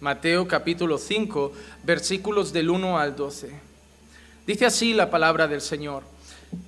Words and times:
Mateo 0.00 0.46
capítulo 0.48 0.98
5, 0.98 1.52
versículos 1.84 2.52
del 2.52 2.70
1 2.70 2.98
al 2.98 3.16
12. 3.16 3.50
Dice 4.46 4.66
así 4.66 4.92
la 4.92 5.10
palabra 5.10 5.48
del 5.48 5.60
Señor. 5.60 6.02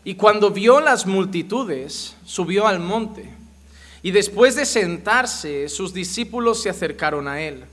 Y 0.05 0.15
cuando 0.15 0.51
vio 0.51 0.81
las 0.81 1.07
multitudes, 1.07 2.17
subió 2.25 2.67
al 2.67 2.81
monte. 2.81 3.31
Y 4.03 4.13
después 4.13 4.55
de 4.55 4.65
sentarse, 4.65 5.69
sus 5.69 5.93
discípulos 5.93 6.63
se 6.63 6.71
acercaron 6.71 7.29
a 7.29 7.43
él. 7.43 7.65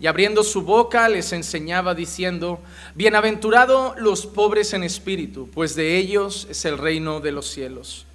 Y 0.00 0.06
abriendo 0.06 0.42
su 0.42 0.62
boca 0.62 1.08
les 1.08 1.32
enseñaba 1.32 1.94
diciendo, 1.94 2.60
Bienaventurados 2.94 3.98
los 3.98 4.26
pobres 4.26 4.72
en 4.74 4.82
espíritu, 4.82 5.48
pues 5.54 5.74
de 5.74 5.96
ellos 5.96 6.46
es 6.50 6.64
el 6.64 6.78
reino 6.78 7.20
de 7.20 7.32
los 7.32 7.48
cielos. 7.48 8.06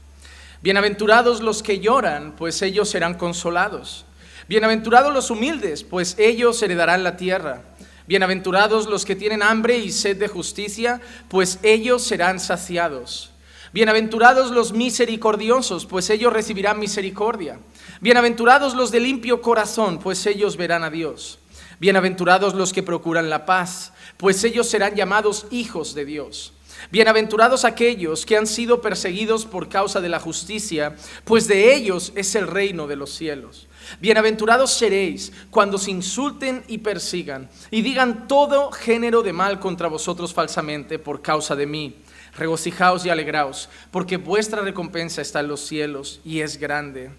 Bienaventurados 0.62 1.42
los 1.42 1.64
que 1.64 1.80
lloran, 1.80 2.36
pues 2.36 2.62
ellos 2.62 2.90
serán 2.90 3.16
consolados. 3.16 4.06
Bienaventurados 4.52 5.14
los 5.14 5.32
humildes, 5.32 5.86
pues 5.86 6.18
ellos 6.20 6.62
heredarán 6.62 7.06
la 7.06 7.16
tierra. 7.16 7.62
Bienaventurados 8.06 8.86
los 8.86 9.06
que 9.06 9.16
tienen 9.16 9.44
hambre 9.44 9.78
y 9.78 9.94
sed 9.94 10.18
de 10.18 10.28
justicia, 10.28 11.00
pues 11.30 11.58
ellos 11.64 12.04
serán 12.04 12.38
saciados. 12.38 13.32
Bienaventurados 13.72 14.52
los 14.52 14.74
misericordiosos, 14.74 15.86
pues 15.86 16.10
ellos 16.10 16.34
recibirán 16.34 16.80
misericordia. 16.80 17.60
Bienaventurados 18.02 18.76
los 18.76 18.92
de 18.92 19.00
limpio 19.00 19.42
corazón, 19.42 20.00
pues 20.00 20.26
ellos 20.26 20.58
verán 20.58 20.84
a 20.84 20.90
Dios. 20.90 21.40
Bienaventurados 21.80 22.54
los 22.54 22.74
que 22.74 22.84
procuran 22.84 23.30
la 23.30 23.46
paz, 23.46 23.94
pues 24.18 24.44
ellos 24.44 24.68
serán 24.68 24.96
llamados 24.96 25.46
hijos 25.50 25.96
de 25.96 26.04
Dios. 26.04 26.52
Bienaventurados 26.92 27.64
aquellos 27.64 28.26
que 28.26 28.36
han 28.36 28.48
sido 28.48 28.82
perseguidos 28.82 29.46
por 29.46 29.70
causa 29.70 30.02
de 30.02 30.10
la 30.10 30.20
justicia, 30.20 30.98
pues 31.24 31.48
de 31.48 31.74
ellos 31.74 32.12
es 32.16 32.36
el 32.36 32.48
reino 32.48 32.88
de 32.88 32.98
los 32.98 33.12
cielos. 33.12 33.70
Bienaventurados 34.00 34.72
seréis 34.72 35.32
cuando 35.50 35.78
os 35.78 35.88
insulten 35.88 36.64
y 36.68 36.80
persigan 36.80 37.50
y 37.70 37.82
digan 37.82 38.28
todo 38.28 38.72
género 38.72 39.24
de 39.24 39.34
mal 39.34 39.60
contra 39.60 39.88
vosotros 39.88 40.34
falsamente 40.34 41.00
por 41.00 41.22
causa 41.22 41.56
de 41.56 41.66
mí. 41.66 41.96
Regocijaos 42.36 43.06
y 43.06 43.10
alegraos, 43.10 43.70
porque 43.92 44.18
vuestra 44.18 44.62
recompensa 44.62 45.22
está 45.22 45.42
en 45.42 45.50
los 45.50 45.62
cielos 45.62 46.22
y 46.24 46.40
es 46.40 46.58
grande, 46.58 47.12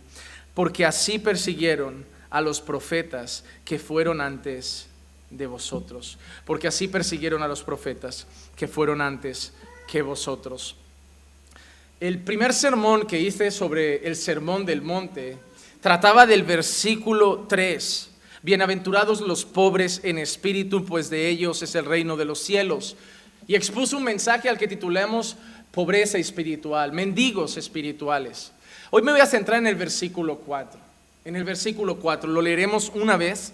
porque 0.55 0.87
así 0.87 1.19
persiguieron 1.19 2.07
a 2.31 2.41
los 2.41 2.63
profetas 2.63 3.45
que 3.65 3.79
fueron 3.79 4.23
antes 4.23 4.87
de 5.29 5.47
vosotros, 5.47 6.19
porque 6.47 6.69
así 6.69 6.89
persiguieron 6.89 7.43
a 7.43 7.49
los 7.49 7.63
profetas 7.63 8.27
que 8.57 8.69
fueron 8.69 9.01
antes 9.01 9.53
que 9.87 10.01
vosotros. 10.01 10.77
El 12.01 12.19
primer 12.19 12.53
sermón 12.53 13.07
que 13.07 13.21
hice 13.21 13.51
sobre 13.51 14.07
el 14.07 14.17
sermón 14.17 14.65
del 14.65 14.83
monte 14.83 15.39
trataba 15.83 16.27
del 16.27 16.45
versículo 16.45 17.45
3. 17.49 18.09
Bienaventurados 18.43 19.21
los 19.21 19.45
pobres 19.45 20.01
en 20.05 20.19
espíritu, 20.19 20.85
pues 20.85 21.11
de 21.11 21.29
ellos 21.29 21.61
es 21.63 21.75
el 21.75 21.85
reino 21.85 22.17
de 22.17 22.25
los 22.25 22.39
cielos. 22.39 22.97
Y 23.49 23.57
expuso 23.57 23.97
un 23.97 24.05
mensaje 24.05 24.49
al 24.49 24.57
que 24.57 24.69
titulamos 24.69 25.37
Pobreza 25.73 26.19
espiritual, 26.19 26.93
mendigos 26.93 27.57
espirituales. 27.57 28.53
Hoy 28.91 29.03
me 29.03 29.11
voy 29.11 29.21
a 29.21 29.27
centrar 29.27 29.59
en 29.59 29.67
el 29.67 29.75
versículo 29.75 30.37
4. 30.37 30.79
En 31.25 31.35
el 31.35 31.45
versículo 31.45 31.97
4 31.97 32.31
lo 32.31 32.43
leeremos 32.43 32.93
una 32.95 33.17
vez 33.17 33.53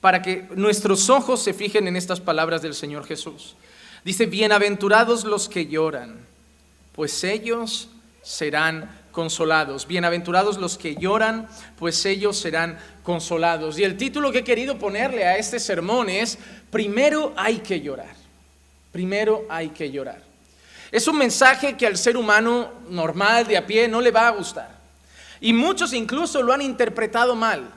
para 0.00 0.22
que 0.22 0.48
nuestros 0.54 1.10
ojos 1.10 1.42
se 1.42 1.52
fijen 1.52 1.86
en 1.88 1.96
estas 1.96 2.20
palabras 2.20 2.62
del 2.62 2.74
Señor 2.74 3.04
Jesús. 3.04 3.54
Dice, 4.02 4.24
bienaventurados 4.26 5.24
los 5.24 5.50
que 5.50 5.66
lloran, 5.66 6.20
pues 6.94 7.22
ellos 7.24 7.88
serán 8.22 9.03
consolados. 9.14 9.86
Bienaventurados 9.86 10.58
los 10.58 10.76
que 10.76 10.96
lloran, 10.96 11.48
pues 11.78 12.04
ellos 12.04 12.36
serán 12.36 12.78
consolados. 13.02 13.78
Y 13.78 13.84
el 13.84 13.96
título 13.96 14.32
que 14.32 14.40
he 14.40 14.44
querido 14.44 14.78
ponerle 14.78 15.24
a 15.24 15.38
este 15.38 15.58
sermón 15.60 16.10
es, 16.10 16.36
primero 16.70 17.32
hay 17.36 17.58
que 17.58 17.80
llorar. 17.80 18.14
Primero 18.92 19.46
hay 19.48 19.70
que 19.70 19.90
llorar. 19.90 20.20
Es 20.92 21.08
un 21.08 21.16
mensaje 21.16 21.76
que 21.76 21.86
al 21.86 21.96
ser 21.96 22.16
humano 22.16 22.70
normal, 22.90 23.46
de 23.46 23.56
a 23.56 23.66
pie, 23.66 23.88
no 23.88 24.00
le 24.00 24.10
va 24.10 24.28
a 24.28 24.32
gustar. 24.32 24.74
Y 25.40 25.52
muchos 25.52 25.92
incluso 25.92 26.42
lo 26.42 26.52
han 26.52 26.62
interpretado 26.62 27.34
mal. 27.34 27.70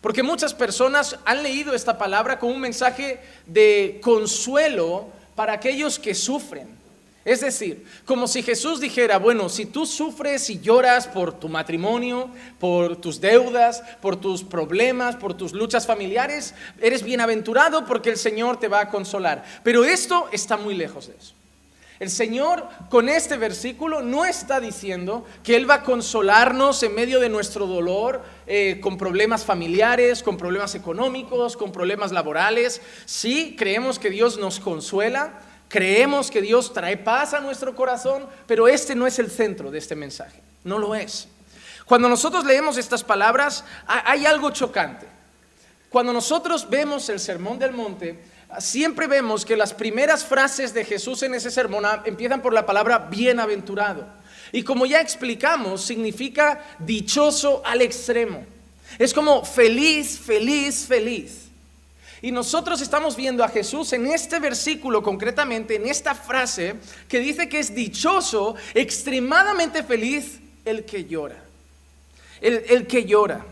Porque 0.00 0.22
muchas 0.22 0.54
personas 0.54 1.18
han 1.24 1.42
leído 1.42 1.74
esta 1.74 1.98
palabra 1.98 2.38
como 2.38 2.54
un 2.54 2.60
mensaje 2.60 3.20
de 3.44 3.98
consuelo 4.02 5.08
para 5.34 5.54
aquellos 5.54 5.98
que 5.98 6.14
sufren. 6.14 6.68
Es 7.26 7.40
decir, 7.40 7.84
como 8.04 8.28
si 8.28 8.40
Jesús 8.40 8.78
dijera, 8.78 9.18
bueno, 9.18 9.48
si 9.48 9.66
tú 9.66 9.84
sufres 9.84 10.48
y 10.48 10.60
lloras 10.60 11.08
por 11.08 11.32
tu 11.32 11.48
matrimonio, 11.48 12.30
por 12.60 12.94
tus 12.98 13.20
deudas, 13.20 13.82
por 14.00 14.14
tus 14.14 14.44
problemas, 14.44 15.16
por 15.16 15.34
tus 15.34 15.52
luchas 15.52 15.88
familiares, 15.88 16.54
eres 16.80 17.02
bienaventurado 17.02 17.84
porque 17.84 18.10
el 18.10 18.16
Señor 18.16 18.60
te 18.60 18.68
va 18.68 18.82
a 18.82 18.90
consolar. 18.90 19.44
Pero 19.64 19.84
esto 19.84 20.28
está 20.30 20.56
muy 20.56 20.76
lejos 20.76 21.08
de 21.08 21.16
eso. 21.16 21.34
El 21.98 22.10
Señor 22.10 22.68
con 22.90 23.08
este 23.08 23.36
versículo 23.36 24.02
no 24.02 24.24
está 24.24 24.60
diciendo 24.60 25.24
que 25.42 25.56
Él 25.56 25.68
va 25.68 25.76
a 25.76 25.82
consolarnos 25.82 26.80
en 26.84 26.94
medio 26.94 27.18
de 27.18 27.28
nuestro 27.28 27.66
dolor, 27.66 28.22
eh, 28.46 28.78
con 28.80 28.98
problemas 28.98 29.44
familiares, 29.44 30.22
con 30.22 30.36
problemas 30.36 30.76
económicos, 30.76 31.56
con 31.56 31.72
problemas 31.72 32.12
laborales. 32.12 32.82
Sí, 33.04 33.56
creemos 33.58 33.98
que 33.98 34.10
Dios 34.10 34.38
nos 34.38 34.60
consuela, 34.60 35.40
Creemos 35.68 36.30
que 36.30 36.40
Dios 36.40 36.72
trae 36.72 36.96
paz 36.96 37.34
a 37.34 37.40
nuestro 37.40 37.74
corazón, 37.74 38.26
pero 38.46 38.68
este 38.68 38.94
no 38.94 39.06
es 39.06 39.18
el 39.18 39.30
centro 39.30 39.70
de 39.70 39.78
este 39.78 39.96
mensaje. 39.96 40.40
No 40.64 40.78
lo 40.78 40.94
es. 40.94 41.28
Cuando 41.86 42.08
nosotros 42.08 42.44
leemos 42.44 42.76
estas 42.76 43.04
palabras, 43.04 43.64
hay 43.86 44.26
algo 44.26 44.50
chocante. 44.50 45.06
Cuando 45.88 46.12
nosotros 46.12 46.68
vemos 46.68 47.08
el 47.08 47.20
Sermón 47.20 47.58
del 47.58 47.72
Monte, 47.72 48.18
siempre 48.58 49.06
vemos 49.06 49.44
que 49.44 49.56
las 49.56 49.72
primeras 49.72 50.24
frases 50.24 50.74
de 50.74 50.84
Jesús 50.84 51.22
en 51.22 51.34
ese 51.34 51.50
sermón 51.50 51.84
empiezan 52.04 52.42
por 52.42 52.52
la 52.52 52.66
palabra 52.66 52.98
bienaventurado. 52.98 54.06
Y 54.52 54.62
como 54.62 54.86
ya 54.86 55.00
explicamos, 55.00 55.82
significa 55.82 56.64
dichoso 56.78 57.62
al 57.64 57.82
extremo. 57.82 58.44
Es 58.98 59.12
como 59.12 59.44
feliz, 59.44 60.18
feliz, 60.18 60.86
feliz. 60.86 61.45
Y 62.22 62.32
nosotros 62.32 62.80
estamos 62.80 63.14
viendo 63.14 63.44
a 63.44 63.48
Jesús 63.48 63.92
en 63.92 64.06
este 64.06 64.38
versículo, 64.40 65.02
concretamente 65.02 65.76
en 65.76 65.86
esta 65.86 66.14
frase, 66.14 66.76
que 67.08 67.20
dice 67.20 67.48
que 67.48 67.58
es 67.58 67.74
dichoso, 67.74 68.54
extremadamente 68.74 69.82
feliz 69.82 70.38
el 70.64 70.84
que 70.84 71.04
llora. 71.04 71.36
El, 72.40 72.86
que 72.86 73.04
llora. 73.04 73.44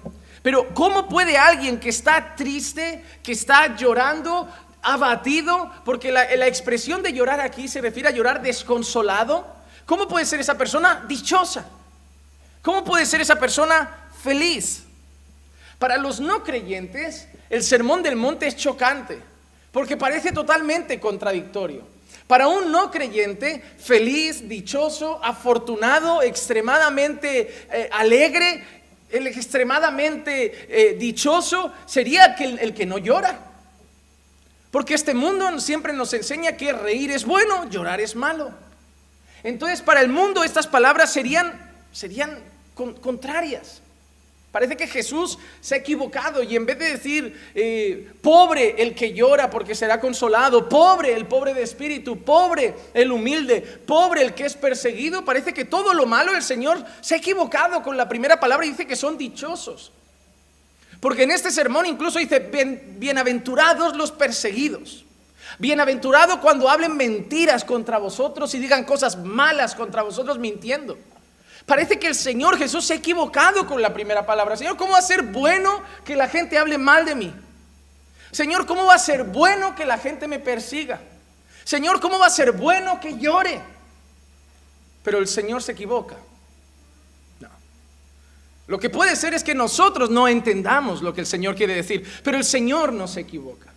Pero 0.42 0.74
¿cómo 0.74 1.08
puede 1.08 1.36
alguien 1.36 1.78
que 1.78 1.88
está 1.88 2.34
triste, 2.36 3.02
que 3.22 3.32
está 3.32 3.76
llorando, 3.76 4.48
abatido, 4.82 5.70
porque 5.84 6.12
la, 6.12 6.34
la 6.36 6.46
expresión 6.46 7.02
de 7.02 7.12
llorar 7.12 7.40
aquí 7.40 7.68
se 7.68 7.80
refiere 7.80 8.08
a 8.08 8.12
llorar 8.12 8.42
desconsolado, 8.42 9.46
¿cómo 9.86 10.06
puede 10.06 10.26
ser 10.26 10.40
esa 10.40 10.56
persona 10.56 11.04
dichosa? 11.08 11.66
¿Cómo 12.62 12.84
puede 12.84 13.04
ser 13.04 13.20
esa 13.20 13.36
persona 13.36 14.08
feliz? 14.22 14.83
Para 15.78 15.96
los 15.98 16.20
no 16.20 16.42
creyentes, 16.42 17.28
el 17.50 17.62
sermón 17.62 18.02
del 18.02 18.16
monte 18.16 18.46
es 18.46 18.56
chocante, 18.56 19.18
porque 19.72 19.96
parece 19.96 20.32
totalmente 20.32 21.00
contradictorio. 21.00 21.86
Para 22.26 22.48
un 22.48 22.72
no 22.72 22.90
creyente, 22.90 23.62
feliz, 23.78 24.48
dichoso, 24.48 25.22
afortunado, 25.22 26.22
extremadamente 26.22 27.66
eh, 27.70 27.90
alegre, 27.92 28.64
extremadamente 29.10 30.66
eh, 30.68 30.94
dichoso 30.94 31.72
sería 31.86 32.34
el 32.38 32.74
que 32.74 32.86
no 32.86 32.98
llora. 32.98 33.38
Porque 34.74 34.94
este 34.94 35.14
mundo 35.14 35.60
siempre 35.60 35.92
nos 35.92 36.12
enseña 36.14 36.56
que 36.56 36.72
reír 36.72 37.12
es 37.12 37.24
bueno, 37.24 37.70
llorar 37.70 38.00
es 38.00 38.16
malo. 38.16 38.50
Entonces, 39.44 39.82
para 39.82 40.00
el 40.00 40.08
mundo 40.08 40.42
estas 40.42 40.66
palabras 40.66 41.12
serían, 41.12 41.70
serían 41.92 42.40
contrarias. 42.74 43.82
Parece 44.54 44.76
que 44.76 44.86
Jesús 44.86 45.36
se 45.60 45.74
ha 45.74 45.78
equivocado 45.78 46.40
y 46.40 46.54
en 46.54 46.64
vez 46.64 46.78
de 46.78 46.92
decir, 46.92 47.50
eh, 47.56 48.08
pobre 48.22 48.76
el 48.78 48.94
que 48.94 49.12
llora 49.12 49.50
porque 49.50 49.74
será 49.74 49.98
consolado, 49.98 50.68
pobre 50.68 51.12
el 51.12 51.26
pobre 51.26 51.54
de 51.54 51.64
espíritu, 51.64 52.22
pobre 52.22 52.72
el 52.94 53.10
humilde, 53.10 53.60
pobre 53.60 54.22
el 54.22 54.32
que 54.32 54.46
es 54.46 54.54
perseguido, 54.54 55.24
parece 55.24 55.52
que 55.52 55.64
todo 55.64 55.92
lo 55.92 56.06
malo 56.06 56.36
el 56.36 56.40
Señor 56.40 56.84
se 57.00 57.16
ha 57.16 57.18
equivocado 57.18 57.82
con 57.82 57.96
la 57.96 58.08
primera 58.08 58.38
palabra 58.38 58.64
y 58.64 58.70
dice 58.70 58.86
que 58.86 58.94
son 58.94 59.18
dichosos. 59.18 59.90
Porque 61.00 61.24
en 61.24 61.32
este 61.32 61.50
sermón 61.50 61.86
incluso 61.86 62.20
dice, 62.20 62.38
bienaventurados 62.38 63.96
los 63.96 64.12
perseguidos. 64.12 65.04
Bienaventurado 65.58 66.40
cuando 66.40 66.70
hablen 66.70 66.96
mentiras 66.96 67.64
contra 67.64 67.98
vosotros 67.98 68.54
y 68.54 68.60
digan 68.60 68.84
cosas 68.84 69.16
malas 69.16 69.74
contra 69.74 70.04
vosotros 70.04 70.38
mintiendo. 70.38 70.96
Parece 71.66 71.98
que 71.98 72.08
el 72.08 72.14
Señor 72.14 72.58
Jesús 72.58 72.84
se 72.84 72.92
ha 72.92 72.96
equivocado 72.96 73.66
con 73.66 73.80
la 73.80 73.94
primera 73.94 74.26
palabra. 74.26 74.56
Señor, 74.56 74.76
¿cómo 74.76 74.92
va 74.92 74.98
a 74.98 75.02
ser 75.02 75.22
bueno 75.22 75.82
que 76.04 76.14
la 76.14 76.28
gente 76.28 76.58
hable 76.58 76.76
mal 76.76 77.06
de 77.06 77.14
mí? 77.14 77.34
Señor, 78.32 78.66
¿cómo 78.66 78.84
va 78.84 78.94
a 78.94 78.98
ser 78.98 79.24
bueno 79.24 79.74
que 79.74 79.86
la 79.86 79.96
gente 79.96 80.28
me 80.28 80.38
persiga? 80.38 81.00
Señor, 81.64 82.00
¿cómo 82.00 82.18
va 82.18 82.26
a 82.26 82.30
ser 82.30 82.52
bueno 82.52 83.00
que 83.00 83.16
llore? 83.18 83.60
Pero 85.02 85.18
el 85.18 85.26
Señor 85.26 85.62
se 85.62 85.72
equivoca. 85.72 86.16
No. 87.40 87.48
Lo 88.66 88.78
que 88.78 88.90
puede 88.90 89.16
ser 89.16 89.32
es 89.32 89.42
que 89.42 89.54
nosotros 89.54 90.10
no 90.10 90.28
entendamos 90.28 91.00
lo 91.00 91.14
que 91.14 91.20
el 91.20 91.26
Señor 91.26 91.54
quiere 91.54 91.74
decir, 91.74 92.06
pero 92.22 92.36
el 92.36 92.44
Señor 92.44 92.92
no 92.92 93.08
se 93.08 93.20
equivoca. 93.20 93.73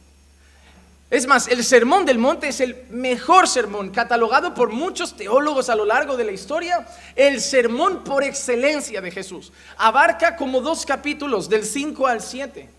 Es 1.10 1.26
más, 1.26 1.48
el 1.48 1.64
Sermón 1.64 2.06
del 2.06 2.18
Monte 2.18 2.50
es 2.50 2.60
el 2.60 2.86
mejor 2.90 3.48
sermón, 3.48 3.92
catalogado 3.92 4.54
por 4.54 4.72
muchos 4.72 5.16
teólogos 5.16 5.70
a 5.70 5.76
lo 5.76 5.86
largo 5.86 6.18
de 6.18 6.26
la 6.26 6.34
historia, 6.34 6.86
el 7.16 7.40
sermón 7.40 8.04
por 8.04 8.26
excelencia 8.26 9.00
de 9.00 9.12
Jesús. 9.12 9.54
Abarca 9.78 10.36
como 10.36 10.60
dos 10.60 10.86
capítulos, 10.86 11.48
del 11.48 11.64
5 11.64 12.08
al 12.08 12.22
7. 12.22 12.70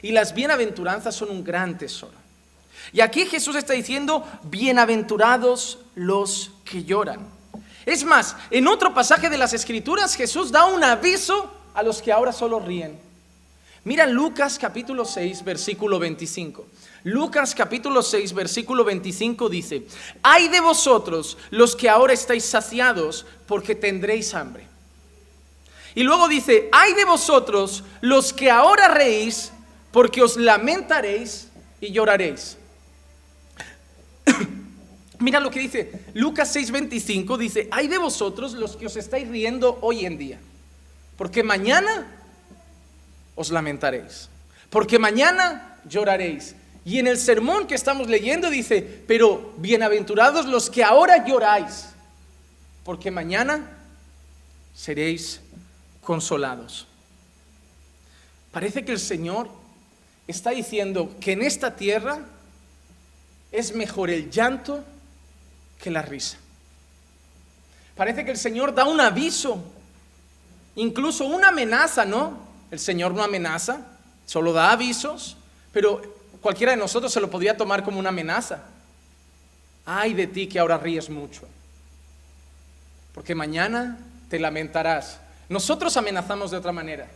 Y 0.00 0.12
las 0.12 0.34
bienaventuranzas 0.34 1.14
son 1.14 1.30
un 1.30 1.44
gran 1.44 1.76
tesoro. 1.76 2.14
Y 2.92 3.02
aquí 3.02 3.26
Jesús 3.26 3.54
está 3.56 3.74
diciendo, 3.74 4.26
bienaventurados 4.44 5.78
los 5.94 6.52
que 6.64 6.84
lloran. 6.84 7.20
Es 7.84 8.02
más, 8.04 8.34
en 8.50 8.66
otro 8.66 8.94
pasaje 8.94 9.28
de 9.28 9.36
las 9.36 9.52
Escrituras 9.52 10.14
Jesús 10.14 10.50
da 10.50 10.64
un 10.64 10.82
aviso 10.82 11.52
a 11.74 11.82
los 11.82 12.00
que 12.00 12.12
ahora 12.12 12.32
solo 12.32 12.60
ríen. 12.60 12.98
Mira 13.84 14.06
Lucas 14.06 14.58
capítulo 14.58 15.04
6, 15.04 15.44
versículo 15.44 16.00
25. 16.00 16.66
Lucas 17.06 17.54
capítulo 17.54 18.02
6, 18.02 18.32
versículo 18.32 18.82
25 18.82 19.48
dice, 19.48 19.86
hay 20.24 20.48
de 20.48 20.58
vosotros 20.58 21.38
los 21.50 21.76
que 21.76 21.88
ahora 21.88 22.12
estáis 22.12 22.44
saciados 22.44 23.24
porque 23.46 23.76
tendréis 23.76 24.34
hambre. 24.34 24.66
Y 25.94 26.02
luego 26.02 26.26
dice, 26.26 26.68
hay 26.72 26.94
de 26.94 27.04
vosotros 27.04 27.84
los 28.00 28.32
que 28.32 28.50
ahora 28.50 28.88
reís 28.88 29.52
porque 29.92 30.20
os 30.20 30.36
lamentaréis 30.36 31.46
y 31.80 31.92
lloraréis. 31.92 32.56
Mira 35.20 35.38
lo 35.38 35.52
que 35.52 35.60
dice 35.60 36.06
Lucas 36.12 36.56
6:25, 36.56 37.38
dice, 37.38 37.68
hay 37.70 37.86
de 37.86 37.98
vosotros 37.98 38.54
los 38.54 38.76
que 38.76 38.86
os 38.86 38.96
estáis 38.96 39.28
riendo 39.28 39.78
hoy 39.80 40.06
en 40.06 40.18
día, 40.18 40.40
porque 41.16 41.44
mañana 41.44 42.20
os 43.36 43.52
lamentaréis, 43.52 44.28
porque 44.70 44.98
mañana 44.98 45.78
lloraréis. 45.88 46.56
Y 46.86 47.00
en 47.00 47.08
el 47.08 47.18
sermón 47.18 47.66
que 47.66 47.74
estamos 47.74 48.06
leyendo 48.06 48.48
dice, 48.48 48.80
pero 48.80 49.52
bienaventurados 49.56 50.46
los 50.46 50.70
que 50.70 50.84
ahora 50.84 51.26
lloráis, 51.26 51.86
porque 52.84 53.10
mañana 53.10 53.76
seréis 54.72 55.40
consolados. 56.04 56.86
Parece 58.52 58.84
que 58.84 58.92
el 58.92 59.00
Señor 59.00 59.48
está 60.28 60.50
diciendo 60.50 61.12
que 61.20 61.32
en 61.32 61.42
esta 61.42 61.74
tierra 61.74 62.20
es 63.50 63.74
mejor 63.74 64.08
el 64.08 64.30
llanto 64.30 64.84
que 65.82 65.90
la 65.90 66.02
risa. 66.02 66.36
Parece 67.96 68.24
que 68.24 68.30
el 68.30 68.38
Señor 68.38 68.72
da 68.72 68.84
un 68.84 69.00
aviso, 69.00 69.60
incluso 70.76 71.24
una 71.26 71.48
amenaza, 71.48 72.04
¿no? 72.04 72.38
El 72.70 72.78
Señor 72.78 73.12
no 73.12 73.24
amenaza, 73.24 73.80
solo 74.24 74.52
da 74.52 74.70
avisos, 74.70 75.36
pero 75.72 76.15
cualquiera 76.40 76.72
de 76.72 76.78
nosotros 76.78 77.12
se 77.12 77.20
lo 77.20 77.30
podría 77.30 77.56
tomar 77.56 77.82
como 77.82 77.98
una 77.98 78.08
amenaza. 78.10 78.62
Ay 79.84 80.14
de 80.14 80.26
ti 80.26 80.48
que 80.48 80.58
ahora 80.58 80.78
ríes 80.78 81.08
mucho, 81.08 81.42
porque 83.14 83.34
mañana 83.34 83.98
te 84.28 84.38
lamentarás. 84.38 85.20
Nosotros 85.48 85.96
amenazamos 85.96 86.50
de 86.50 86.56
otra 86.56 86.72
manera. 86.72 87.06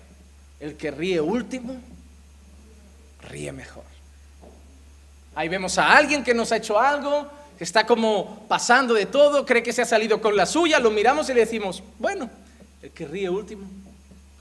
El 0.60 0.76
que 0.76 0.90
ríe 0.90 1.20
último, 1.20 1.80
ríe 3.22 3.50
mejor. 3.50 3.84
Ahí 5.34 5.48
vemos 5.48 5.78
a 5.78 5.96
alguien 5.96 6.22
que 6.22 6.34
nos 6.34 6.52
ha 6.52 6.56
hecho 6.56 6.78
algo, 6.78 7.28
que 7.56 7.64
está 7.64 7.86
como 7.86 8.46
pasando 8.46 8.94
de 8.94 9.06
todo, 9.06 9.44
cree 9.44 9.62
que 9.62 9.72
se 9.72 9.82
ha 9.82 9.86
salido 9.86 10.20
con 10.20 10.36
la 10.36 10.46
suya, 10.46 10.78
lo 10.78 10.90
miramos 10.90 11.28
y 11.30 11.34
le 11.34 11.40
decimos, 11.40 11.82
bueno, 11.98 12.30
el 12.82 12.90
que 12.90 13.06
ríe 13.06 13.30
último, 13.30 13.66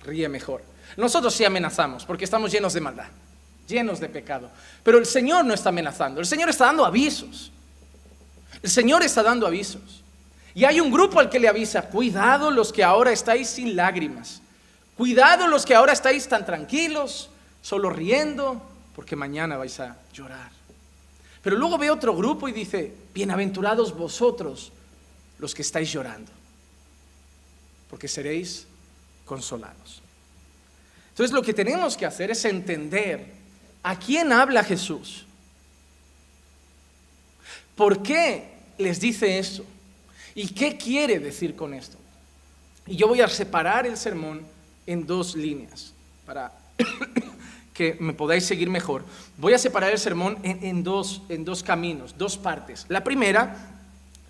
ríe 0.03 0.29
mejor. 0.29 0.61
Nosotros 0.97 1.33
sí 1.33 1.45
amenazamos, 1.45 2.05
porque 2.05 2.25
estamos 2.25 2.51
llenos 2.51 2.73
de 2.73 2.81
maldad 2.81 3.07
llenos 3.69 3.99
de 3.99 4.09
pecado. 4.09 4.49
Pero 4.83 4.97
el 4.97 5.05
Señor 5.05 5.45
no 5.45 5.53
está 5.53 5.69
amenazando, 5.69 6.19
el 6.19 6.25
Señor 6.25 6.49
está 6.49 6.65
dando 6.65 6.85
avisos. 6.85 7.51
El 8.61 8.69
Señor 8.69 9.03
está 9.03 9.23
dando 9.23 9.47
avisos. 9.47 10.03
Y 10.53 10.65
hay 10.65 10.79
un 10.79 10.91
grupo 10.91 11.19
al 11.19 11.29
que 11.29 11.39
le 11.39 11.47
avisa, 11.47 11.83
cuidado 11.83 12.51
los 12.51 12.73
que 12.73 12.83
ahora 12.83 13.11
estáis 13.11 13.47
sin 13.47 13.75
lágrimas, 13.75 14.41
cuidado 14.97 15.47
los 15.47 15.65
que 15.65 15.75
ahora 15.75 15.93
estáis 15.93 16.27
tan 16.27 16.45
tranquilos, 16.45 17.29
solo 17.61 17.89
riendo, 17.89 18.61
porque 18.95 19.15
mañana 19.15 19.55
vais 19.55 19.79
a 19.79 19.95
llorar. 20.11 20.51
Pero 21.41 21.55
luego 21.55 21.77
ve 21.77 21.89
otro 21.89 22.15
grupo 22.15 22.49
y 22.49 22.51
dice, 22.51 22.93
bienaventurados 23.13 23.95
vosotros 23.95 24.73
los 25.37 25.55
que 25.55 25.61
estáis 25.61 25.91
llorando, 25.91 26.31
porque 27.89 28.09
seréis 28.09 28.67
consolados. 29.25 30.01
Entonces 31.11 31.33
lo 31.33 31.41
que 31.41 31.53
tenemos 31.53 31.95
que 31.95 32.05
hacer 32.05 32.31
es 32.31 32.43
entender 32.43 33.38
¿A 33.83 33.97
quién 33.97 34.31
habla 34.31 34.63
Jesús? 34.63 35.25
¿Por 37.75 38.03
qué 38.03 38.49
les 38.77 38.99
dice 38.99 39.39
eso? 39.39 39.65
¿Y 40.35 40.47
qué 40.49 40.77
quiere 40.77 41.19
decir 41.19 41.55
con 41.55 41.73
esto? 41.73 41.97
Y 42.85 42.95
yo 42.95 43.07
voy 43.07 43.21
a 43.21 43.27
separar 43.27 43.85
el 43.85 43.95
sermón 43.97 44.45
en 44.85 45.05
dos 45.05 45.35
líneas 45.35 45.93
para 46.25 46.51
que 47.73 47.95
me 47.99 48.13
podáis 48.13 48.45
seguir 48.45 48.69
mejor. 48.69 49.05
Voy 49.37 49.53
a 49.53 49.57
separar 49.57 49.91
el 49.91 49.99
sermón 49.99 50.37
en, 50.43 50.83
dos, 50.83 51.21
en 51.29 51.45
dos 51.45 51.63
caminos, 51.63 52.17
dos 52.17 52.37
partes. 52.37 52.85
La 52.89 53.03
primera, 53.03 53.55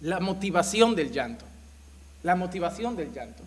la 0.01 0.19
motivación 0.19 0.95
del 0.95 1.11
llanto. 1.11 1.45
La 2.21 2.35
motivación 2.35 2.95
del 2.95 3.13
llanto. 3.13 3.43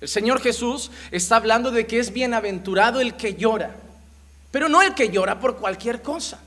El 0.00 0.08
Señor 0.08 0.40
Jesús 0.40 0.90
está 1.10 1.36
hablando 1.36 1.70
de 1.70 1.86
que 1.86 1.98
es 1.98 2.12
bienaventurado 2.12 3.00
el 3.00 3.14
que 3.14 3.34
llora. 3.34 3.76
Pero 4.50 4.68
no 4.68 4.82
el 4.82 4.94
que 4.94 5.10
llora 5.10 5.38
por 5.38 5.56
cualquier 5.56 6.02
cosa. 6.02 6.40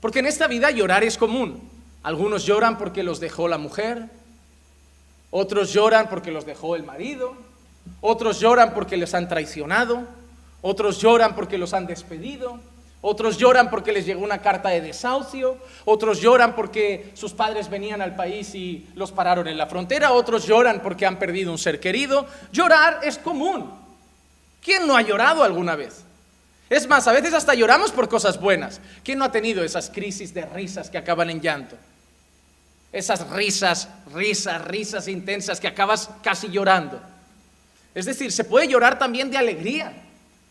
Porque 0.00 0.18
en 0.18 0.26
esta 0.26 0.46
vida 0.48 0.70
llorar 0.70 1.04
es 1.04 1.16
común. 1.16 1.60
Algunos 2.02 2.44
lloran 2.44 2.78
porque 2.78 3.04
los 3.04 3.20
dejó 3.20 3.46
la 3.46 3.58
mujer, 3.58 4.06
otros 5.30 5.72
lloran 5.72 6.08
porque 6.08 6.32
los 6.32 6.44
dejó 6.44 6.74
el 6.74 6.82
marido, 6.82 7.34
otros 8.00 8.40
lloran 8.40 8.74
porque 8.74 8.96
les 8.96 9.14
han 9.14 9.28
traicionado, 9.28 10.02
otros 10.60 11.00
lloran 11.00 11.36
porque 11.36 11.58
los 11.58 11.72
han 11.74 11.86
despedido, 11.86 12.58
otros 13.00 13.38
lloran 13.38 13.70
porque 13.70 13.92
les 13.92 14.04
llegó 14.04 14.22
una 14.22 14.38
carta 14.38 14.70
de 14.70 14.80
desahucio, 14.80 15.56
otros 15.84 16.20
lloran 16.20 16.54
porque 16.56 17.12
sus 17.14 17.32
padres 17.32 17.70
venían 17.70 18.02
al 18.02 18.16
país 18.16 18.54
y 18.54 18.88
los 18.94 19.12
pararon 19.12 19.46
en 19.46 19.56
la 19.56 19.66
frontera, 19.66 20.12
otros 20.12 20.46
lloran 20.46 20.80
porque 20.82 21.06
han 21.06 21.18
perdido 21.18 21.52
un 21.52 21.58
ser 21.58 21.78
querido. 21.78 22.26
Llorar 22.52 23.00
es 23.04 23.18
común. 23.18 23.70
¿Quién 24.60 24.86
no 24.86 24.96
ha 24.96 25.02
llorado 25.02 25.44
alguna 25.44 25.76
vez? 25.76 26.04
Es 26.72 26.88
más, 26.88 27.06
a 27.06 27.12
veces 27.12 27.34
hasta 27.34 27.52
lloramos 27.52 27.90
por 27.92 28.08
cosas 28.08 28.40
buenas. 28.40 28.80
¿Quién 29.04 29.18
no 29.18 29.26
ha 29.26 29.30
tenido 29.30 29.62
esas 29.62 29.90
crisis 29.90 30.32
de 30.32 30.46
risas 30.46 30.88
que 30.88 30.96
acaban 30.96 31.28
en 31.28 31.42
llanto? 31.42 31.76
Esas 32.90 33.28
risas, 33.28 33.90
risas, 34.14 34.64
risas 34.64 35.06
intensas 35.06 35.60
que 35.60 35.68
acabas 35.68 36.08
casi 36.22 36.48
llorando. 36.48 36.98
Es 37.94 38.06
decir, 38.06 38.32
se 38.32 38.44
puede 38.44 38.68
llorar 38.68 38.98
también 38.98 39.30
de 39.30 39.36
alegría, 39.36 39.92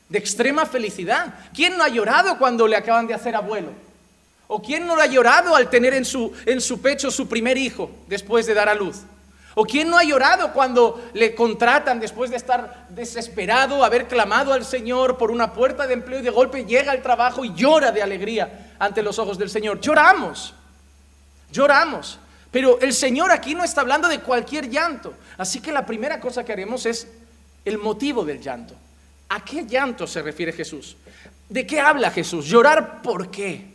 de 0.09 0.19
extrema 0.19 0.67
felicidad. 0.67 1.33
¿Quién 1.55 1.75
no 1.75 1.83
ha 1.83 1.89
llorado 1.89 2.37
cuando 2.37 2.67
le 2.67 2.75
acaban 2.75 3.07
de 3.07 3.15
hacer 3.15 3.35
abuelo? 3.35 3.71
¿O 4.47 4.61
quién 4.61 4.85
no 4.85 4.93
ha 5.01 5.07
llorado 5.07 5.55
al 5.55 5.71
tener 5.71 5.95
en 5.95 6.05
su, 6.05 6.31
en 6.45 6.61
su 6.61 6.83
pecho 6.83 7.09
su 7.09 7.27
primer 7.27 7.57
hijo 7.57 7.89
después 8.07 8.45
de 8.45 8.53
dar 8.53 8.69
a 8.69 8.75
luz? 8.75 8.97
¿O 9.53 9.65
quién 9.65 9.89
no 9.89 9.98
ha 9.98 10.03
llorado 10.03 10.53
cuando 10.53 11.10
le 11.13 11.36
contratan 11.36 12.00
después 12.00 12.29
de 12.29 12.38
estar 12.38 12.88
desesperado, 12.89 13.84
haber 13.84 14.08
clamado 14.08 14.53
al 14.53 14.63
Señor 14.63 15.17
por 15.17 15.29
una 15.29 15.51
puerta 15.53 15.88
de 15.88 15.93
empleo 15.93 16.20
y 16.20 16.24
de 16.24 16.29
golpe 16.29 16.65
llega 16.65 16.91
al 16.91 17.01
trabajo 17.01 17.43
y 17.43 17.53
llora 17.53 17.91
de 17.91 18.01
alegría 18.01 18.74
ante 18.79 19.01
los 19.01 19.20
ojos 19.20 19.38
del 19.38 19.50
Señor? 19.50 19.81
Lloramos, 19.81 20.53
lloramos. 21.51 22.20
Pero 22.51 22.79
el 22.81 22.93
Señor 22.93 23.31
aquí 23.31 23.55
no 23.55 23.63
está 23.63 23.81
hablando 23.81 24.08
de 24.08 24.20
cualquier 24.20 24.70
llanto. 24.70 25.13
Así 25.38 25.62
que 25.62 25.72
la 25.72 25.86
primera 25.86 26.20
cosa 26.20 26.43
que 26.43 26.51
haremos 26.51 26.86
es 26.86 27.08
el 27.63 27.77
motivo 27.77 28.25
del 28.25 28.41
llanto. 28.41 28.75
¿A 29.29 29.43
qué 29.43 29.65
llanto 29.65 30.05
se 30.05 30.22
refiere 30.22 30.51
Jesús? 30.51 30.98
¿De 31.48 31.65
qué 31.65 31.79
habla 31.79 32.12
Jesús? 32.12 32.46
Llorar 32.46 33.01
por 33.01 33.31
qué. 33.31 33.72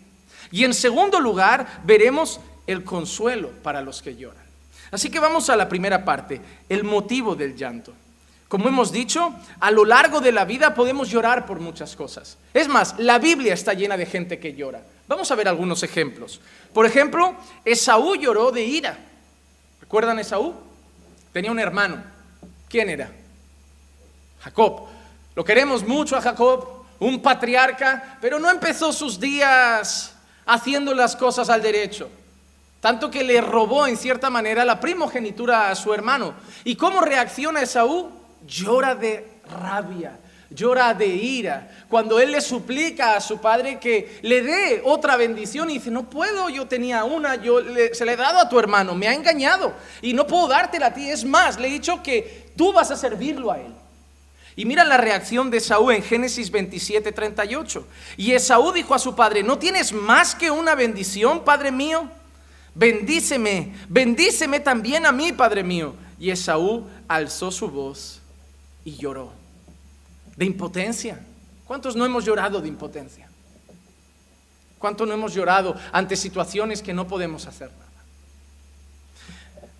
Y 0.50 0.64
en 0.64 0.74
segundo 0.74 1.20
lugar, 1.20 1.80
veremos 1.84 2.40
el 2.66 2.84
consuelo 2.84 3.50
para 3.62 3.80
los 3.80 4.02
que 4.02 4.16
lloran. 4.16 4.45
Así 4.90 5.10
que 5.10 5.20
vamos 5.20 5.50
a 5.50 5.56
la 5.56 5.68
primera 5.68 6.04
parte, 6.04 6.40
el 6.68 6.84
motivo 6.84 7.34
del 7.34 7.56
llanto. 7.56 7.92
Como 8.48 8.68
hemos 8.68 8.92
dicho, 8.92 9.34
a 9.58 9.70
lo 9.72 9.84
largo 9.84 10.20
de 10.20 10.30
la 10.30 10.44
vida 10.44 10.74
podemos 10.74 11.10
llorar 11.10 11.46
por 11.46 11.58
muchas 11.58 11.96
cosas. 11.96 12.38
Es 12.54 12.68
más, 12.68 12.94
la 12.98 13.18
Biblia 13.18 13.54
está 13.54 13.74
llena 13.74 13.96
de 13.96 14.06
gente 14.06 14.38
que 14.38 14.54
llora. 14.54 14.82
Vamos 15.08 15.30
a 15.30 15.34
ver 15.34 15.48
algunos 15.48 15.82
ejemplos. 15.82 16.40
Por 16.72 16.86
ejemplo, 16.86 17.34
Esaú 17.64 18.14
lloró 18.14 18.52
de 18.52 18.64
ira. 18.64 18.98
¿Recuerdan 19.80 20.20
Esaú? 20.20 20.54
Tenía 21.32 21.50
un 21.50 21.58
hermano. 21.58 22.02
¿Quién 22.68 22.88
era? 22.88 23.10
Jacob. 24.40 24.86
Lo 25.34 25.44
queremos 25.44 25.86
mucho 25.86 26.16
a 26.16 26.22
Jacob, 26.22 26.84
un 27.00 27.20
patriarca, 27.20 28.18
pero 28.20 28.38
no 28.38 28.50
empezó 28.50 28.92
sus 28.92 29.18
días 29.18 30.14
haciendo 30.46 30.94
las 30.94 31.16
cosas 31.16 31.50
al 31.50 31.60
derecho 31.60 32.08
tanto 32.80 33.10
que 33.10 33.24
le 33.24 33.40
robó 33.40 33.86
en 33.86 33.96
cierta 33.96 34.30
manera 34.30 34.64
la 34.64 34.80
primogenitura 34.80 35.70
a 35.70 35.74
su 35.74 35.92
hermano. 35.92 36.34
¿Y 36.64 36.76
cómo 36.76 37.00
reacciona 37.00 37.62
Esaú? 37.62 38.16
llora 38.46 38.94
de 38.94 39.26
rabia, 39.60 40.18
llora 40.50 40.94
de 40.94 41.06
ira. 41.06 41.70
Cuando 41.88 42.18
él 42.20 42.32
le 42.32 42.40
suplica 42.40 43.16
a 43.16 43.20
su 43.20 43.38
padre 43.38 43.78
que 43.78 44.18
le 44.22 44.42
dé 44.42 44.82
otra 44.84 45.16
bendición 45.16 45.70
y 45.70 45.74
dice, 45.74 45.90
no 45.90 46.08
puedo, 46.08 46.48
yo 46.48 46.66
tenía 46.66 47.04
una, 47.04 47.36
yo 47.36 47.60
se 47.92 48.04
la 48.04 48.12
he 48.12 48.16
dado 48.16 48.38
a 48.38 48.48
tu 48.48 48.58
hermano, 48.58 48.94
me 48.94 49.08
ha 49.08 49.14
engañado 49.14 49.72
y 50.02 50.12
no 50.12 50.26
puedo 50.26 50.48
dártela 50.48 50.86
a 50.86 50.94
ti. 50.94 51.10
Es 51.10 51.24
más, 51.24 51.58
le 51.58 51.68
he 51.68 51.72
dicho 51.72 52.02
que 52.02 52.52
tú 52.56 52.72
vas 52.72 52.90
a 52.90 52.96
servirlo 52.96 53.50
a 53.50 53.58
él. 53.58 53.72
Y 54.58 54.64
mira 54.64 54.84
la 54.84 54.96
reacción 54.96 55.50
de 55.50 55.58
Esaú 55.58 55.90
en 55.90 56.02
Génesis 56.02 56.50
27, 56.50 57.12
38. 57.12 57.86
Y 58.16 58.32
Esaú 58.32 58.72
dijo 58.72 58.94
a 58.94 58.98
su 58.98 59.14
padre, 59.14 59.42
¿no 59.42 59.58
tienes 59.58 59.92
más 59.92 60.34
que 60.34 60.50
una 60.50 60.74
bendición, 60.74 61.44
padre 61.44 61.70
mío? 61.70 62.08
Bendíceme, 62.76 63.74
bendíceme 63.88 64.60
también 64.60 65.06
a 65.06 65.12
mí, 65.12 65.32
padre 65.32 65.64
mío. 65.64 65.94
Y 66.18 66.30
Esaú 66.30 66.86
alzó 67.08 67.50
su 67.50 67.68
voz 67.68 68.20
y 68.84 68.96
lloró. 68.96 69.32
De 70.36 70.44
impotencia. 70.44 71.24
¿Cuántos 71.64 71.96
no 71.96 72.04
hemos 72.04 72.24
llorado 72.24 72.60
de 72.60 72.68
impotencia? 72.68 73.28
¿Cuántos 74.78 75.08
no 75.08 75.14
hemos 75.14 75.32
llorado 75.32 75.74
ante 75.90 76.16
situaciones 76.16 76.82
que 76.82 76.92
no 76.92 77.08
podemos 77.08 77.46
hacer 77.46 77.70
nada? 77.70 77.86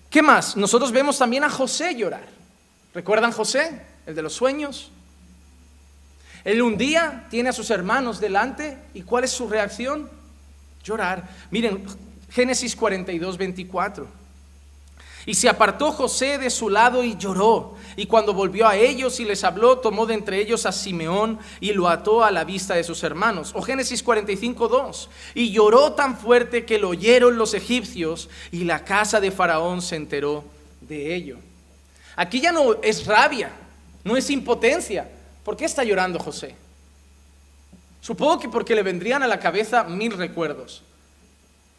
¿Qué 0.09 0.23
más? 0.23 0.57
Nosotros 0.57 0.91
vemos 0.91 1.19
también 1.19 1.43
a 1.43 1.49
José 1.49 1.95
llorar. 1.95 2.25
¿Recuerdan 2.93 3.31
José? 3.31 3.79
el 4.07 4.15
de 4.15 4.21
los 4.23 4.33
sueños. 4.33 4.89
Él 6.43 6.61
un 6.61 6.77
día 6.77 7.27
tiene 7.29 7.49
a 7.49 7.53
sus 7.53 7.69
hermanos 7.69 8.19
delante 8.19 8.77
y 8.93 9.03
¿cuál 9.03 9.25
es 9.25 9.31
su 9.31 9.47
reacción? 9.47 10.09
Llorar. 10.83 11.29
Miren, 11.51 11.85
Génesis 12.29 12.75
42, 12.75 13.37
24. 13.37 14.07
Y 15.27 15.33
se 15.33 15.49
apartó 15.49 15.91
José 15.91 16.37
de 16.37 16.49
su 16.49 16.69
lado 16.69 17.03
y 17.03 17.17
lloró. 17.17 17.75
Y 17.97 18.05
cuando 18.05 18.33
volvió 18.33 18.65
a 18.65 18.77
ellos 18.77 19.19
y 19.19 19.25
les 19.25 19.43
habló, 19.43 19.79
tomó 19.79 20.05
de 20.05 20.13
entre 20.13 20.39
ellos 20.39 20.65
a 20.65 20.71
Simeón 20.71 21.37
y 21.59 21.73
lo 21.73 21.89
ató 21.89 22.23
a 22.23 22.31
la 22.31 22.45
vista 22.45 22.75
de 22.75 22.83
sus 22.85 23.03
hermanos. 23.03 23.51
O 23.53 23.61
Génesis 23.61 24.01
45, 24.01 24.69
2. 24.69 25.09
Y 25.35 25.51
lloró 25.51 25.91
tan 25.93 26.17
fuerte 26.17 26.63
que 26.63 26.79
lo 26.79 26.89
oyeron 26.89 27.37
los 27.37 27.53
egipcios 27.53 28.29
y 28.53 28.63
la 28.63 28.85
casa 28.85 29.19
de 29.19 29.31
Faraón 29.31 29.81
se 29.81 29.97
enteró 29.97 30.45
de 30.79 31.13
ello. 31.13 31.37
Aquí 32.15 32.39
ya 32.39 32.53
no 32.53 32.81
es 32.81 33.05
rabia, 33.05 33.51
no 34.05 34.15
es 34.15 34.29
impotencia. 34.29 35.09
¿Por 35.43 35.57
qué 35.57 35.65
está 35.65 35.83
llorando 35.83 36.19
José? 36.19 36.55
Supongo 37.99 38.39
que 38.39 38.47
porque 38.47 38.75
le 38.75 38.83
vendrían 38.83 39.23
a 39.23 39.27
la 39.27 39.41
cabeza 39.41 39.83
mil 39.83 40.13
recuerdos. 40.13 40.83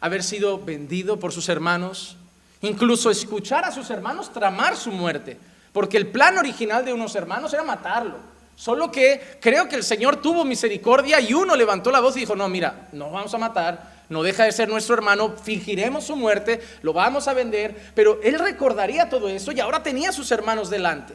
Haber 0.01 0.23
sido 0.23 0.63
vendido 0.63 1.19
por 1.19 1.33
sus 1.33 1.49
hermanos, 1.49 2.17
incluso 2.61 3.09
escuchar 3.09 3.65
a 3.65 3.71
sus 3.71 3.89
hermanos 3.89 4.31
tramar 4.31 4.77
su 4.77 4.91
muerte, 4.91 5.37
porque 5.73 5.97
el 5.97 6.07
plan 6.07 6.37
original 6.37 6.85
de 6.85 6.93
unos 6.93 7.15
hermanos 7.15 7.53
era 7.53 7.63
matarlo. 7.63 8.17
Solo 8.55 8.91
que 8.91 9.37
creo 9.39 9.69
que 9.69 9.77
el 9.77 9.83
Señor 9.83 10.17
tuvo 10.17 10.43
misericordia 10.43 11.21
y 11.21 11.33
uno 11.33 11.55
levantó 11.55 11.91
la 11.91 12.01
voz 12.01 12.17
y 12.17 12.21
dijo, 12.21 12.35
no, 12.35 12.49
mira, 12.49 12.89
no 12.91 13.09
vamos 13.09 13.33
a 13.33 13.37
matar, 13.37 14.03
no 14.09 14.21
deja 14.21 14.43
de 14.43 14.51
ser 14.51 14.67
nuestro 14.67 14.95
hermano, 14.95 15.35
fingiremos 15.37 16.03
su 16.03 16.15
muerte, 16.17 16.59
lo 16.81 16.91
vamos 16.91 17.27
a 17.27 17.33
vender, 17.33 17.91
pero 17.95 18.19
él 18.21 18.37
recordaría 18.37 19.09
todo 19.09 19.29
eso 19.29 19.53
y 19.53 19.61
ahora 19.61 19.81
tenía 19.81 20.09
a 20.09 20.13
sus 20.13 20.29
hermanos 20.31 20.69
delante. 20.69 21.13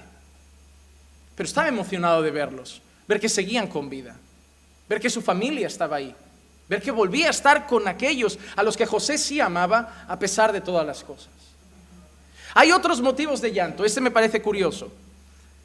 Pero 1.34 1.46
estaba 1.46 1.68
emocionado 1.68 2.22
de 2.22 2.30
verlos, 2.30 2.80
ver 3.06 3.20
que 3.20 3.28
seguían 3.28 3.66
con 3.66 3.90
vida, 3.90 4.16
ver 4.88 5.00
que 5.00 5.10
su 5.10 5.20
familia 5.20 5.66
estaba 5.66 5.96
ahí, 5.96 6.14
ver 6.68 6.82
que 6.82 6.90
volvía 6.90 7.28
a 7.28 7.30
estar 7.30 7.66
con 7.66 7.86
aquellos 7.88 8.38
a 8.56 8.62
los 8.62 8.76
que 8.76 8.86
José 8.86 9.18
sí 9.18 9.40
amaba 9.40 10.04
a 10.08 10.18
pesar 10.18 10.52
de 10.52 10.60
todas 10.60 10.86
las 10.86 11.04
cosas. 11.04 11.28
Hay 12.54 12.72
otros 12.72 13.00
motivos 13.00 13.40
de 13.40 13.52
llanto, 13.52 13.84
este 13.84 14.00
me 14.00 14.10
parece 14.10 14.40
curioso. 14.40 14.90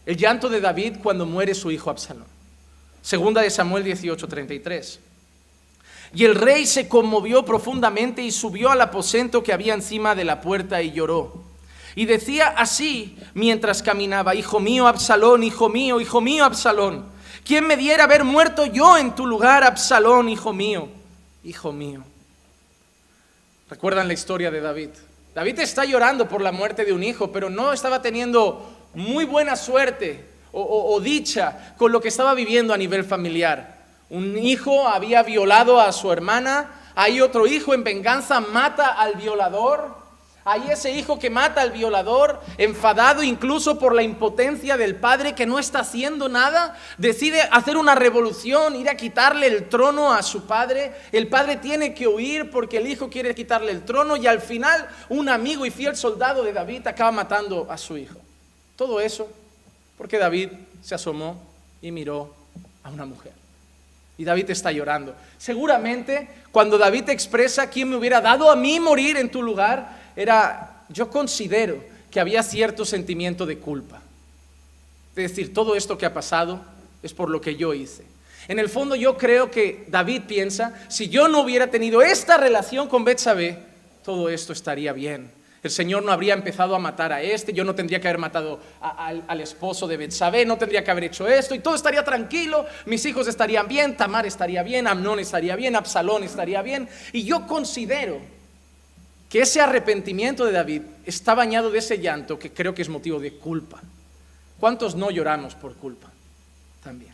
El 0.06 0.18
llanto 0.18 0.50
de 0.50 0.60
David 0.60 0.98
cuando 1.04 1.26
muere 1.26 1.54
su 1.54 1.70
hijo 1.72 1.90
Absalón. 1.90 2.26
Segunda 3.02 3.42
de 3.42 3.50
Samuel 3.50 3.84
18:33. 3.84 5.00
Y 6.14 6.26
el 6.26 6.36
rey 6.36 6.66
se 6.66 6.88
conmovió 6.88 7.46
profundamente 7.46 8.24
y 8.24 8.32
subió 8.32 8.72
al 8.72 8.82
aposento 8.82 9.44
que 9.44 9.54
había 9.54 9.76
encima 9.76 10.16
de 10.16 10.24
la 10.24 10.42
puerta 10.42 10.82
y 10.82 10.92
lloró. 10.92 11.44
Y 11.96 12.06
decía 12.06 12.48
así 12.48 13.18
mientras 13.34 13.84
caminaba, 13.84 14.34
Hijo 14.34 14.60
mío, 14.60 14.88
Absalón, 14.88 15.44
hijo 15.44 15.70
mío, 15.70 16.02
hijo 16.02 16.22
mío, 16.22 16.46
Absalón. 16.46 17.06
¿Quién 17.50 17.66
me 17.66 17.78
diera 17.78 18.04
haber 18.04 18.24
muerto 18.24 18.68
yo 18.68 18.96
en 18.96 19.16
tu 19.16 19.26
lugar, 19.26 19.64
Absalón, 19.64 20.30
hijo 20.30 20.54
mío, 20.54 20.88
hijo 21.44 21.72
mío? 21.72 22.04
¿Recuerdan 23.68 24.08
la 24.08 24.14
historia 24.14 24.52
de 24.52 24.62
David? 24.62 24.90
David 25.34 25.58
está 25.58 25.84
llorando 25.84 26.30
por 26.30 26.42
la 26.42 26.52
muerte 26.52 26.86
de 26.86 26.94
un 26.94 27.02
hijo, 27.02 27.32
pero 27.32 27.50
no 27.50 27.74
estaba 27.74 28.04
teniendo 28.04 28.70
muy 28.94 29.26
buena 29.26 29.56
suerte 29.56 30.24
o, 30.52 30.94
o 30.94 31.00
dicha 31.00 31.74
con 31.80 31.92
lo 31.92 32.00
que 32.00 32.10
estaba 32.10 32.36
viviendo 32.36 32.72
a 32.72 32.78
nivel 32.78 33.04
familiar. 33.04 33.80
Un 34.12 34.38
hijo 34.38 34.88
había 34.88 35.24
violado 35.24 35.82
a 35.82 35.92
su 35.92 36.12
hermana, 36.12 36.70
hay 36.94 37.20
otro 37.20 37.48
hijo 37.48 37.74
en 37.74 37.84
venganza 37.84 38.42
mata 38.42 38.90
al 38.90 39.16
violador, 39.16 39.98
hay 40.52 40.72
ese 40.72 40.92
hijo 40.92 41.20
que 41.20 41.30
mata 41.30 41.62
al 41.62 41.72
violador, 41.72 42.42
enfadado 42.58 43.22
incluso 43.22 43.78
por 43.78 43.94
la 43.94 44.02
impotencia 44.02 44.78
del 44.78 44.96
padre 44.96 45.36
que 45.36 45.46
no 45.46 45.60
está 45.60 45.82
haciendo 45.82 46.28
nada, 46.28 46.76
decide 46.98 47.44
hacer 47.52 47.78
una 47.78 47.94
revolución, 47.94 48.76
ir 48.76 48.90
a 48.90 48.98
quitarle 48.98 49.46
el 49.46 49.70
trono 49.70 50.12
a 50.12 50.24
su 50.24 50.48
padre. 50.48 50.94
El 51.12 51.28
padre 51.28 51.58
tiene 51.58 51.94
que 51.94 52.08
huir 52.08 52.50
porque 52.50 52.78
el 52.78 52.88
hijo 52.88 53.12
quiere 53.12 53.36
quitarle 53.36 53.72
el 53.72 53.86
trono 53.86 54.18
y 54.18 54.26
al 54.26 54.42
final 54.42 54.88
un 55.10 55.30
amigo 55.30 55.68
y 55.68 55.70
fiel 55.70 55.96
soldado 55.96 56.44
de 56.44 56.52
David 56.52 56.88
acaba 56.88 57.12
matando 57.12 57.68
a 57.70 57.78
su 57.78 57.96
hijo. 57.96 58.18
Todo 58.76 59.00
eso 59.00 59.30
porque 60.00 60.18
David 60.18 60.50
se 60.82 60.96
asomó 60.96 61.40
y 61.80 61.92
miró 61.92 62.34
a 62.84 62.90
una 62.90 63.06
mujer. 63.06 63.34
Y 64.18 64.26
David 64.26 64.50
está 64.50 64.72
llorando. 64.72 65.14
Seguramente 65.38 66.28
cuando 66.52 66.80
David 66.80 67.10
expresa, 67.10 67.70
¿quién 67.70 67.90
me 67.90 67.96
hubiera 67.96 68.20
dado 68.20 68.50
a 68.50 68.56
mí 68.56 68.80
morir 68.80 69.16
en 69.18 69.30
tu 69.30 69.44
lugar? 69.44 69.99
Era, 70.20 70.84
yo 70.90 71.10
considero 71.10 71.82
que 72.12 72.20
había 72.20 72.44
cierto 72.44 72.84
sentimiento 72.84 73.46
de 73.46 73.58
culpa. 73.58 74.02
Es 75.16 75.30
decir, 75.30 75.54
todo 75.54 75.76
esto 75.76 75.98
que 75.98 76.06
ha 76.06 76.14
pasado 76.14 76.60
es 77.02 77.14
por 77.14 77.30
lo 77.30 77.40
que 77.40 77.56
yo 77.56 77.74
hice. 77.74 78.04
En 78.50 78.60
el 78.60 78.68
fondo 78.68 78.96
yo 78.96 79.18
creo 79.18 79.50
que 79.50 79.86
David 79.88 80.24
piensa, 80.28 80.78
si 80.90 81.08
yo 81.08 81.30
no 81.30 81.40
hubiera 81.42 81.68
tenido 81.68 82.02
esta 82.02 82.36
relación 82.36 82.90
con 82.90 83.06
Betsabé, 83.06 83.60
todo 84.04 84.28
esto 84.28 84.52
estaría 84.52 84.92
bien. 84.92 85.32
El 85.64 85.72
Señor 85.72 86.04
no 86.04 86.12
habría 86.12 86.34
empezado 86.34 86.76
a 86.76 86.80
matar 86.80 87.14
a 87.14 87.22
este, 87.22 87.54
yo 87.54 87.64
no 87.64 87.74
tendría 87.74 88.02
que 88.02 88.08
haber 88.10 88.20
matado 88.20 88.60
al, 88.82 89.40
esposo 89.40 89.88
de 89.88 89.96
Betsabé, 89.96 90.46
no 90.46 90.58
tendría 90.58 90.84
que 90.84 90.92
haber 90.92 91.06
hecho 91.06 91.28
esto 91.30 91.56
y 91.56 91.60
todo 91.60 91.76
estaría 91.76 92.04
tranquilo, 92.04 92.66
mis 92.86 93.06
hijos 93.06 93.28
estarían 93.28 93.70
bien, 93.70 93.96
Tamar 93.96 94.26
estaría 94.26 94.64
bien, 94.64 94.86
Amnón 94.86 95.20
estaría 95.20 95.56
bien, 95.56 95.78
Absalón 95.78 96.24
estaría 96.24 96.62
bien. 96.62 96.90
Y 97.14 97.24
yo 97.24 97.48
considero 97.48 98.20
que 99.30 99.42
ese 99.42 99.62
arrepentimiento 99.62 100.44
de 100.44 100.52
David 100.52 100.82
está 101.06 101.36
bañado 101.36 101.70
de 101.70 101.80
ese 101.80 102.00
llanto 102.00 102.40
que 102.40 102.52
creo 102.52 102.74
que 102.74 102.82
es 102.82 102.90
motivo 102.90 103.20
de 103.20 103.34
culpa. 103.34 103.80
¿Cuántos 104.60 104.96
no 104.96 105.12
lloramos 105.12 105.54
por 105.54 105.76
culpa? 105.76 106.10
También. 106.84 107.14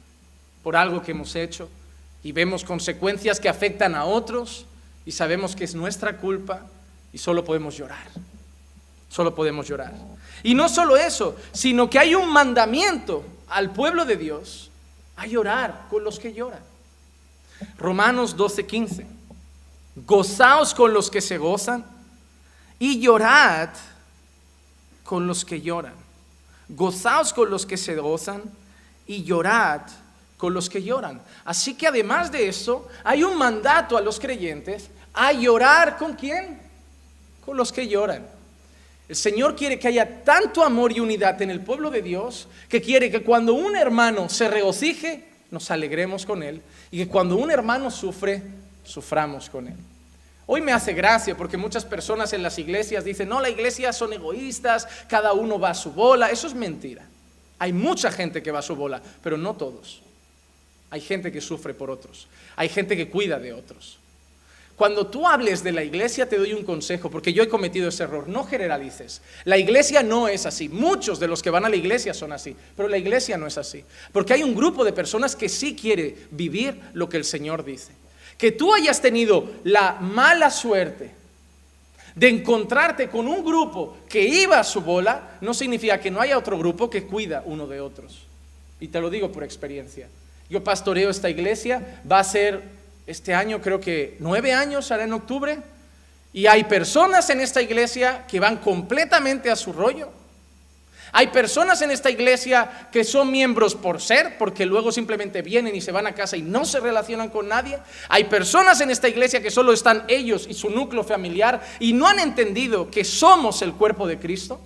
Por 0.63 0.77
algo 0.77 1.01
que 1.01 1.11
hemos 1.11 1.35
hecho 1.35 1.69
y 2.23 2.31
vemos 2.31 2.63
consecuencias 2.63 3.39
que 3.39 3.49
afectan 3.49 3.95
a 3.95 4.05
otros 4.05 4.65
y 5.05 5.11
sabemos 5.11 5.55
que 5.55 5.65
es 5.65 5.75
nuestra 5.75 6.17
culpa 6.17 6.65
y 7.11 7.17
solo 7.17 7.43
podemos 7.43 7.75
llorar. 7.75 8.07
Solo 9.09 9.35
podemos 9.35 9.67
llorar. 9.67 9.93
Y 10.41 10.55
no 10.55 10.69
solo 10.69 10.97
eso, 10.97 11.35
sino 11.51 11.89
que 11.89 11.99
hay 11.99 12.15
un 12.15 12.29
mandamiento 12.29 13.23
al 13.49 13.71
pueblo 13.71 14.05
de 14.05 14.15
Dios 14.15 14.71
a 15.17 15.27
llorar 15.27 15.85
con 15.89 16.03
los 16.03 16.19
que 16.19 16.33
lloran. 16.33 16.63
Romanos 17.77 18.35
12:15. 18.35 19.05
Gozaos 19.97 20.73
con 20.73 20.93
los 20.93 21.09
que 21.11 21.21
se 21.21 21.37
gozan 21.37 21.94
y 22.79 22.99
llorad 22.99 23.69
con 25.03 25.27
los 25.27 25.45
que 25.45 25.61
lloran. 25.61 25.93
Gozaos 26.67 27.33
con 27.33 27.49
los 27.49 27.65
que 27.65 27.77
se 27.77 27.95
gozan 27.95 28.41
y 29.07 29.23
llorad 29.23 29.81
con 30.37 30.53
los 30.53 30.69
que 30.69 30.83
lloran. 30.83 31.21
Así 31.45 31.75
que 31.75 31.87
además 31.87 32.31
de 32.31 32.47
eso, 32.47 32.87
hay 33.03 33.23
un 33.23 33.37
mandato 33.37 33.97
a 33.97 34.01
los 34.01 34.19
creyentes 34.19 34.89
a 35.13 35.31
llorar 35.31 35.97
con 35.97 36.13
quién? 36.13 36.59
Con 37.45 37.55
los 37.55 37.71
que 37.71 37.87
lloran. 37.87 38.25
El 39.07 39.15
Señor 39.15 39.55
quiere 39.55 39.77
que 39.77 39.87
haya 39.87 40.23
tanto 40.23 40.63
amor 40.63 40.91
y 40.91 40.99
unidad 40.99 41.39
en 41.41 41.51
el 41.51 41.61
pueblo 41.61 41.91
de 41.91 42.01
Dios 42.01 42.47
que 42.67 42.81
quiere 42.81 43.11
que 43.11 43.21
cuando 43.21 43.53
un 43.53 43.75
hermano 43.75 44.29
se 44.29 44.47
regocije, 44.47 45.23
nos 45.51 45.69
alegremos 45.69 46.25
con 46.25 46.41
él 46.41 46.61
y 46.89 46.97
que 46.97 47.07
cuando 47.07 47.35
un 47.35 47.51
hermano 47.51 47.91
sufre, 47.91 48.41
suframos 48.83 49.49
con 49.49 49.67
él. 49.67 49.77
Hoy 50.47 50.61
me 50.61 50.71
hace 50.71 50.93
gracia 50.93 51.35
porque 51.35 51.57
muchas 51.57 51.85
personas 51.85 52.31
en 52.33 52.43
las 52.43 52.59
iglesias 52.59 53.03
dicen, 53.03 53.29
no, 53.29 53.41
la 53.41 53.49
iglesia 53.49 53.91
son 53.91 54.13
egoístas, 54.13 54.87
cada 55.07 55.33
uno 55.33 55.59
va 55.59 55.71
a 55.71 55.75
su 55.75 55.91
bola. 55.91 56.29
Eso 56.29 56.47
es 56.47 56.53
mentira. 56.53 57.03
Hay 57.57 57.73
mucha 57.73 58.11
gente 58.11 58.43
que 58.43 58.51
va 58.51 58.59
a 58.59 58.63
su 58.63 58.75
bola, 58.75 59.01
pero 59.23 59.37
no 59.37 59.55
todos. 59.55 60.01
Hay 60.91 61.01
gente 61.01 61.31
que 61.31 61.41
sufre 61.41 61.73
por 61.73 61.89
otros. 61.89 62.27
Hay 62.55 62.69
gente 62.69 62.95
que 62.95 63.09
cuida 63.09 63.39
de 63.39 63.53
otros. 63.53 63.97
Cuando 64.75 65.07
tú 65.07 65.25
hables 65.25 65.63
de 65.63 65.71
la 65.71 65.83
iglesia 65.83 66.27
te 66.27 66.37
doy 66.37 66.53
un 66.53 66.65
consejo, 66.65 67.09
porque 67.09 67.31
yo 67.31 67.41
he 67.41 67.47
cometido 67.47 67.87
ese 67.89 68.03
error. 68.03 68.27
No 68.27 68.43
generalices. 68.43 69.21
La 69.45 69.57
iglesia 69.57 70.03
no 70.03 70.27
es 70.27 70.45
así. 70.45 70.67
Muchos 70.69 71.19
de 71.19 71.27
los 71.27 71.41
que 71.41 71.49
van 71.49 71.65
a 71.65 71.69
la 71.69 71.77
iglesia 71.77 72.13
son 72.13 72.33
así, 72.33 72.55
pero 72.75 72.89
la 72.89 72.97
iglesia 72.97 73.37
no 73.37 73.47
es 73.47 73.57
así. 73.57 73.83
Porque 74.11 74.33
hay 74.33 74.43
un 74.43 74.53
grupo 74.53 74.83
de 74.83 74.91
personas 74.93 75.35
que 75.35 75.49
sí 75.49 75.75
quiere 75.75 76.27
vivir 76.29 76.79
lo 76.93 77.07
que 77.07 77.17
el 77.17 77.23
Señor 77.23 77.63
dice. 77.63 77.93
Que 78.37 78.51
tú 78.51 78.73
hayas 78.73 79.01
tenido 79.01 79.49
la 79.63 79.93
mala 79.93 80.49
suerte 80.49 81.11
de 82.15 82.29
encontrarte 82.29 83.09
con 83.09 83.27
un 83.27 83.43
grupo 83.43 83.97
que 84.07 84.23
iba 84.23 84.59
a 84.59 84.63
su 84.63 84.81
bola, 84.81 85.37
no 85.41 85.53
significa 85.53 85.99
que 85.99 86.11
no 86.11 86.21
haya 86.21 86.37
otro 86.37 86.57
grupo 86.57 86.89
que 86.89 87.05
cuida 87.05 87.43
uno 87.45 87.67
de 87.67 87.81
otros. 87.81 88.25
Y 88.79 88.87
te 88.87 89.01
lo 89.01 89.09
digo 89.09 89.31
por 89.31 89.43
experiencia. 89.43 90.07
Yo 90.49 90.63
pastoreo 90.63 91.09
esta 91.09 91.29
iglesia, 91.29 92.01
va 92.09 92.19
a 92.19 92.23
ser 92.23 92.63
este 93.07 93.33
año 93.33 93.61
creo 93.61 93.79
que 93.79 94.15
nueve 94.19 94.53
años, 94.53 94.91
hará 94.91 95.03
en 95.03 95.13
octubre, 95.13 95.59
y 96.33 96.47
hay 96.47 96.63
personas 96.65 97.29
en 97.29 97.39
esta 97.39 97.61
iglesia 97.61 98.25
que 98.27 98.39
van 98.39 98.57
completamente 98.57 99.49
a 99.49 99.55
su 99.55 99.71
rollo. 99.71 100.09
Hay 101.17 101.27
personas 101.27 101.81
en 101.81 101.91
esta 101.91 102.11
iglesia 102.11 102.89
que 102.91 103.05
son 103.05 103.31
miembros 103.31 103.73
por 103.73 104.01
ser, 104.01 104.37
porque 104.37 104.65
luego 104.65 104.91
simplemente 104.91 105.41
vienen 105.41 105.73
y 105.73 105.79
se 105.79 105.93
van 105.93 106.07
a 106.07 106.13
casa 106.13 106.35
y 106.35 106.41
no 106.41 106.65
se 106.65 106.81
relacionan 106.81 107.29
con 107.29 107.47
nadie. 107.47 107.79
Hay 108.09 108.25
personas 108.25 108.81
en 108.81 108.91
esta 108.91 109.07
iglesia 109.07 109.41
que 109.41 109.49
solo 109.49 109.71
están 109.71 110.03
ellos 110.09 110.45
y 110.49 110.53
su 110.53 110.69
núcleo 110.69 111.05
familiar 111.05 111.65
y 111.79 111.93
no 111.93 112.05
han 112.05 112.19
entendido 112.19 112.91
que 112.91 113.05
somos 113.05 113.61
el 113.61 113.71
cuerpo 113.71 114.07
de 114.07 114.19
Cristo. 114.19 114.59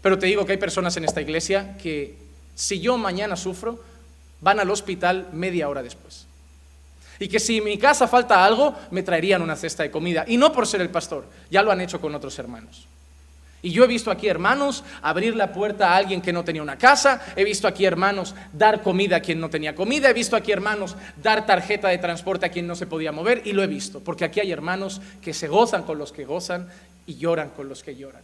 Pero 0.00 0.16
te 0.16 0.26
digo 0.26 0.46
que 0.46 0.52
hay 0.52 0.58
personas 0.58 0.96
en 0.96 1.04
esta 1.04 1.20
iglesia 1.20 1.76
que 1.82 2.14
si 2.54 2.78
yo 2.78 2.96
mañana 2.96 3.34
sufro, 3.34 3.82
van 4.40 4.60
al 4.60 4.70
hospital 4.70 5.26
media 5.32 5.68
hora 5.68 5.82
después. 5.82 6.26
Y 7.18 7.26
que 7.26 7.40
si 7.40 7.58
en 7.58 7.64
mi 7.64 7.78
casa 7.78 8.06
falta 8.06 8.44
algo, 8.44 8.76
me 8.92 9.02
traerían 9.02 9.42
una 9.42 9.56
cesta 9.56 9.82
de 9.82 9.90
comida. 9.90 10.24
Y 10.28 10.36
no 10.36 10.52
por 10.52 10.68
ser 10.68 10.82
el 10.82 10.90
pastor, 10.90 11.24
ya 11.50 11.62
lo 11.62 11.72
han 11.72 11.80
hecho 11.80 12.00
con 12.00 12.14
otros 12.14 12.38
hermanos. 12.38 12.86
Y 13.60 13.70
yo 13.70 13.84
he 13.84 13.88
visto 13.88 14.10
aquí 14.10 14.28
hermanos 14.28 14.84
abrir 15.02 15.34
la 15.34 15.52
puerta 15.52 15.90
a 15.90 15.96
alguien 15.96 16.22
que 16.22 16.32
no 16.32 16.44
tenía 16.44 16.62
una 16.62 16.78
casa, 16.78 17.20
he 17.34 17.42
visto 17.42 17.66
aquí 17.66 17.84
hermanos 17.84 18.34
dar 18.52 18.82
comida 18.82 19.16
a 19.16 19.20
quien 19.20 19.40
no 19.40 19.50
tenía 19.50 19.74
comida, 19.74 20.10
he 20.10 20.12
visto 20.12 20.36
aquí 20.36 20.52
hermanos 20.52 20.94
dar 21.20 21.44
tarjeta 21.44 21.88
de 21.88 21.98
transporte 21.98 22.46
a 22.46 22.50
quien 22.50 22.68
no 22.68 22.76
se 22.76 22.86
podía 22.86 23.10
mover 23.10 23.42
y 23.44 23.52
lo 23.52 23.62
he 23.62 23.66
visto, 23.66 24.00
porque 24.00 24.24
aquí 24.24 24.38
hay 24.38 24.52
hermanos 24.52 25.00
que 25.20 25.34
se 25.34 25.48
gozan 25.48 25.82
con 25.82 25.98
los 25.98 26.12
que 26.12 26.24
gozan 26.24 26.68
y 27.06 27.16
lloran 27.16 27.50
con 27.50 27.68
los 27.68 27.82
que 27.82 27.96
lloran. 27.96 28.22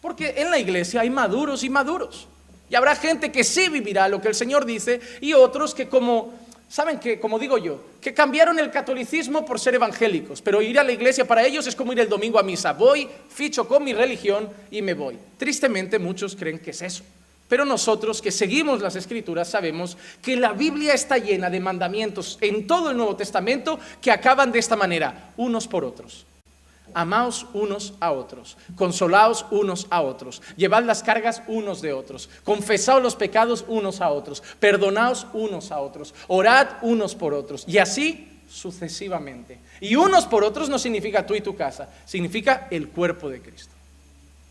Porque 0.00 0.34
en 0.36 0.50
la 0.50 0.58
iglesia 0.58 1.00
hay 1.00 1.10
maduros 1.10 1.64
y 1.64 1.70
maduros. 1.70 2.28
Y 2.68 2.74
habrá 2.74 2.94
gente 2.96 3.32
que 3.32 3.44
sí 3.44 3.68
vivirá 3.68 4.08
lo 4.08 4.20
que 4.20 4.28
el 4.28 4.34
Señor 4.34 4.66
dice 4.66 5.00
y 5.20 5.32
otros 5.32 5.74
que 5.74 5.88
como 5.88 6.34
¿Saben 6.68 6.98
que, 6.98 7.20
como 7.20 7.38
digo 7.38 7.58
yo, 7.58 7.80
que 8.00 8.12
cambiaron 8.12 8.58
el 8.58 8.70
catolicismo 8.70 9.44
por 9.44 9.60
ser 9.60 9.76
evangélicos, 9.76 10.42
pero 10.42 10.60
ir 10.60 10.78
a 10.78 10.84
la 10.84 10.92
iglesia 10.92 11.24
para 11.24 11.46
ellos 11.46 11.66
es 11.66 11.76
como 11.76 11.92
ir 11.92 12.00
el 12.00 12.08
domingo 12.08 12.38
a 12.38 12.42
misa. 12.42 12.72
Voy, 12.72 13.08
ficho 13.28 13.68
con 13.68 13.84
mi 13.84 13.92
religión 13.92 14.48
y 14.70 14.82
me 14.82 14.94
voy. 14.94 15.16
Tristemente 15.38 15.98
muchos 15.98 16.34
creen 16.34 16.58
que 16.58 16.70
es 16.70 16.82
eso. 16.82 17.04
Pero 17.48 17.64
nosotros 17.64 18.20
que 18.20 18.32
seguimos 18.32 18.82
las 18.82 18.96
escrituras 18.96 19.48
sabemos 19.48 19.96
que 20.20 20.36
la 20.36 20.52
Biblia 20.52 20.94
está 20.94 21.18
llena 21.18 21.48
de 21.48 21.60
mandamientos 21.60 22.38
en 22.40 22.66
todo 22.66 22.90
el 22.90 22.96
Nuevo 22.96 23.14
Testamento 23.14 23.78
que 24.00 24.10
acaban 24.10 24.50
de 24.50 24.58
esta 24.58 24.74
manera, 24.74 25.32
unos 25.36 25.68
por 25.68 25.84
otros. 25.84 26.26
Amaos 26.96 27.46
unos 27.52 27.92
a 28.00 28.10
otros, 28.10 28.56
consolaos 28.74 29.44
unos 29.50 29.86
a 29.90 30.00
otros, 30.00 30.40
llevad 30.56 30.82
las 30.84 31.02
cargas 31.02 31.42
unos 31.46 31.82
de 31.82 31.92
otros, 31.92 32.30
confesaos 32.42 33.02
los 33.02 33.16
pecados 33.16 33.66
unos 33.68 34.00
a 34.00 34.08
otros, 34.08 34.42
perdonaos 34.58 35.26
unos 35.34 35.72
a 35.72 35.80
otros, 35.80 36.14
orad 36.26 36.68
unos 36.80 37.14
por 37.14 37.34
otros, 37.34 37.64
y 37.68 37.76
así 37.76 38.40
sucesivamente. 38.48 39.58
Y 39.78 39.96
unos 39.96 40.24
por 40.24 40.42
otros 40.42 40.70
no 40.70 40.78
significa 40.78 41.26
tú 41.26 41.34
y 41.34 41.42
tu 41.42 41.54
casa, 41.54 41.90
significa 42.06 42.66
el 42.70 42.88
cuerpo 42.88 43.28
de 43.28 43.42
Cristo. 43.42 43.74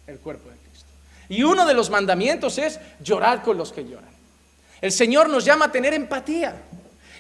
El 0.06 0.20
cuerpo 0.20 0.48
de 0.48 0.58
Cristo. 0.58 0.90
Y 1.30 1.42
uno 1.42 1.66
de 1.66 1.74
los 1.74 1.90
mandamientos 1.90 2.60
es 2.60 2.80
llorar 3.02 3.42
con 3.42 3.58
los 3.58 3.72
que 3.72 3.86
lloran. 3.86 4.14
El 4.82 4.92
Señor 4.92 5.30
nos 5.30 5.46
llama 5.46 5.66
a 5.66 5.72
tener 5.72 5.96
empatía. 5.96 6.62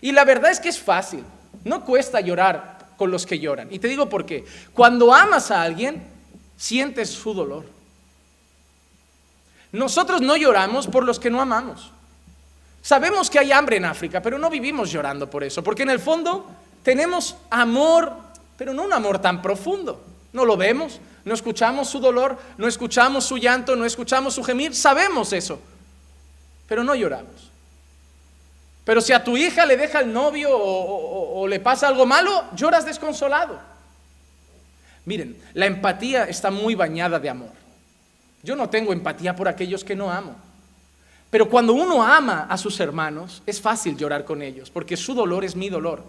Y 0.01 0.11
la 0.11 0.23
verdad 0.23 0.51
es 0.51 0.59
que 0.59 0.69
es 0.69 0.79
fácil. 0.79 1.23
No 1.63 1.83
cuesta 1.83 2.21
llorar 2.21 2.74
con 2.97 3.11
los 3.11 3.25
que 3.25 3.39
lloran. 3.39 3.67
Y 3.71 3.79
te 3.79 3.87
digo 3.87 4.09
por 4.09 4.25
qué. 4.25 4.45
Cuando 4.73 5.13
amas 5.13 5.51
a 5.51 5.61
alguien, 5.61 6.03
sientes 6.57 7.09
su 7.09 7.33
dolor. 7.33 7.65
Nosotros 9.71 10.21
no 10.21 10.37
lloramos 10.37 10.87
por 10.87 11.03
los 11.03 11.19
que 11.19 11.29
no 11.29 11.41
amamos. 11.41 11.91
Sabemos 12.81 13.29
que 13.29 13.39
hay 13.39 13.51
hambre 13.51 13.77
en 13.77 13.85
África, 13.85 14.21
pero 14.21 14.37
no 14.37 14.49
vivimos 14.49 14.91
llorando 14.91 15.29
por 15.29 15.43
eso, 15.43 15.63
porque 15.63 15.83
en 15.83 15.89
el 15.89 15.99
fondo 15.99 16.45
tenemos 16.83 17.35
amor, 17.49 18.13
pero 18.57 18.73
no 18.73 18.83
un 18.83 18.93
amor 18.93 19.19
tan 19.19 19.41
profundo. 19.41 20.03
No 20.33 20.45
lo 20.45 20.55
vemos, 20.55 20.99
no 21.23 21.33
escuchamos 21.33 21.89
su 21.89 21.99
dolor, 21.99 22.37
no 22.57 22.67
escuchamos 22.67 23.25
su 23.25 23.37
llanto, 23.37 23.75
no 23.75 23.85
escuchamos 23.85 24.35
su 24.35 24.43
gemir, 24.43 24.75
sabemos 24.75 25.33
eso, 25.33 25.59
pero 26.67 26.83
no 26.83 26.93
lloramos. 26.93 27.44
Pero 28.85 29.01
si 29.01 29.11
a 29.11 29.23
tu 29.23 29.35
hija 29.35 29.65
le 29.65 29.75
deja 29.75 29.99
el 29.99 30.13
novio 30.13 30.49
o, 30.51 31.47
le 31.47 31.59
pasa 31.59 31.87
algo 31.87 32.05
malo, 32.05 32.45
lloras 32.55 32.85
desconsolado. 32.85 33.59
Miren, 35.05 35.35
la 35.53 35.65
empatía 35.65 36.25
está 36.25 36.51
muy 36.51 36.75
bañada 36.75 37.19
de 37.19 37.29
amor. 37.29 37.51
Yo 38.43 38.55
no 38.55 38.69
tengo 38.69 38.93
empatía 38.93 39.35
por 39.35 39.47
aquellos 39.47 39.83
que 39.83 39.95
no 39.95 40.11
amo. 40.11 40.35
Pero 41.31 41.49
cuando 41.49 41.73
uno 41.73 42.01
ama 42.03 42.45
a 42.47 42.57
sus 42.57 42.79
hermanos, 42.79 43.41
es 43.45 43.59
fácil 43.59 43.97
llorar 43.97 44.23
con 44.23 44.41
ellos, 44.41 44.69
porque 44.69 44.95
su 44.95 45.15
dolor 45.15 45.43
es 45.43 45.55
mi 45.55 45.69
dolor. 45.69 46.03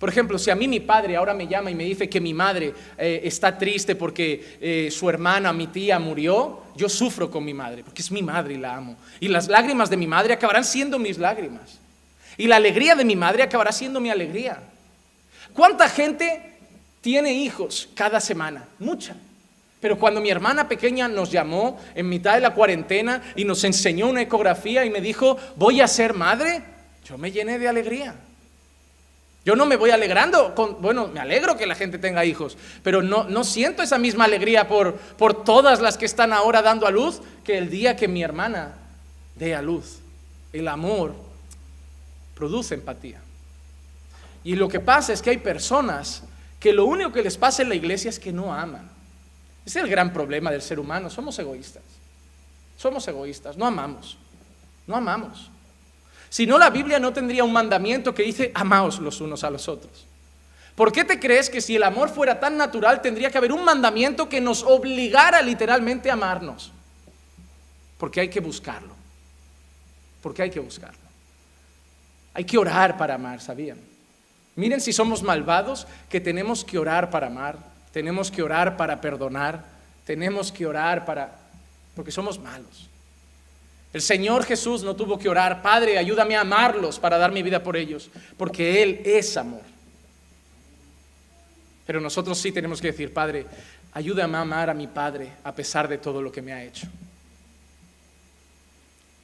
Por 0.00 0.08
ejemplo, 0.08 0.38
si 0.38 0.50
a 0.50 0.54
mí 0.54 0.66
mi 0.66 0.80
padre 0.80 1.14
ahora 1.14 1.34
me 1.34 1.46
llama 1.46 1.70
y 1.70 1.74
me 1.74 1.84
dice 1.84 2.08
que 2.08 2.22
mi 2.22 2.32
madre 2.32 2.72
eh, 2.96 3.20
está 3.22 3.58
triste 3.58 3.94
porque 3.94 4.56
eh, 4.58 4.88
su 4.90 5.10
hermana, 5.10 5.52
mi 5.52 5.66
tía, 5.66 5.98
murió, 5.98 6.62
yo 6.74 6.88
sufro 6.88 7.30
con 7.30 7.44
mi 7.44 7.52
madre, 7.52 7.84
porque 7.84 8.00
es 8.00 8.10
mi 8.10 8.22
madre 8.22 8.54
y 8.54 8.56
la 8.56 8.76
amo. 8.76 8.96
Y 9.20 9.28
las 9.28 9.46
lágrimas 9.48 9.90
de 9.90 9.98
mi 9.98 10.06
madre 10.06 10.32
acabarán 10.32 10.64
siendo 10.64 10.98
mis 10.98 11.18
lágrimas. 11.18 11.78
Y 12.38 12.46
la 12.46 12.56
alegría 12.56 12.94
de 12.94 13.04
mi 13.04 13.14
madre 13.14 13.42
acabará 13.42 13.72
siendo 13.72 14.00
mi 14.00 14.08
alegría. 14.08 14.62
¿Cuánta 15.52 15.86
gente 15.86 16.54
tiene 17.02 17.34
hijos 17.34 17.90
cada 17.94 18.20
semana? 18.20 18.64
Mucha. 18.78 19.14
Pero 19.82 19.98
cuando 19.98 20.22
mi 20.22 20.30
hermana 20.30 20.66
pequeña 20.66 21.08
nos 21.08 21.30
llamó 21.30 21.78
en 21.94 22.08
mitad 22.08 22.36
de 22.36 22.40
la 22.40 22.54
cuarentena 22.54 23.20
y 23.36 23.44
nos 23.44 23.64
enseñó 23.64 24.08
una 24.08 24.22
ecografía 24.22 24.82
y 24.86 24.88
me 24.88 25.02
dijo, 25.02 25.36
voy 25.56 25.82
a 25.82 25.86
ser 25.86 26.14
madre, 26.14 26.62
yo 27.04 27.18
me 27.18 27.30
llené 27.30 27.58
de 27.58 27.68
alegría. 27.68 28.14
Yo 29.44 29.56
no 29.56 29.64
me 29.64 29.76
voy 29.76 29.90
alegrando, 29.90 30.54
con, 30.54 30.82
bueno, 30.82 31.08
me 31.08 31.18
alegro 31.18 31.56
que 31.56 31.66
la 31.66 31.74
gente 31.74 31.98
tenga 31.98 32.24
hijos, 32.24 32.58
pero 32.82 33.02
no, 33.02 33.24
no 33.24 33.42
siento 33.42 33.82
esa 33.82 33.98
misma 33.98 34.24
alegría 34.24 34.68
por, 34.68 34.94
por 34.94 35.44
todas 35.44 35.80
las 35.80 35.96
que 35.96 36.04
están 36.04 36.32
ahora 36.32 36.60
dando 36.60 36.86
a 36.86 36.90
luz 36.90 37.20
que 37.42 37.56
el 37.56 37.70
día 37.70 37.96
que 37.96 38.06
mi 38.06 38.22
hermana 38.22 38.74
dé 39.36 39.54
a 39.54 39.62
luz. 39.62 40.00
El 40.52 40.68
amor 40.68 41.14
produce 42.34 42.74
empatía. 42.74 43.20
Y 44.44 44.56
lo 44.56 44.68
que 44.68 44.80
pasa 44.80 45.12
es 45.12 45.22
que 45.22 45.30
hay 45.30 45.38
personas 45.38 46.22
que 46.58 46.72
lo 46.72 46.84
único 46.84 47.12
que 47.12 47.22
les 47.22 47.36
pasa 47.36 47.62
en 47.62 47.70
la 47.70 47.74
iglesia 47.74 48.10
es 48.10 48.18
que 48.18 48.32
no 48.32 48.52
aman. 48.52 48.90
Ese 49.64 49.78
es 49.78 49.84
el 49.84 49.90
gran 49.90 50.12
problema 50.12 50.50
del 50.50 50.62
ser 50.62 50.78
humano, 50.78 51.10
somos 51.10 51.38
egoístas. 51.38 51.82
Somos 52.76 53.06
egoístas, 53.08 53.56
no 53.58 53.66
amamos, 53.66 54.16
no 54.86 54.96
amamos. 54.96 55.49
Si 56.30 56.46
no, 56.46 56.58
la 56.58 56.70
Biblia 56.70 57.00
no 57.00 57.12
tendría 57.12 57.42
un 57.42 57.52
mandamiento 57.52 58.14
que 58.14 58.22
dice, 58.22 58.52
amaos 58.54 59.00
los 59.00 59.20
unos 59.20 59.42
a 59.42 59.50
los 59.50 59.68
otros. 59.68 60.06
¿Por 60.76 60.92
qué 60.92 61.04
te 61.04 61.18
crees 61.18 61.50
que 61.50 61.60
si 61.60 61.74
el 61.76 61.82
amor 61.82 62.08
fuera 62.08 62.38
tan 62.38 62.56
natural 62.56 63.02
tendría 63.02 63.30
que 63.30 63.36
haber 63.36 63.52
un 63.52 63.64
mandamiento 63.64 64.28
que 64.28 64.40
nos 64.40 64.62
obligara 64.62 65.42
literalmente 65.42 66.08
a 66.08 66.14
amarnos? 66.14 66.72
Porque 67.98 68.20
hay 68.20 68.28
que 68.28 68.40
buscarlo. 68.40 68.94
Porque 70.22 70.42
hay 70.42 70.50
que 70.50 70.60
buscarlo. 70.60 71.00
Hay 72.32 72.44
que 72.44 72.56
orar 72.56 72.96
para 72.96 73.16
amar, 73.16 73.40
¿sabían? 73.40 73.78
Miren 74.54 74.80
si 74.80 74.92
somos 74.92 75.22
malvados, 75.22 75.88
que 76.08 76.20
tenemos 76.20 76.64
que 76.64 76.78
orar 76.78 77.10
para 77.10 77.26
amar, 77.26 77.58
tenemos 77.92 78.30
que 78.30 78.42
orar 78.42 78.76
para 78.76 79.00
perdonar, 79.00 79.64
tenemos 80.04 80.52
que 80.52 80.64
orar 80.64 81.04
para... 81.04 81.36
porque 81.96 82.12
somos 82.12 82.38
malos. 82.38 82.89
El 83.92 84.02
Señor 84.02 84.44
Jesús 84.44 84.84
no 84.84 84.94
tuvo 84.94 85.18
que 85.18 85.28
orar, 85.28 85.62
Padre, 85.62 85.98
ayúdame 85.98 86.36
a 86.36 86.42
amarlos 86.42 86.98
para 86.98 87.18
dar 87.18 87.32
mi 87.32 87.42
vida 87.42 87.62
por 87.62 87.76
ellos, 87.76 88.08
porque 88.36 88.82
Él 88.82 89.00
es 89.04 89.36
amor. 89.36 89.62
Pero 91.86 92.00
nosotros 92.00 92.38
sí 92.38 92.52
tenemos 92.52 92.80
que 92.80 92.92
decir, 92.92 93.12
Padre, 93.12 93.46
ayúdame 93.92 94.38
a 94.38 94.42
amar 94.42 94.70
a 94.70 94.74
mi 94.74 94.86
Padre 94.86 95.32
a 95.42 95.52
pesar 95.52 95.88
de 95.88 95.98
todo 95.98 96.22
lo 96.22 96.30
que 96.30 96.40
me 96.40 96.52
ha 96.52 96.62
hecho. 96.62 96.86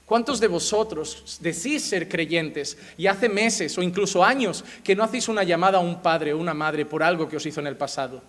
¿Cuántos 0.05 0.41
de 0.41 0.49
vosotros 0.49 1.39
decís 1.41 1.85
ser 1.85 2.09
creyentes 2.09 2.77
y 2.97 3.07
hace 3.07 3.29
meses 3.29 3.77
o 3.79 3.83
incluso 3.83 4.25
años 4.25 4.65
que 4.83 4.97
no 4.97 5.05
hacéis 5.05 5.29
una 5.29 5.43
llamada 5.43 5.79
a 5.79 5.81
un 5.81 6.01
padre 6.01 6.33
o 6.33 6.39
una 6.39 6.55
madre 6.55 6.87
por 6.87 7.03
algo 7.03 7.29
que 7.29 7.37
os 7.37 7.47
hizo 7.47 7.61
en 7.61 7.67
el 7.67 7.77
pasado? 7.77 8.23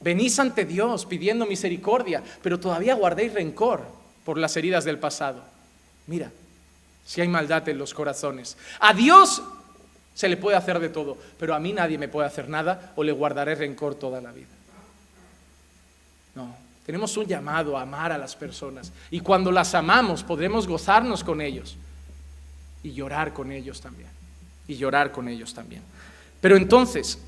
Venís 0.00 0.38
ante 0.40 0.64
Dios 0.64 1.06
pidiendo 1.06 1.46
misericordia, 1.46 2.22
pero 2.42 2.58
todavía 2.58 2.94
guardéis 2.94 3.32
rencor 3.32 3.97
por 4.28 4.36
las 4.36 4.54
heridas 4.58 4.84
del 4.84 4.98
pasado. 4.98 5.42
Mira, 6.06 6.30
si 7.06 7.22
hay 7.22 7.28
maldad 7.28 7.66
en 7.66 7.78
los 7.78 7.94
corazones. 7.94 8.58
A 8.78 8.92
Dios 8.92 9.42
Se 10.14 10.28
le 10.28 10.36
puede 10.36 10.54
hacer 10.54 10.80
de 10.80 10.90
todo, 10.90 11.16
pero 11.38 11.54
a 11.54 11.58
mí 11.58 11.72
nadie 11.72 11.96
me 11.96 12.08
puede 12.08 12.26
hacer 12.26 12.46
nada 12.46 12.92
o 12.96 13.02
le 13.02 13.12
guardaré 13.12 13.54
rencor 13.54 13.94
toda 13.94 14.20
la 14.20 14.32
vida. 14.32 14.48
No, 16.34 16.54
tenemos 16.84 17.16
un 17.16 17.24
llamado 17.24 17.78
a 17.78 17.82
amar 17.82 18.12
a 18.12 18.18
las 18.18 18.36
personas 18.36 18.92
y 19.10 19.20
cuando 19.20 19.50
las 19.50 19.74
amamos 19.74 20.22
podremos 20.22 20.66
gozarnos 20.66 21.24
con 21.24 21.40
ellos 21.40 21.78
y 22.82 22.92
llorar 22.92 23.32
con 23.32 23.50
ellos 23.50 23.80
también. 23.80 24.10
Y 24.66 24.76
llorar 24.76 25.10
con 25.10 25.26
ellos 25.28 25.54
también. 25.54 25.80
Pero 26.42 26.58
entonces, 26.58 27.18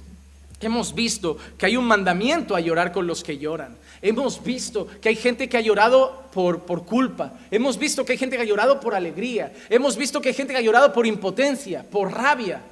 hemos 0.61 0.95
visto 0.95 1.37
que 1.59 1.67
hay 1.67 1.77
un 1.77 1.87
mandamiento 1.87 2.55
a 2.55 2.61
llorar 2.61 2.93
con 2.93 3.07
los 3.07 3.25
que 3.25 3.39
lloran. 3.39 3.77
Hemos 4.03 4.43
visto 4.43 4.87
que 5.01 5.09
hay 5.09 5.17
gente 5.17 5.49
que 5.49 5.57
ha 5.57 5.61
llorado 5.61 6.25
por, 6.33 6.63
por, 6.63 6.85
culpa. 6.85 7.33
Hemos 7.51 7.79
visto 7.79 8.05
que 8.05 8.13
hay 8.13 8.19
gente 8.19 8.37
que 8.37 8.43
ha 8.43 8.47
llorado 8.47 8.81
por 8.81 8.95
alegría. 8.95 9.53
Hemos 9.69 9.97
visto 9.97 10.21
que 10.21 10.29
hay 10.29 10.35
gente 10.35 10.53
que 10.53 10.59
ha 10.59 10.63
llorado 10.63 10.93
por 10.93 11.07
impotencia, 11.07 11.83
por 11.83 12.13
rabia. 12.13 12.63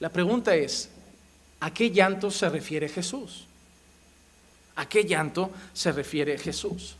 La 0.00 0.10
pregunta 0.10 0.54
es, 0.54 0.90
¿a 1.60 1.72
qué 1.72 1.90
llanto 1.90 2.30
se 2.30 2.48
refiere 2.48 2.88
Jesús? 2.88 3.46
¿A 4.76 4.88
qué 4.88 5.04
llanto 5.04 5.50
se 5.72 5.90
refiere 5.90 6.38
Jesús? 6.38 6.96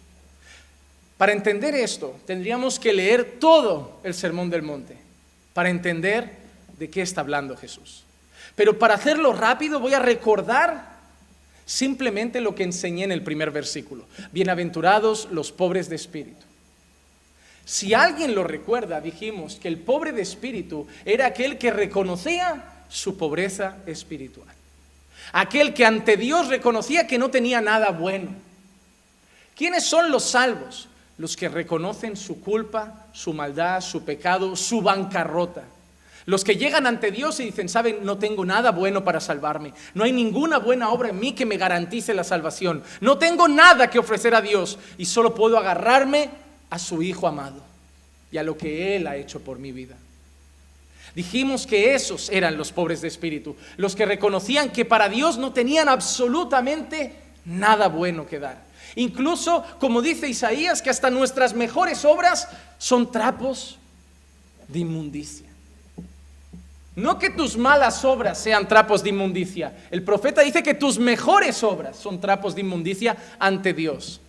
Para 1.17 1.33
entender 1.33 1.75
esto, 1.75 2.17
tendríamos 2.27 2.79
que 2.79 2.93
leer 2.93 3.39
todo 3.39 4.01
el 4.05 4.15
Sermón 4.15 4.51
del 4.51 4.63
Monte, 4.63 4.97
para 5.53 5.69
entender 5.69 6.31
de 6.79 6.89
qué 6.89 7.03
está 7.03 7.21
hablando 7.21 7.57
Jesús. 7.57 8.05
Pero 8.55 8.79
para 8.79 8.95
hacerlo 8.95 9.33
rápido 9.33 9.81
voy 9.81 9.95
a 9.95 9.99
recordar 9.99 10.99
simplemente 11.65 12.41
lo 12.41 12.55
que 12.55 12.65
enseñé 12.65 13.05
en 13.05 13.13
el 13.13 13.23
primer 13.23 13.51
versículo. 13.51 14.07
Bienaventurados 14.33 15.29
los 15.31 15.53
pobres 15.53 15.89
de 15.89 15.97
espíritu. 15.97 16.47
Si 17.69 17.93
alguien 17.93 18.35
lo 18.35 18.45
recuerda, 18.45 19.03
dijimos 19.03 19.57
que 19.57 19.69
el 19.69 19.79
pobre 19.79 20.13
de 20.13 20.23
espíritu 20.23 20.87
era 21.05 21.27
aquel 21.27 21.59
que 21.59 21.71
reconocía 21.71 22.65
su 22.89 23.19
pobreza 23.19 23.77
espiritual. 23.85 24.49
Aquel 25.33 25.75
que 25.75 25.85
ante 25.85 26.17
Dios 26.17 26.49
reconocía 26.49 27.07
que 27.07 27.19
no 27.19 27.31
tenía 27.31 27.61
nada 27.61 27.91
bueno. 27.91 28.31
¿Quiénes 29.55 29.85
son 29.85 30.11
los 30.11 30.25
salvos? 30.25 30.89
Los 31.19 31.37
que 31.37 31.51
reconocen 31.51 32.17
su 32.17 32.41
culpa, 32.41 33.09
su 33.13 33.35
maldad, 33.35 33.83
su 33.83 34.03
pecado, 34.03 34.57
su 34.57 34.81
bancarrota. 34.81 35.65
Los 36.29 36.45
que 36.45 36.57
llegan 36.57 36.87
ante 36.87 37.11
Dios 37.11 37.41
y 37.41 37.45
dicen, 37.45 37.71
saben, 37.71 38.01
no 38.03 38.19
tengo 38.19 38.45
nada 38.45 38.71
bueno 38.71 39.03
para 39.03 39.19
salvarme. 39.19 39.73
No 39.95 40.05
hay 40.05 40.13
ninguna 40.13 40.59
buena 40.59 40.91
obra 40.91 41.09
en 41.09 41.19
mí 41.19 41.33
que 41.33 41.47
me 41.47 41.57
garantice 41.57 42.13
la 42.13 42.23
salvación. 42.23 42.83
No 43.01 43.17
tengo 43.17 43.49
nada 43.49 43.89
que 43.89 43.99
ofrecer 43.99 44.35
a 44.35 44.43
Dios 44.43 44.79
y 44.99 45.07
solo 45.07 45.35
puedo 45.35 45.57
agarrarme 45.57 46.29
a 46.69 46.79
su 46.79 47.01
Hijo 47.01 47.27
amado 47.27 47.63
y 48.31 48.37
a 48.37 48.43
lo 48.43 48.59
que 48.59 48.95
Él 48.95 49.07
ha 49.07 49.17
hecho 49.17 49.41
por 49.41 49.59
mi 49.59 49.73
vida. 49.73 49.97
Dijimos 51.15 51.67
que 51.67 51.95
esos 51.95 52.29
eran 52.29 52.59
los 52.59 52.73
pobres 52.73 53.01
de 53.01 53.09
espíritu, 53.09 53.57
los 53.79 53.97
que 53.97 54.05
reconocían 54.05 54.69
que 54.71 54.85
para 54.85 55.09
Dios 55.09 55.39
no 55.39 55.55
tenían 55.55 55.89
absolutamente 55.89 57.15
nada 57.47 57.89
bueno 57.89 58.27
que 58.27 58.39
dar. 58.39 58.63
Incluso, 58.97 59.65
como 59.81 60.03
dice 60.03 60.29
Isaías, 60.29 60.83
que 60.83 60.91
hasta 60.91 61.09
nuestras 61.09 61.55
mejores 61.55 62.05
obras 62.05 62.49
son 62.77 63.11
trapos 63.11 63.79
de 64.69 64.81
inmundicia. 64.81 65.48
No 66.99 67.17
que 67.17 67.31
tus 67.31 67.57
malas 67.57 68.05
obras 68.05 68.39
sean 68.39 68.67
trapos 68.67 69.05
de 69.05 69.11
inmundicia. 69.11 69.73
El 69.89 70.03
profeta 70.03 70.43
dice 70.43 70.65
que 70.65 70.75
tus 70.75 70.99
mejores 70.99 71.63
obras 71.63 71.97
son 71.97 72.21
trapos 72.21 72.57
de 72.57 72.63
inmundicia 72.63 73.17
ante 73.39 73.73
Dios. 73.73 74.21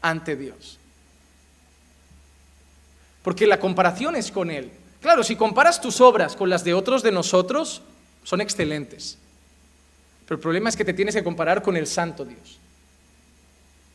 Ante 0.00 0.36
Dios. 0.36 0.78
Porque 3.24 3.44
la 3.44 3.58
comparación 3.58 4.14
es 4.14 4.30
con 4.30 4.52
Él. 4.52 4.70
Claro, 5.02 5.24
si 5.24 5.34
comparas 5.34 5.80
tus 5.80 6.00
obras 6.00 6.36
con 6.36 6.48
las 6.48 6.62
de 6.62 6.74
otros 6.74 7.02
de 7.02 7.10
nosotros, 7.10 7.82
son 8.22 8.40
excelentes. 8.40 9.18
Pero 10.26 10.36
el 10.36 10.42
problema 10.42 10.68
es 10.68 10.76
que 10.76 10.84
te 10.84 10.94
tienes 10.94 11.16
que 11.16 11.24
comparar 11.24 11.60
con 11.60 11.76
el 11.76 11.88
Santo 11.88 12.24
Dios. 12.24 12.60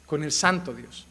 Con 0.05 0.21
el 0.25 0.33
Santo 0.33 0.73
Dios. 0.73 1.05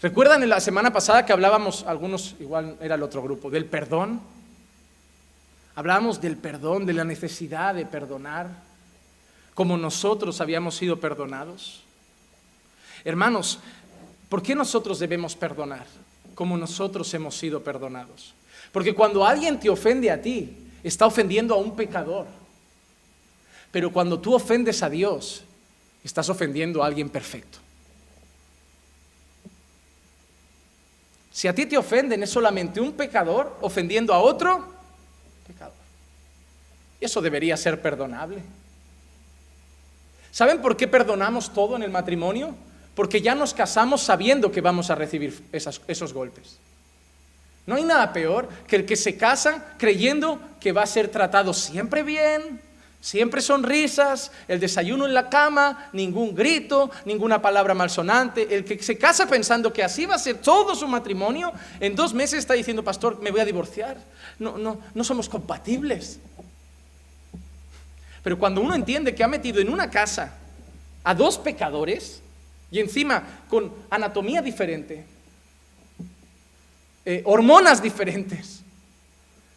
¿Recuerdan 0.00 0.44
en 0.44 0.50
la 0.50 0.60
semana 0.60 0.92
pasada 0.92 1.26
que 1.26 1.32
hablábamos, 1.32 1.84
algunos, 1.88 2.36
igual 2.38 2.76
era 2.80 2.94
el 2.94 3.02
otro 3.02 3.22
grupo, 3.22 3.50
del 3.50 3.64
perdón? 3.64 4.20
Hablábamos 5.74 6.20
del 6.20 6.36
perdón, 6.36 6.84
de 6.84 6.92
la 6.92 7.04
necesidad 7.04 7.74
de 7.74 7.86
perdonar, 7.86 8.48
como 9.54 9.76
nosotros 9.76 10.40
habíamos 10.40 10.74
sido 10.76 11.00
perdonados. 11.00 11.82
Hermanos, 13.04 13.58
¿por 14.28 14.42
qué 14.42 14.54
nosotros 14.54 14.98
debemos 14.98 15.34
perdonar 15.34 15.86
como 16.34 16.56
nosotros 16.56 17.12
hemos 17.14 17.36
sido 17.36 17.62
perdonados? 17.62 18.34
Porque 18.70 18.94
cuando 18.94 19.24
alguien 19.24 19.58
te 19.58 19.70
ofende 19.70 20.10
a 20.10 20.20
ti, 20.20 20.56
está 20.82 21.06
ofendiendo 21.06 21.54
a 21.54 21.58
un 21.58 21.74
pecador. 21.74 22.26
Pero 23.70 23.92
cuando 23.92 24.20
tú 24.20 24.34
ofendes 24.34 24.82
a 24.82 24.90
Dios, 24.90 25.44
estás 26.04 26.28
ofendiendo 26.28 26.82
a 26.82 26.86
alguien 26.86 27.08
perfecto. 27.08 27.58
Si 31.32 31.48
a 31.48 31.54
ti 31.54 31.64
te 31.64 31.78
ofenden 31.78 32.22
es 32.22 32.30
solamente 32.30 32.80
un 32.80 32.92
pecador 32.92 33.56
ofendiendo 33.62 34.12
a 34.12 34.18
otro 34.18 34.81
eso 37.04 37.20
debería 37.20 37.56
ser 37.56 37.80
perdonable. 37.80 38.42
¿Saben 40.30 40.62
por 40.62 40.76
qué 40.76 40.88
perdonamos 40.88 41.52
todo 41.52 41.76
en 41.76 41.82
el 41.82 41.90
matrimonio? 41.90 42.54
Porque 42.94 43.20
ya 43.20 43.34
nos 43.34 43.54
casamos 43.54 44.02
sabiendo 44.02 44.50
que 44.50 44.60
vamos 44.60 44.90
a 44.90 44.94
recibir 44.94 45.42
esos 45.52 46.12
golpes. 46.12 46.58
No 47.66 47.76
hay 47.76 47.84
nada 47.84 48.12
peor 48.12 48.48
que 48.66 48.76
el 48.76 48.86
que 48.86 48.96
se 48.96 49.16
casa 49.16 49.74
creyendo 49.78 50.40
que 50.60 50.72
va 50.72 50.82
a 50.82 50.86
ser 50.86 51.08
tratado 51.08 51.54
siempre 51.54 52.02
bien, 52.02 52.60
siempre 53.00 53.40
sonrisas, 53.40 54.32
el 54.48 54.58
desayuno 54.58 55.06
en 55.06 55.14
la 55.14 55.28
cama, 55.28 55.90
ningún 55.92 56.34
grito, 56.34 56.90
ninguna 57.04 57.42
palabra 57.42 57.74
malsonante. 57.74 58.54
El 58.54 58.64
que 58.64 58.82
se 58.82 58.96
casa 58.96 59.26
pensando 59.26 59.72
que 59.72 59.84
así 59.84 60.06
va 60.06 60.14
a 60.14 60.18
ser 60.18 60.36
todo 60.36 60.74
su 60.74 60.88
matrimonio, 60.88 61.52
en 61.78 61.94
dos 61.94 62.14
meses 62.14 62.40
está 62.40 62.54
diciendo, 62.54 62.82
pastor, 62.82 63.20
me 63.20 63.30
voy 63.30 63.40
a 63.40 63.44
divorciar. 63.44 63.96
No, 64.38 64.56
no, 64.56 64.80
no 64.94 65.04
somos 65.04 65.28
compatibles. 65.28 66.18
Pero 68.22 68.38
cuando 68.38 68.60
uno 68.60 68.74
entiende 68.74 69.14
que 69.14 69.24
ha 69.24 69.28
metido 69.28 69.60
en 69.60 69.68
una 69.68 69.90
casa 69.90 70.34
a 71.04 71.14
dos 71.14 71.38
pecadores 71.38 72.22
y 72.70 72.78
encima 72.78 73.22
con 73.48 73.72
anatomía 73.90 74.40
diferente, 74.40 75.04
eh, 77.04 77.22
hormonas 77.24 77.82
diferentes, 77.82 78.62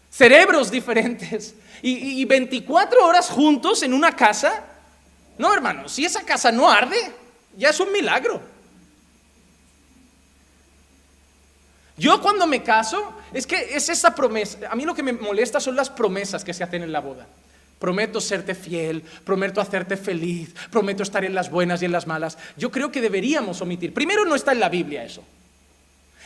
cerebros 0.09 0.71
diferentes, 0.71 1.53
y, 1.81 2.21
y 2.21 2.25
24 2.25 3.05
horas 3.05 3.29
juntos 3.29 3.83
en 3.83 3.93
una 3.93 4.15
casa. 4.15 4.63
No, 5.37 5.53
hermano, 5.53 5.87
si 5.87 6.05
esa 6.05 6.23
casa 6.23 6.51
no 6.51 6.69
arde, 6.69 6.97
ya 7.55 7.69
es 7.69 7.79
un 7.79 7.91
milagro. 7.91 8.41
Yo 11.97 12.21
cuando 12.21 12.45
me 12.45 12.63
caso, 12.63 13.13
es 13.33 13.47
que 13.47 13.75
es 13.75 13.87
esa 13.89 14.13
promesa. 14.15 14.57
A 14.69 14.75
mí 14.75 14.83
lo 14.83 14.93
que 14.93 15.03
me 15.03 15.13
molesta 15.13 15.59
son 15.59 15.75
las 15.75 15.89
promesas 15.89 16.43
que 16.43 16.53
se 16.53 16.63
hacen 16.63 16.83
en 16.83 16.91
la 16.91 16.99
boda. 16.99 17.27
Prometo 17.79 18.21
serte 18.21 18.55
fiel, 18.55 19.03
prometo 19.23 19.59
hacerte 19.59 19.97
feliz, 19.97 20.53
prometo 20.71 21.03
estar 21.03 21.25
en 21.25 21.35
las 21.35 21.51
buenas 21.51 21.81
y 21.81 21.85
en 21.85 21.91
las 21.91 22.07
malas. 22.07 22.37
Yo 22.57 22.71
creo 22.71 22.91
que 22.91 23.01
deberíamos 23.01 23.61
omitir. 23.61 23.93
Primero 23.93 24.25
no 24.25 24.35
está 24.35 24.53
en 24.53 24.59
la 24.59 24.69
Biblia 24.69 25.03
eso. 25.03 25.23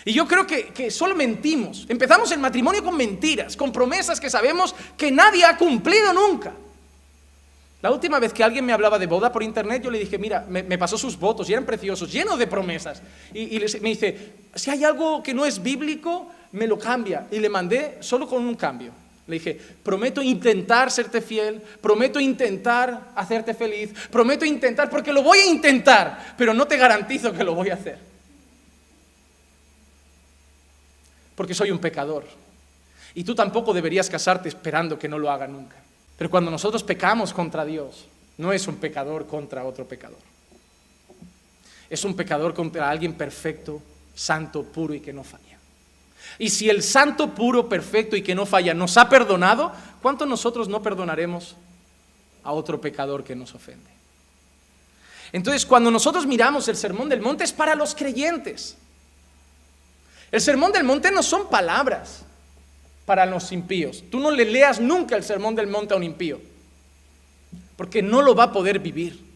Y 0.05 0.13
yo 0.13 0.27
creo 0.27 0.47
que, 0.47 0.91
solo 0.91 1.15
mentimos. 1.15 1.85
Empezamos 1.89 2.31
el 2.31 2.39
matrimonio 2.39 2.83
con 2.83 2.95
mentiras, 2.95 3.57
con 3.57 3.71
promesas 3.71 4.19
que 4.19 4.29
sabemos 4.29 4.73
que 4.97 5.11
nadie 5.11 5.43
ha 5.43 5.57
cumplido 5.57 6.13
nunca. 6.13 6.53
La 7.81 7.91
última 7.91 8.19
vez 8.19 8.33
que 8.33 8.43
alguien 8.43 8.65
me 8.65 8.73
hablaba 8.73 8.99
de 8.99 9.07
boda 9.07 9.31
por 9.31 9.41
internet, 9.41 9.83
yo 9.83 9.91
le 9.91 9.99
dije, 9.99 10.17
mira, 10.17 10.45
me, 10.49 10.77
pasó 10.77 10.97
sus 10.97 11.17
votos 11.17 11.49
y 11.49 11.53
eran 11.53 11.65
preciosos, 11.65 12.11
llenos 12.11 12.37
de 12.37 12.47
promesas. 12.47 13.01
Y, 13.33 13.59
me 13.81 13.89
dice, 13.89 14.33
si 14.53 14.69
hay 14.69 14.83
algo 14.83 15.23
que 15.23 15.33
no 15.33 15.45
es 15.45 15.61
bíblico, 15.61 16.27
me 16.51 16.67
lo 16.67 16.77
cambia. 16.77 17.27
Y 17.31 17.39
le 17.39 17.49
mandé 17.49 17.97
solo 18.01 18.27
con 18.27 18.45
un 18.45 18.55
cambio. 18.55 18.91
Le 19.29 19.35
dije, 19.35 19.57
prometo 19.83 20.21
intentar 20.21 20.91
serte 20.91 21.21
fiel, 21.21 21.61
prometo 21.79 22.19
intentar 22.19 23.11
hacerte 23.15 23.53
feliz, 23.53 23.91
prometo 24.11 24.43
intentar, 24.43 24.89
porque 24.89 25.13
lo 25.13 25.23
voy 25.23 25.37
a 25.37 25.45
intentar, 25.45 26.35
pero 26.37 26.53
no 26.53 26.67
te 26.67 26.75
garantizo 26.75 27.31
que 27.31 27.43
lo 27.43 27.55
voy 27.55 27.69
a 27.69 27.75
hacer. 27.75 28.09
porque 31.39 31.53
soy 31.53 31.71
un 31.71 31.79
pecador. 31.79 32.25
Y 33.15 33.23
tú 33.23 33.33
tampoco 33.33 33.73
deberías 33.73 34.09
casarte 34.09 34.49
esperando 34.49 34.99
que 34.99 35.07
no 35.07 35.17
lo 35.17 35.31
haga 35.31 35.47
nunca. 35.47 35.77
Pero 36.17 36.29
cuando 36.29 36.51
nosotros 36.51 36.83
pecamos 36.83 37.33
contra 37.33 37.63
Dios, 37.63 38.07
no 38.37 38.51
es 38.51 38.67
un 38.67 38.75
pecador 38.75 39.25
contra 39.25 39.63
otro 39.63 39.87
pecador. 39.87 40.19
Es 41.89 42.03
un 42.03 42.13
pecador 42.13 42.53
contra 42.53 42.89
alguien 42.89 43.13
perfecto, 43.13 43.81
santo, 44.13 44.63
puro 44.63 44.93
y 44.93 44.99
que 44.99 45.13
no 45.13 45.23
falla. 45.23 45.48
Y 46.39 46.49
si 46.49 46.69
el 46.69 46.81
santo, 46.81 47.35
puro, 47.35 47.69
perfecto 47.69 48.15
y 48.15 48.23
que 48.23 48.33
no 48.33 48.45
falla 48.45 48.73
nos 48.73 48.97
ha 48.97 49.09
perdonado, 49.09 49.71
¿cuánto 50.01 50.25
nosotros 50.25 50.67
no 50.67 50.81
perdonaremos 50.81 51.55
a 52.43 52.53
otro 52.53 52.81
pecador 52.81 53.23
que 53.23 53.35
nos 53.35 53.53
ofende? 53.53 53.91
Entonces, 55.31 55.65
cuando 55.65 55.91
nosotros 55.91 56.25
miramos 56.25 56.67
el 56.69 56.77
Sermón 56.77 57.09
del 57.09 57.21
Monte 57.21 57.43
es 57.43 57.53
para 57.53 57.75
los 57.75 57.93
creyentes. 57.93 58.77
El 60.31 60.41
sermón 60.41 60.71
del 60.71 60.83
monte 60.83 61.11
no 61.11 61.23
son 61.23 61.49
palabras 61.49 62.23
para 63.05 63.25
los 63.25 63.51
impíos. 63.51 64.03
Tú 64.11 64.19
no 64.19 64.29
le 64.29 64.45
leas 64.45 64.79
nunca 64.79 65.15
el 65.15 65.23
sermón 65.23 65.55
del 65.55 65.67
monte 65.67 65.93
a 65.93 65.97
un 65.97 66.03
impío, 66.03 66.39
porque 67.75 68.01
no 68.01 68.21
lo 68.21 68.35
va 68.35 68.45
a 68.45 68.51
poder 68.51 68.79
vivir. 68.79 69.27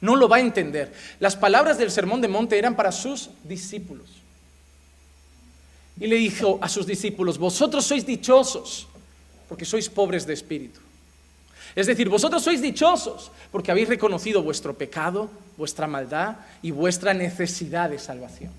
No 0.00 0.14
lo 0.14 0.28
va 0.28 0.36
a 0.36 0.40
entender. 0.40 0.92
Las 1.18 1.34
palabras 1.34 1.78
del 1.78 1.90
sermón 1.90 2.20
del 2.20 2.30
monte 2.30 2.58
eran 2.58 2.76
para 2.76 2.92
sus 2.92 3.30
discípulos. 3.44 4.17
Y 6.00 6.06
le 6.06 6.16
dijo 6.16 6.58
a 6.62 6.68
sus 6.68 6.86
discípulos, 6.86 7.38
vosotros 7.38 7.84
sois 7.84 8.06
dichosos 8.06 8.86
porque 9.48 9.64
sois 9.64 9.88
pobres 9.88 10.26
de 10.26 10.34
espíritu. 10.34 10.80
Es 11.74 11.86
decir, 11.86 12.08
vosotros 12.08 12.42
sois 12.42 12.60
dichosos 12.60 13.30
porque 13.50 13.70
habéis 13.70 13.88
reconocido 13.88 14.42
vuestro 14.42 14.74
pecado, 14.74 15.30
vuestra 15.56 15.86
maldad 15.86 16.36
y 16.62 16.70
vuestra 16.70 17.14
necesidad 17.14 17.90
de 17.90 17.98
salvación. 17.98 18.52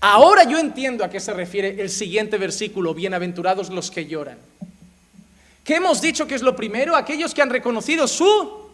Ahora 0.00 0.44
yo 0.44 0.58
entiendo 0.58 1.04
a 1.04 1.10
qué 1.10 1.20
se 1.20 1.32
refiere 1.32 1.80
el 1.80 1.90
siguiente 1.90 2.38
versículo, 2.38 2.94
bienaventurados 2.94 3.70
los 3.70 3.90
que 3.90 4.06
lloran. 4.06 4.38
¿Qué 5.64 5.76
hemos 5.76 6.00
dicho 6.00 6.26
que 6.26 6.34
es 6.34 6.42
lo 6.42 6.54
primero? 6.54 6.94
Aquellos 6.94 7.34
que 7.34 7.42
han 7.42 7.50
reconocido 7.50 8.06
su 8.06 8.70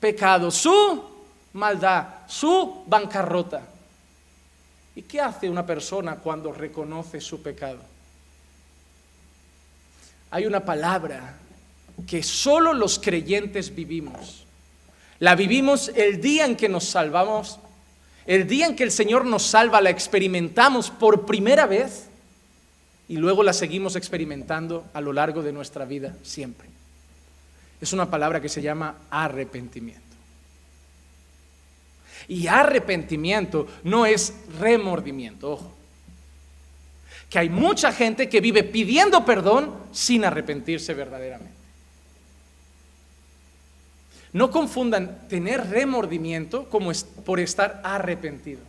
pecado, 0.00 0.50
su 0.50 1.04
maldad, 1.52 2.06
su 2.28 2.82
bancarrota. 2.86 3.62
¿Y 4.98 5.02
qué 5.02 5.20
hace 5.20 5.48
una 5.48 5.64
persona 5.64 6.16
cuando 6.16 6.50
reconoce 6.50 7.20
su 7.20 7.40
pecado? 7.40 7.78
Hay 10.32 10.44
una 10.44 10.64
palabra 10.64 11.36
que 12.04 12.20
solo 12.24 12.74
los 12.74 12.98
creyentes 12.98 13.72
vivimos. 13.72 14.44
La 15.20 15.36
vivimos 15.36 15.92
el 15.94 16.20
día 16.20 16.46
en 16.46 16.56
que 16.56 16.68
nos 16.68 16.82
salvamos, 16.82 17.60
el 18.26 18.48
día 18.48 18.66
en 18.66 18.74
que 18.74 18.82
el 18.82 18.90
Señor 18.90 19.24
nos 19.24 19.44
salva, 19.44 19.80
la 19.80 19.90
experimentamos 19.90 20.90
por 20.90 21.26
primera 21.26 21.66
vez 21.66 22.06
y 23.08 23.18
luego 23.18 23.44
la 23.44 23.52
seguimos 23.52 23.94
experimentando 23.94 24.84
a 24.94 25.00
lo 25.00 25.12
largo 25.12 25.44
de 25.44 25.52
nuestra 25.52 25.84
vida 25.84 26.16
siempre. 26.24 26.68
Es 27.80 27.92
una 27.92 28.10
palabra 28.10 28.40
que 28.40 28.48
se 28.48 28.62
llama 28.62 28.96
arrepentimiento. 29.10 30.07
Y 32.26 32.46
arrepentimiento 32.46 33.66
no 33.84 34.06
es 34.06 34.34
remordimiento, 34.58 35.52
ojo. 35.52 35.74
Que 37.30 37.38
hay 37.38 37.48
mucha 37.48 37.92
gente 37.92 38.28
que 38.28 38.40
vive 38.40 38.64
pidiendo 38.64 39.24
perdón 39.24 39.74
sin 39.92 40.24
arrepentirse 40.24 40.94
verdaderamente. 40.94 41.58
No 44.32 44.50
confundan 44.50 45.28
tener 45.28 45.68
remordimiento 45.68 46.68
como 46.68 46.90
por 47.24 47.40
estar 47.40 47.80
arrepentido. 47.84 48.60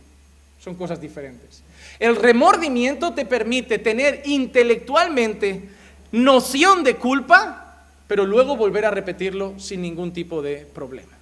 Son 0.58 0.74
cosas 0.74 1.00
diferentes. 1.00 1.62
El 1.98 2.16
remordimiento 2.16 3.14
te 3.14 3.24
permite 3.24 3.78
tener 3.78 4.22
intelectualmente 4.26 5.68
noción 6.12 6.82
de 6.82 6.96
culpa, 6.96 7.86
pero 8.06 8.26
luego 8.26 8.56
volver 8.56 8.84
a 8.84 8.90
repetirlo 8.90 9.58
sin 9.58 9.82
ningún 9.82 10.12
tipo 10.12 10.42
de 10.42 10.66
problema. 10.66 11.19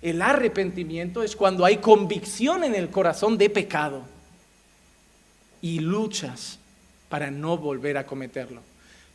El 0.00 0.22
arrepentimiento 0.22 1.22
es 1.22 1.34
cuando 1.34 1.64
hay 1.64 1.78
convicción 1.78 2.62
en 2.64 2.74
el 2.74 2.88
corazón 2.88 3.36
de 3.36 3.50
pecado 3.50 4.02
y 5.60 5.80
luchas 5.80 6.58
para 7.08 7.30
no 7.30 7.58
volver 7.58 7.98
a 7.98 8.06
cometerlo. 8.06 8.60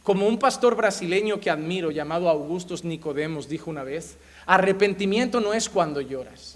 Como 0.03 0.27
un 0.27 0.37
pastor 0.37 0.75
brasileño 0.75 1.39
que 1.39 1.49
admiro 1.49 1.89
llamado 1.89 2.29
Augustus 2.29 2.83
Nicodemos 2.83 3.47
dijo 3.47 3.69
una 3.69 3.83
vez, 3.83 4.17
arrepentimiento 4.45 5.39
no 5.39 5.53
es 5.53 5.69
cuando 5.69 6.01
lloras, 6.01 6.55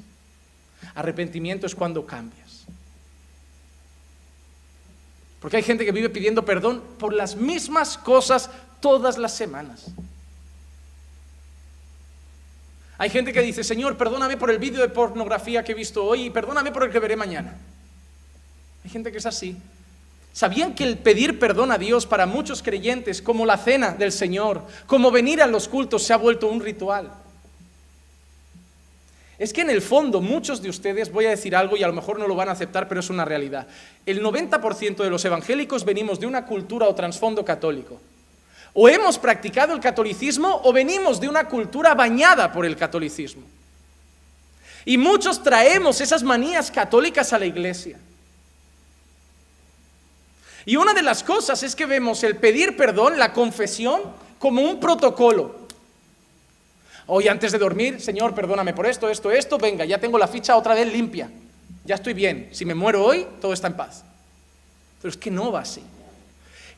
arrepentimiento 0.93 1.65
es 1.65 1.73
cuando 1.73 2.05
cambias. 2.05 2.65
Porque 5.39 5.57
hay 5.57 5.63
gente 5.63 5.85
que 5.85 5.93
vive 5.93 6.09
pidiendo 6.09 6.43
perdón 6.43 6.83
por 6.99 7.13
las 7.13 7.37
mismas 7.37 7.97
cosas 7.97 8.49
todas 8.81 9.17
las 9.17 9.33
semanas. 9.33 9.91
Hay 12.97 13.09
gente 13.09 13.31
que 13.31 13.41
dice, 13.41 13.63
Señor, 13.63 13.97
perdóname 13.97 14.37
por 14.37 14.49
el 14.49 14.57
vídeo 14.57 14.81
de 14.81 14.89
pornografía 14.89 15.63
que 15.63 15.73
he 15.73 15.75
visto 15.75 16.03
hoy 16.03 16.25
y 16.25 16.29
perdóname 16.29 16.71
por 16.71 16.83
el 16.83 16.91
que 16.91 16.99
veré 16.99 17.15
mañana. 17.15 17.55
Hay 18.83 18.89
gente 18.89 19.11
que 19.11 19.19
es 19.19 19.25
así. 19.25 19.55
¿Sabían 20.33 20.73
que 20.73 20.83
el 20.83 20.97
pedir 20.97 21.39
perdón 21.39 21.71
a 21.71 21.77
Dios 21.77 22.05
para 22.05 22.25
muchos 22.25 22.61
creyentes, 22.61 23.21
como 23.21 23.45
la 23.45 23.57
cena 23.57 23.91
del 23.91 24.11
Señor, 24.11 24.61
como 24.85 25.11
venir 25.11 25.41
a 25.41 25.47
los 25.47 25.67
cultos, 25.67 26.03
se 26.03 26.13
ha 26.13 26.17
vuelto 26.17 26.47
un 26.47 26.61
ritual? 26.61 27.11
Es 29.39 29.53
que 29.53 29.61
en 29.61 29.69
el 29.69 29.81
fondo 29.81 30.19
muchos 30.19 30.61
de 30.63 30.69
ustedes, 30.69 31.11
voy 31.11 31.25
a 31.25 31.31
decir 31.31 31.55
algo 31.55 31.77
y 31.77 31.83
a 31.83 31.87
lo 31.87 31.93
mejor 31.93 32.17
no 32.17 32.27
lo 32.27 32.35
van 32.35 32.49
a 32.49 32.53
aceptar, 32.53 32.87
pero 32.87 32.99
es 32.99 33.09
una 33.11 33.25
realidad. 33.25 33.67
El 34.05 34.23
90% 34.23 34.97
de 34.97 35.09
los 35.09 35.23
evangélicos 35.25 35.85
venimos 35.85 36.19
de 36.19 36.25
una 36.25 36.45
cultura 36.45 36.87
o 36.87 36.95
trasfondo 36.95 37.45
católico. 37.45 37.99
O 38.73 38.87
hemos 38.87 39.17
practicado 39.17 39.73
el 39.73 39.79
catolicismo 39.79 40.61
o 40.63 40.71
venimos 40.71 41.19
de 41.19 41.27
una 41.27 41.47
cultura 41.47 41.95
bañada 41.95 42.51
por 42.51 42.65
el 42.65 42.75
catolicismo. 42.75 43.43
Y 44.85 44.97
muchos 44.97 45.43
traemos 45.43 45.99
esas 45.99 46.23
manías 46.23 46.71
católicas 46.71 47.33
a 47.33 47.39
la 47.39 47.45
iglesia. 47.45 47.99
Y 50.65 50.75
una 50.75 50.93
de 50.93 51.01
las 51.01 51.23
cosas 51.23 51.63
es 51.63 51.75
que 51.75 51.85
vemos 51.85 52.23
el 52.23 52.37
pedir 52.37 52.77
perdón, 52.77 53.17
la 53.17 53.33
confesión, 53.33 54.01
como 54.39 54.61
un 54.61 54.79
protocolo. 54.79 55.55
Hoy 57.07 57.29
antes 57.29 57.53
de 57.53 57.57
dormir, 57.57 58.01
Señor, 58.01 58.35
perdóname 58.35 58.73
por 58.73 58.85
esto, 58.85 59.09
esto, 59.09 59.31
esto, 59.31 59.57
venga, 59.57 59.85
ya 59.85 59.97
tengo 59.97 60.17
la 60.17 60.27
ficha 60.27 60.57
otra 60.57 60.75
vez 60.75 60.91
limpia. 60.91 61.31
Ya 61.85 61.95
estoy 61.95 62.13
bien. 62.13 62.49
Si 62.51 62.65
me 62.65 62.75
muero 62.75 63.03
hoy, 63.03 63.25
todo 63.39 63.53
está 63.53 63.67
en 63.67 63.77
paz. 63.77 64.03
Pero 65.01 65.09
es 65.09 65.17
que 65.17 65.31
no 65.31 65.51
va 65.53 65.61
así. 65.61 65.81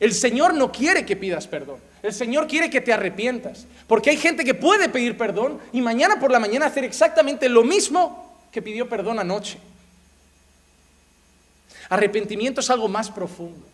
El 0.00 0.14
Señor 0.14 0.54
no 0.54 0.72
quiere 0.72 1.04
que 1.04 1.14
pidas 1.14 1.46
perdón. 1.46 1.78
El 2.02 2.14
Señor 2.14 2.48
quiere 2.48 2.70
que 2.70 2.80
te 2.80 2.92
arrepientas. 2.92 3.66
Porque 3.86 4.10
hay 4.10 4.16
gente 4.16 4.44
que 4.44 4.54
puede 4.54 4.88
pedir 4.88 5.18
perdón 5.18 5.60
y 5.72 5.82
mañana 5.82 6.18
por 6.18 6.32
la 6.32 6.40
mañana 6.40 6.66
hacer 6.66 6.84
exactamente 6.84 7.48
lo 7.50 7.62
mismo 7.62 8.34
que 8.50 8.62
pidió 8.62 8.88
perdón 8.88 9.18
anoche. 9.18 9.58
Arrepentimiento 11.90 12.60
es 12.60 12.70
algo 12.70 12.88
más 12.88 13.10
profundo. 13.10 13.66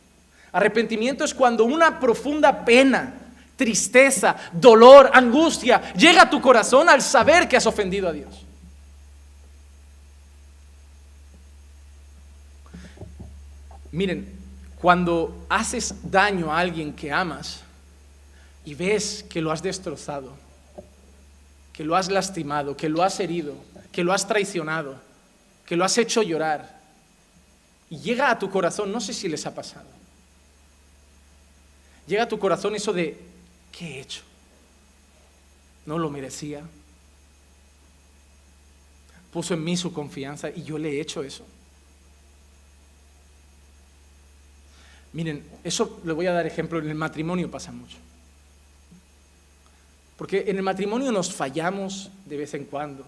Arrepentimiento 0.51 1.25
es 1.25 1.33
cuando 1.33 1.65
una 1.65 2.01
profunda 2.01 2.65
pena, 2.65 3.15
tristeza, 3.57 4.37
dolor, 4.53 5.11
angustia 5.13 5.93
llega 5.95 6.23
a 6.23 6.31
tu 6.31 6.41
corazón 6.41 6.89
al 6.89 7.03
saber 7.03 7.47
que 7.47 7.57
has 7.57 7.67
ofendido 7.67 8.09
a 8.09 8.13
Dios. 8.13 8.43
Miren, 13.93 14.36
cuando 14.87 15.35
haces 15.49 15.97
daño 16.13 16.53
a 16.53 16.61
alguien 16.61 16.93
que 16.93 17.11
amas 17.11 17.63
y 18.65 18.73
ves 18.73 19.25
que 19.29 19.43
lo 19.43 19.51
has 19.51 19.61
destrozado, 19.61 20.33
que 21.73 21.83
lo 21.83 21.97
has 21.97 22.09
lastimado, 22.09 22.77
que 22.77 22.89
lo 22.89 23.03
has 23.03 23.19
herido, 23.19 23.57
que 23.91 24.05
lo 24.05 24.13
has 24.13 24.29
traicionado, 24.29 24.95
que 25.67 25.75
lo 25.75 25.85
has 25.85 25.99
hecho 25.99 26.23
llorar, 26.23 26.81
y 27.91 27.99
llega 27.99 28.31
a 28.31 28.39
tu 28.39 28.49
corazón, 28.49 28.93
no 28.93 29.01
sé 29.01 29.13
si 29.13 29.29
les 29.29 29.45
ha 29.45 29.53
pasado, 29.53 29.89
llega 32.07 32.23
a 32.23 32.29
tu 32.29 32.39
corazón 32.39 32.77
eso 32.77 32.93
de, 32.93 33.19
¿qué 33.73 33.97
he 33.97 34.01
hecho? 34.03 34.23
No 35.85 35.99
lo 35.99 36.11
merecía. 36.11 36.63
Puso 39.33 39.55
en 39.55 39.65
mí 39.65 39.77
su 39.77 39.93
confianza 39.93 40.49
y 40.49 40.63
yo 40.63 40.79
le 40.79 40.93
he 40.93 41.01
hecho 41.01 41.25
eso. 41.25 41.45
Miren, 45.17 45.43
eso 45.65 46.01
le 46.05 46.13
voy 46.13 46.27
a 46.27 46.33
dar 46.33 46.47
ejemplo, 46.47 46.79
en 46.79 46.89
el 46.89 46.95
matrimonio 46.95 47.51
pasa 47.51 47.73
mucho. 47.73 47.97
Porque 50.17 50.45
en 50.47 50.57
el 50.57 50.63
matrimonio 50.63 51.11
nos 51.11 51.33
fallamos 51.33 52.11
de 52.27 52.37
vez 52.37 52.55
en 52.55 52.67
cuando, 52.67 53.05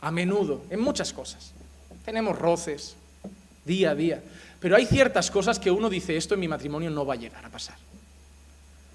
a 0.00 0.10
menudo, 0.10 0.62
en 0.68 0.80
muchas 0.80 1.12
cosas. 1.12 1.52
Tenemos 2.04 2.38
roces 2.38 2.96
día 3.64 3.92
a 3.92 3.94
día, 3.94 4.22
pero 4.60 4.76
hay 4.76 4.84
ciertas 4.84 5.30
cosas 5.30 5.58
que 5.58 5.70
uno 5.70 5.88
dice, 5.88 6.16
esto 6.16 6.34
en 6.34 6.40
mi 6.40 6.48
matrimonio 6.48 6.90
no 6.90 7.06
va 7.06 7.14
a 7.14 7.16
llegar 7.16 7.44
a 7.44 7.48
pasar 7.48 7.76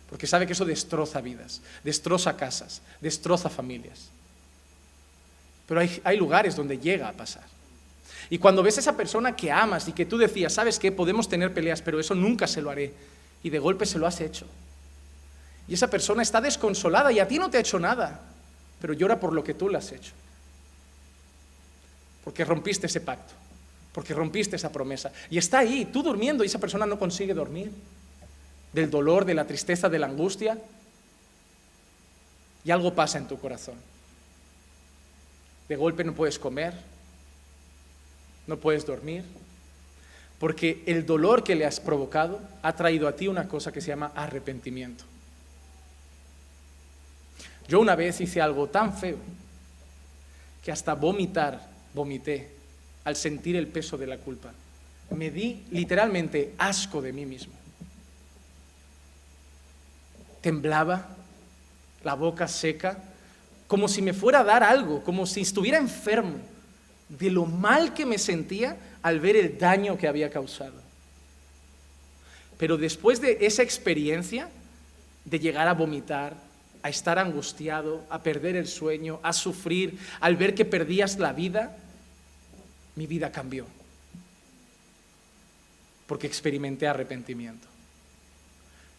porque 0.10 0.26
sabe 0.26 0.48
que 0.48 0.54
eso 0.54 0.65
destroza 0.65 1.22
vidas, 1.22 1.62
destroza 1.84 2.36
casas, 2.36 2.82
destroza 3.00 3.50
familias. 3.50 4.10
Pero 5.67 5.82
hay, 6.04 6.17
lugares 6.17 6.56
donde 6.56 6.80
llega 6.80 7.08
a 7.08 7.13
pasar. 7.13 7.43
Y 8.30 8.38
cuando 8.38 8.62
ves 8.62 8.78
a 8.78 8.82
esa 8.82 8.96
persona 8.96 9.36
que 9.36 9.52
amas 9.52 9.88
y 9.88 9.94
que 9.94 10.06
tú 10.06 10.18
decías, 10.18 10.54
sabes 10.54 10.78
qué, 10.78 10.92
podemos 10.92 11.28
tener 11.28 11.54
peleas, 11.54 11.82
pero 11.82 12.00
eso 12.00 12.13
nunca 12.13 12.48
se 12.48 12.62
lo 12.62 12.70
haré, 12.70 12.94
y 13.42 13.50
de 13.50 13.60
golpe 13.60 13.86
se 13.86 13.98
lo 13.98 14.06
has 14.06 14.22
hecho. 14.22 14.46
Y 15.68 15.74
esa 15.74 15.89
persona 15.89 16.22
está 16.22 16.42
desconsolada 16.42 17.12
y 17.12 17.20
a 17.20 17.28
ti 17.28 17.39
no 17.39 17.50
te 17.50 17.58
ha 17.58 17.62
hecho 17.62 17.80
nada, 17.80 18.22
pero 18.82 18.94
llora 18.94 19.20
por 19.20 19.34
lo 19.34 19.44
que 19.44 19.54
tú 19.54 19.70
le 19.70 19.78
has 19.78 19.92
hecho. 19.92 20.12
Porque 22.24 22.46
rompiste 22.46 22.88
ese 22.88 23.02
pacto, 23.02 23.34
porque 23.94 24.13
rompiste 24.13 24.56
esa 24.56 24.72
promesa. 24.72 25.12
Y 25.30 25.38
está 25.38 25.60
ahí, 25.60 25.86
tú 25.86 26.04
durmiendo 26.04 26.44
y 26.44 26.48
esa 26.48 26.60
persona 26.60 26.86
no 26.86 27.00
consigue 27.00 27.34
dormir 27.34 27.72
del 28.74 28.92
dolor, 28.92 29.26
de 29.26 29.34
la 29.34 29.48
tristeza, 29.48 29.89
de 29.89 30.00
la 30.00 30.08
angustia, 30.08 30.58
y 32.63 32.72
algo 32.72 32.94
pasa 32.94 33.18
en 33.18 33.28
tu 33.28 33.39
corazón. 33.39 33.76
De 35.68 35.76
golpe 35.76 36.04
no 36.04 36.13
puedes 36.13 36.38
comer, 36.38 36.74
no 38.50 38.58
puedes 38.58 38.86
dormir, 38.86 39.24
Porque 40.40 40.84
el 40.86 41.06
dolor 41.06 41.44
que 41.44 41.54
le 41.54 41.66
has 41.66 41.82
provocado 41.82 42.40
ha 42.62 42.72
traído 42.74 43.10
a 43.10 43.16
ti 43.16 43.28
una 43.28 43.50
cosa 43.50 43.74
que 43.74 43.82
se 43.82 43.90
llama 43.90 44.14
arrepentimiento. 44.16 45.04
Yo 47.68 47.82
una 47.82 47.94
vez 47.94 48.22
hice 48.22 48.42
algo 48.42 48.68
tan 48.68 48.98
feo 48.98 49.18
que 50.64 50.72
hasta 50.72 50.96
vomitar, 50.96 51.70
vomité 51.94 52.50
al 53.04 53.18
sentir 53.18 53.58
el 53.58 53.68
peso 53.68 53.98
de 53.98 54.08
la 54.08 54.18
culpa. 54.18 54.54
Me 55.12 55.30
di 55.30 55.66
literalmente 55.72 56.54
asco 56.58 57.02
de 57.02 57.12
mí 57.12 57.26
mismo. 57.26 57.54
Temblaba, 60.40 61.06
la 62.06 62.14
boca 62.14 62.48
seca, 62.48 62.98
como 63.68 63.90
si 63.90 64.02
me 64.02 64.14
fuera 64.14 64.40
a 64.40 64.46
dar 64.46 64.64
algo, 64.64 65.04
como 65.04 65.26
si 65.26 65.42
estuviera 65.42 65.78
enfermo 65.78 66.40
de 67.10 67.32
lo 67.32 67.45
mal 67.45 67.93
que 67.93 68.06
me 68.06 68.17
sentía 68.17 68.78
al 69.02 69.19
ver 69.19 69.36
el 69.36 69.58
daño 69.58 69.98
que 69.98 70.08
había 70.08 70.30
causado. 70.30 70.80
Pero 72.58 72.78
después 72.78 73.19
de 73.22 73.38
esa 73.41 73.63
experiencia, 73.63 74.50
de 75.26 75.39
llegar 75.39 75.67
a 75.67 75.74
vomitar, 75.74 76.36
a 76.84 76.89
estar 76.89 77.19
angustiado, 77.19 78.06
a 78.10 78.22
perder 78.22 78.56
el 78.56 78.67
sueño, 78.67 79.19
a 79.24 79.34
sufrir, 79.34 79.98
al 80.19 80.38
ver 80.38 80.56
que 80.56 80.65
perdías 80.65 81.17
la 81.17 81.34
vida, 81.34 81.78
mi 82.95 83.08
vida 83.08 83.32
cambió. 83.32 83.65
Porque 86.06 86.28
experimenté 86.28 86.88
arrepentimiento. 86.88 87.67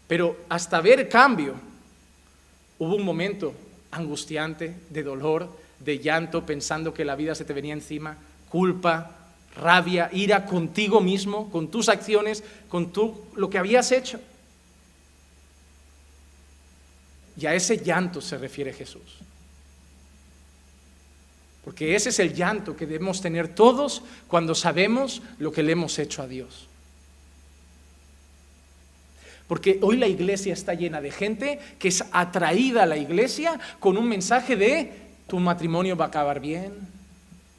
Pero 0.08 0.36
hasta 0.48 0.80
ver 0.80 1.08
cambio, 1.08 1.54
hubo 2.78 2.96
un 2.96 3.04
momento 3.04 3.54
angustiante, 3.90 4.74
de 4.88 5.02
dolor, 5.02 5.59
de 5.80 5.98
llanto, 5.98 6.44
pensando 6.46 6.94
que 6.94 7.04
la 7.04 7.16
vida 7.16 7.34
se 7.34 7.44
te 7.44 7.52
venía 7.52 7.74
encima, 7.74 8.16
culpa, 8.48 9.16
rabia, 9.56 10.10
ira 10.12 10.46
contigo 10.46 11.00
mismo, 11.00 11.50
con 11.50 11.70
tus 11.70 11.88
acciones, 11.88 12.44
con 12.68 12.92
tú, 12.92 13.24
lo 13.34 13.50
que 13.50 13.58
habías 13.58 13.90
hecho. 13.92 14.20
Y 17.36 17.46
a 17.46 17.54
ese 17.54 17.78
llanto 17.78 18.20
se 18.20 18.36
refiere 18.36 18.72
Jesús. 18.72 19.18
Porque 21.64 21.94
ese 21.94 22.10
es 22.10 22.18
el 22.18 22.34
llanto 22.34 22.76
que 22.76 22.86
debemos 22.86 23.20
tener 23.20 23.54
todos 23.54 24.02
cuando 24.28 24.54
sabemos 24.54 25.22
lo 25.38 25.52
que 25.52 25.62
le 25.62 25.72
hemos 25.72 25.98
hecho 25.98 26.22
a 26.22 26.26
Dios. 26.26 26.66
Porque 29.46 29.78
hoy 29.82 29.96
la 29.96 30.06
iglesia 30.06 30.52
está 30.52 30.74
llena 30.74 31.00
de 31.00 31.10
gente 31.10 31.58
que 31.78 31.88
es 31.88 32.04
atraída 32.12 32.84
a 32.84 32.86
la 32.86 32.96
iglesia 32.96 33.58
con 33.80 33.98
un 33.98 34.08
mensaje 34.08 34.56
de 34.56 35.09
tu 35.30 35.38
matrimonio 35.38 35.96
va 35.96 36.06
a 36.06 36.08
acabar 36.08 36.40
bien, 36.40 36.72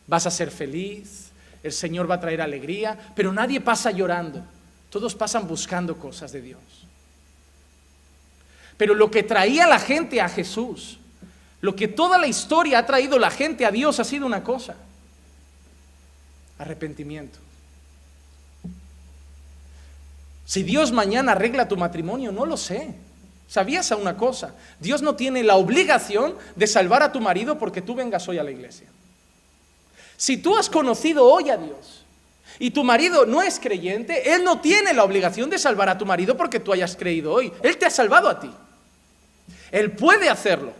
vas 0.05 0.27
a 0.27 0.29
ser 0.29 0.51
feliz, 0.51 1.31
el 1.63 1.71
Señor 1.71 2.11
va 2.11 2.15
a 2.15 2.19
traer 2.19 2.41
alegría, 2.41 2.99
pero 3.15 3.31
nadie 3.31 3.61
pasa 3.61 3.91
llorando, 3.91 4.43
todos 4.89 5.15
pasan 5.15 5.47
buscando 5.47 5.97
cosas 5.97 6.33
de 6.33 6.41
Dios. 6.41 6.61
Pero 8.75 8.93
lo 8.93 9.09
que 9.09 9.23
traía 9.23 9.67
la 9.67 9.79
gente 9.79 10.19
a 10.19 10.27
Jesús, 10.27 10.99
lo 11.61 11.73
que 11.73 11.87
toda 11.87 12.17
la 12.17 12.27
historia 12.27 12.79
ha 12.79 12.85
traído 12.85 13.17
la 13.17 13.31
gente 13.31 13.65
a 13.65 13.71
Dios 13.71 14.01
ha 14.01 14.03
sido 14.03 14.25
una 14.25 14.43
cosa, 14.43 14.75
arrepentimiento. 16.59 17.39
Si 20.45 20.61
Dios 20.63 20.91
mañana 20.91 21.31
arregla 21.31 21.69
tu 21.69 21.77
matrimonio, 21.77 22.33
no 22.33 22.45
lo 22.45 22.57
sé. 22.57 22.93
¿Sabías 23.51 23.91
a 23.91 23.97
una 23.97 24.15
cosa? 24.15 24.55
Dios 24.79 25.01
no 25.01 25.17
tiene 25.17 25.43
la 25.43 25.57
obligación 25.57 26.35
de 26.55 26.67
salvar 26.67 27.03
a 27.03 27.11
tu 27.11 27.19
marido 27.19 27.59
porque 27.59 27.81
tú 27.81 27.93
vengas 27.93 28.25
hoy 28.29 28.37
a 28.37 28.43
la 28.43 28.51
iglesia. 28.51 28.87
Si 30.15 30.37
tú 30.37 30.55
has 30.55 30.69
conocido 30.69 31.25
hoy 31.25 31.49
a 31.49 31.57
Dios 31.57 32.05
y 32.59 32.71
tu 32.71 32.85
marido 32.85 33.25
no 33.25 33.41
es 33.41 33.59
creyente, 33.59 34.33
Él 34.33 34.45
no 34.45 34.61
tiene 34.61 34.93
la 34.93 35.03
obligación 35.03 35.49
de 35.49 35.59
salvar 35.59 35.89
a 35.89 35.97
tu 35.97 36.05
marido 36.05 36.37
porque 36.37 36.61
tú 36.61 36.71
hayas 36.71 36.95
creído 36.95 37.33
hoy. 37.33 37.51
Él 37.61 37.75
te 37.75 37.85
ha 37.85 37.89
salvado 37.89 38.29
a 38.29 38.39
ti. 38.39 38.49
Él 39.69 39.91
puede 39.91 40.29
hacerlo. 40.29 40.71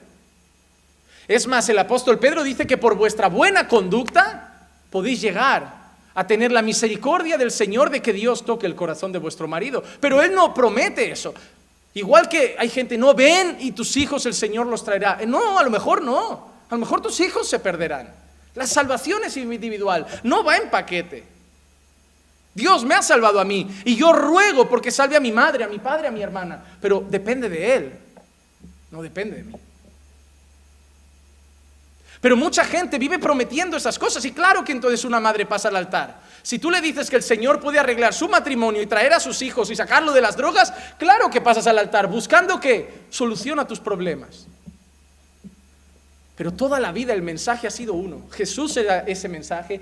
Es 1.27 1.47
más, 1.47 1.67
el 1.67 1.77
apóstol 1.77 2.19
Pedro 2.19 2.41
dice 2.41 2.65
que 2.65 2.77
por 2.77 2.95
vuestra 2.95 3.27
buena 3.27 3.67
conducta 3.67 4.69
podéis 4.89 5.19
llegar 5.19 5.75
a 6.13 6.25
tener 6.25 6.53
la 6.53 6.61
misericordia 6.61 7.37
del 7.37 7.51
Señor 7.51 7.89
de 7.89 8.01
que 8.01 8.13
Dios 8.13 8.45
toque 8.45 8.65
el 8.65 8.75
corazón 8.75 9.11
de 9.11 9.19
vuestro 9.19 9.49
marido. 9.49 9.83
Pero 9.99 10.21
Él 10.21 10.33
no 10.33 10.53
promete 10.53 11.11
eso. 11.11 11.33
Igual 11.93 12.29
que 12.29 12.55
hay 12.57 12.69
gente, 12.69 12.97
no 12.97 13.13
ven 13.13 13.57
y 13.59 13.71
tus 13.73 13.97
hijos 13.97 14.25
el 14.25 14.33
Señor 14.33 14.67
los 14.67 14.83
traerá. 14.83 15.17
Eh, 15.19 15.25
no, 15.25 15.59
a 15.59 15.63
lo 15.63 15.69
mejor 15.69 16.01
no. 16.01 16.51
A 16.69 16.75
lo 16.75 16.79
mejor 16.79 17.01
tus 17.01 17.19
hijos 17.19 17.49
se 17.49 17.59
perderán. 17.59 18.13
La 18.55 18.65
salvación 18.65 19.23
es 19.25 19.35
individual, 19.37 20.05
no 20.23 20.43
va 20.43 20.57
en 20.57 20.69
paquete. 20.69 21.23
Dios 22.53 22.83
me 22.83 22.95
ha 22.95 23.01
salvado 23.01 23.39
a 23.39 23.45
mí 23.45 23.69
y 23.85 23.95
yo 23.95 24.11
ruego 24.11 24.67
porque 24.67 24.91
salve 24.91 25.15
a 25.15 25.21
mi 25.21 25.31
madre, 25.31 25.63
a 25.63 25.67
mi 25.67 25.79
padre, 25.79 26.07
a 26.07 26.11
mi 26.11 26.21
hermana, 26.21 26.63
pero 26.81 27.05
depende 27.09 27.47
de 27.47 27.75
Él, 27.75 27.93
no 28.89 29.01
depende 29.01 29.37
de 29.37 29.43
mí. 29.43 29.53
Pero 32.21 32.37
mucha 32.37 32.63
gente 32.63 32.99
vive 32.99 33.17
prometiendo 33.17 33.75
esas 33.75 33.97
cosas 33.97 34.23
y 34.25 34.31
claro 34.31 34.63
que 34.63 34.71
entonces 34.71 35.03
una 35.03 35.19
madre 35.19 35.47
pasa 35.47 35.69
al 35.69 35.75
altar. 35.75 36.21
Si 36.43 36.59
tú 36.59 36.69
le 36.69 36.79
dices 36.79 37.09
que 37.09 37.15
el 37.15 37.23
Señor 37.23 37.59
puede 37.59 37.79
arreglar 37.79 38.13
su 38.13 38.29
matrimonio 38.29 38.79
y 38.79 38.85
traer 38.85 39.11
a 39.13 39.19
sus 39.19 39.41
hijos 39.41 39.71
y 39.71 39.75
sacarlo 39.75 40.13
de 40.13 40.21
las 40.21 40.37
drogas, 40.37 40.71
claro 40.99 41.31
que 41.31 41.41
pasas 41.41 41.65
al 41.65 41.79
altar 41.79 42.07
buscando 42.07 42.59
que 42.59 43.05
soluciona 43.09 43.65
tus 43.67 43.79
problemas. 43.79 44.45
Pero 46.35 46.53
toda 46.53 46.79
la 46.79 46.91
vida 46.91 47.13
el 47.13 47.23
mensaje 47.23 47.65
ha 47.65 47.71
sido 47.71 47.95
uno. 47.95 48.29
Jesús 48.31 48.77
era 48.77 48.99
ese 48.99 49.27
mensaje, 49.27 49.81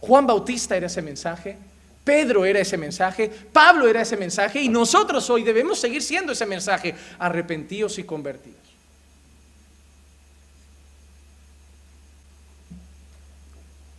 Juan 0.00 0.26
Bautista 0.26 0.76
era 0.76 0.86
ese 0.86 1.02
mensaje, 1.02 1.58
Pedro 2.04 2.46
era 2.46 2.60
ese 2.60 2.78
mensaje, 2.78 3.30
Pablo 3.52 3.86
era 3.86 4.00
ese 4.00 4.16
mensaje 4.16 4.60
y 4.62 4.70
nosotros 4.70 5.28
hoy 5.28 5.42
debemos 5.42 5.78
seguir 5.78 6.02
siendo 6.02 6.32
ese 6.32 6.46
mensaje, 6.46 6.94
arrepentidos 7.18 7.98
y 7.98 8.04
convertidos. 8.04 8.63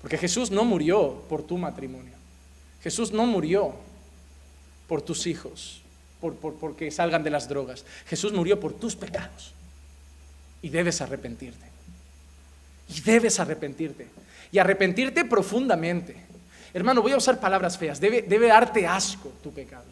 Porque 0.05 0.19
Jesús 0.19 0.51
no 0.51 0.63
murió 0.65 1.23
por 1.27 1.41
tu 1.41 1.57
matrimonio. 1.57 2.13
Jesús 2.83 3.11
no 3.11 3.25
murió 3.25 3.73
por 4.87 5.01
tus 5.01 5.25
hijos, 5.25 5.81
por, 6.21 6.35
porque 6.35 6.91
salgan 6.91 7.23
de 7.23 7.31
las 7.31 7.49
drogas. 7.49 7.83
Jesús 8.05 8.31
murió 8.31 8.59
por 8.59 8.73
tus 8.73 8.95
pecados. 8.95 9.55
Y 10.61 10.69
debes 10.69 11.01
arrepentirte. 11.01 11.65
Y 12.87 13.01
debes 13.01 13.39
arrepentirte. 13.39 14.05
Y 14.51 14.59
arrepentirte 14.59 15.25
profundamente. 15.25 16.15
Hermano, 16.71 17.01
voy 17.01 17.13
a 17.13 17.17
usar 17.17 17.39
palabras 17.39 17.75
feas. 17.75 17.99
Debe, 17.99 18.21
debe 18.21 18.45
darte 18.45 18.85
asco 18.85 19.33
tu 19.41 19.51
pecado. 19.51 19.85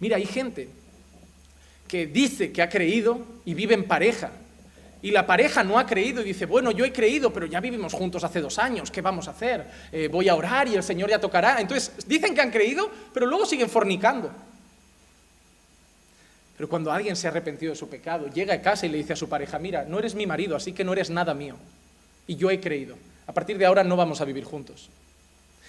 Mira, 0.00 0.16
hay 0.16 0.26
gente 0.26 0.68
que 1.86 2.08
dice 2.08 2.50
que 2.50 2.62
ha 2.62 2.68
creído 2.68 3.24
y 3.44 3.54
vive 3.54 3.74
en 3.74 3.86
pareja 3.86 4.32
y 5.04 5.10
la 5.10 5.26
pareja 5.26 5.62
no 5.62 5.78
ha 5.78 5.84
creído 5.84 6.22
y 6.22 6.24
dice, 6.24 6.46
bueno, 6.46 6.70
yo 6.70 6.82
he 6.82 6.90
creído, 6.90 7.30
pero 7.30 7.44
ya 7.44 7.60
vivimos 7.60 7.92
juntos 7.92 8.24
hace 8.24 8.40
dos 8.40 8.58
años, 8.58 8.90
¿qué 8.90 9.02
vamos 9.02 9.28
a 9.28 9.32
hacer? 9.32 9.66
Eh, 9.92 10.08
voy 10.08 10.30
a 10.30 10.34
orar 10.34 10.66
y 10.66 10.76
el 10.76 10.82
Señor 10.82 11.10
ya 11.10 11.18
tocará. 11.18 11.60
Entonces, 11.60 11.92
dicen 12.06 12.34
que 12.34 12.40
han 12.40 12.50
creído, 12.50 12.90
pero 13.12 13.26
luego 13.26 13.44
siguen 13.44 13.68
fornicando. 13.68 14.30
Pero 16.56 16.70
cuando 16.70 16.90
alguien 16.90 17.16
se 17.16 17.26
ha 17.26 17.30
arrepentido 17.30 17.72
de 17.72 17.78
su 17.78 17.86
pecado, 17.86 18.28
llega 18.28 18.54
a 18.54 18.62
casa 18.62 18.86
y 18.86 18.88
le 18.88 18.96
dice 18.96 19.12
a 19.12 19.16
su 19.16 19.28
pareja, 19.28 19.58
mira, 19.58 19.84
no 19.84 19.98
eres 19.98 20.14
mi 20.14 20.26
marido, 20.26 20.56
así 20.56 20.72
que 20.72 20.84
no 20.84 20.94
eres 20.94 21.10
nada 21.10 21.34
mío. 21.34 21.56
Y 22.26 22.36
yo 22.36 22.50
he 22.50 22.58
creído. 22.58 22.96
A 23.26 23.32
partir 23.34 23.58
de 23.58 23.66
ahora 23.66 23.84
no 23.84 23.96
vamos 23.96 24.22
a 24.22 24.24
vivir 24.24 24.44
juntos. 24.44 24.88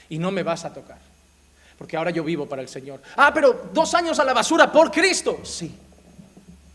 Y 0.08 0.18
no 0.18 0.32
me 0.32 0.44
vas 0.44 0.64
a 0.64 0.74
tocar. 0.74 1.00
Porque 1.78 1.98
ahora 1.98 2.12
yo 2.12 2.24
vivo 2.24 2.48
para 2.48 2.62
el 2.62 2.70
Señor. 2.70 3.02
Ah, 3.18 3.34
pero 3.34 3.70
dos 3.74 3.96
años 3.96 4.18
a 4.18 4.24
la 4.24 4.32
basura 4.32 4.72
por 4.72 4.92
Cristo. 4.92 5.42
Sí. 5.44 5.76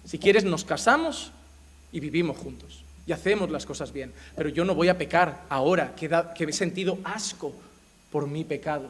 Si 0.04 0.18
quieres, 0.18 0.44
nos 0.44 0.62
casamos 0.62 1.32
y 1.92 2.00
vivimos 2.00 2.36
juntos 2.36 2.84
y 3.10 3.12
hacemos 3.12 3.50
las 3.50 3.66
cosas 3.66 3.92
bien. 3.92 4.12
Pero 4.36 4.48
yo 4.50 4.64
no 4.64 4.74
voy 4.74 4.88
a 4.88 4.96
pecar 4.96 5.42
ahora 5.48 5.94
que, 5.96 6.08
he 6.38 6.52
sentido 6.52 6.98
asco 7.02 7.52
por 8.12 8.28
mi 8.28 8.44
pecado. 8.44 8.88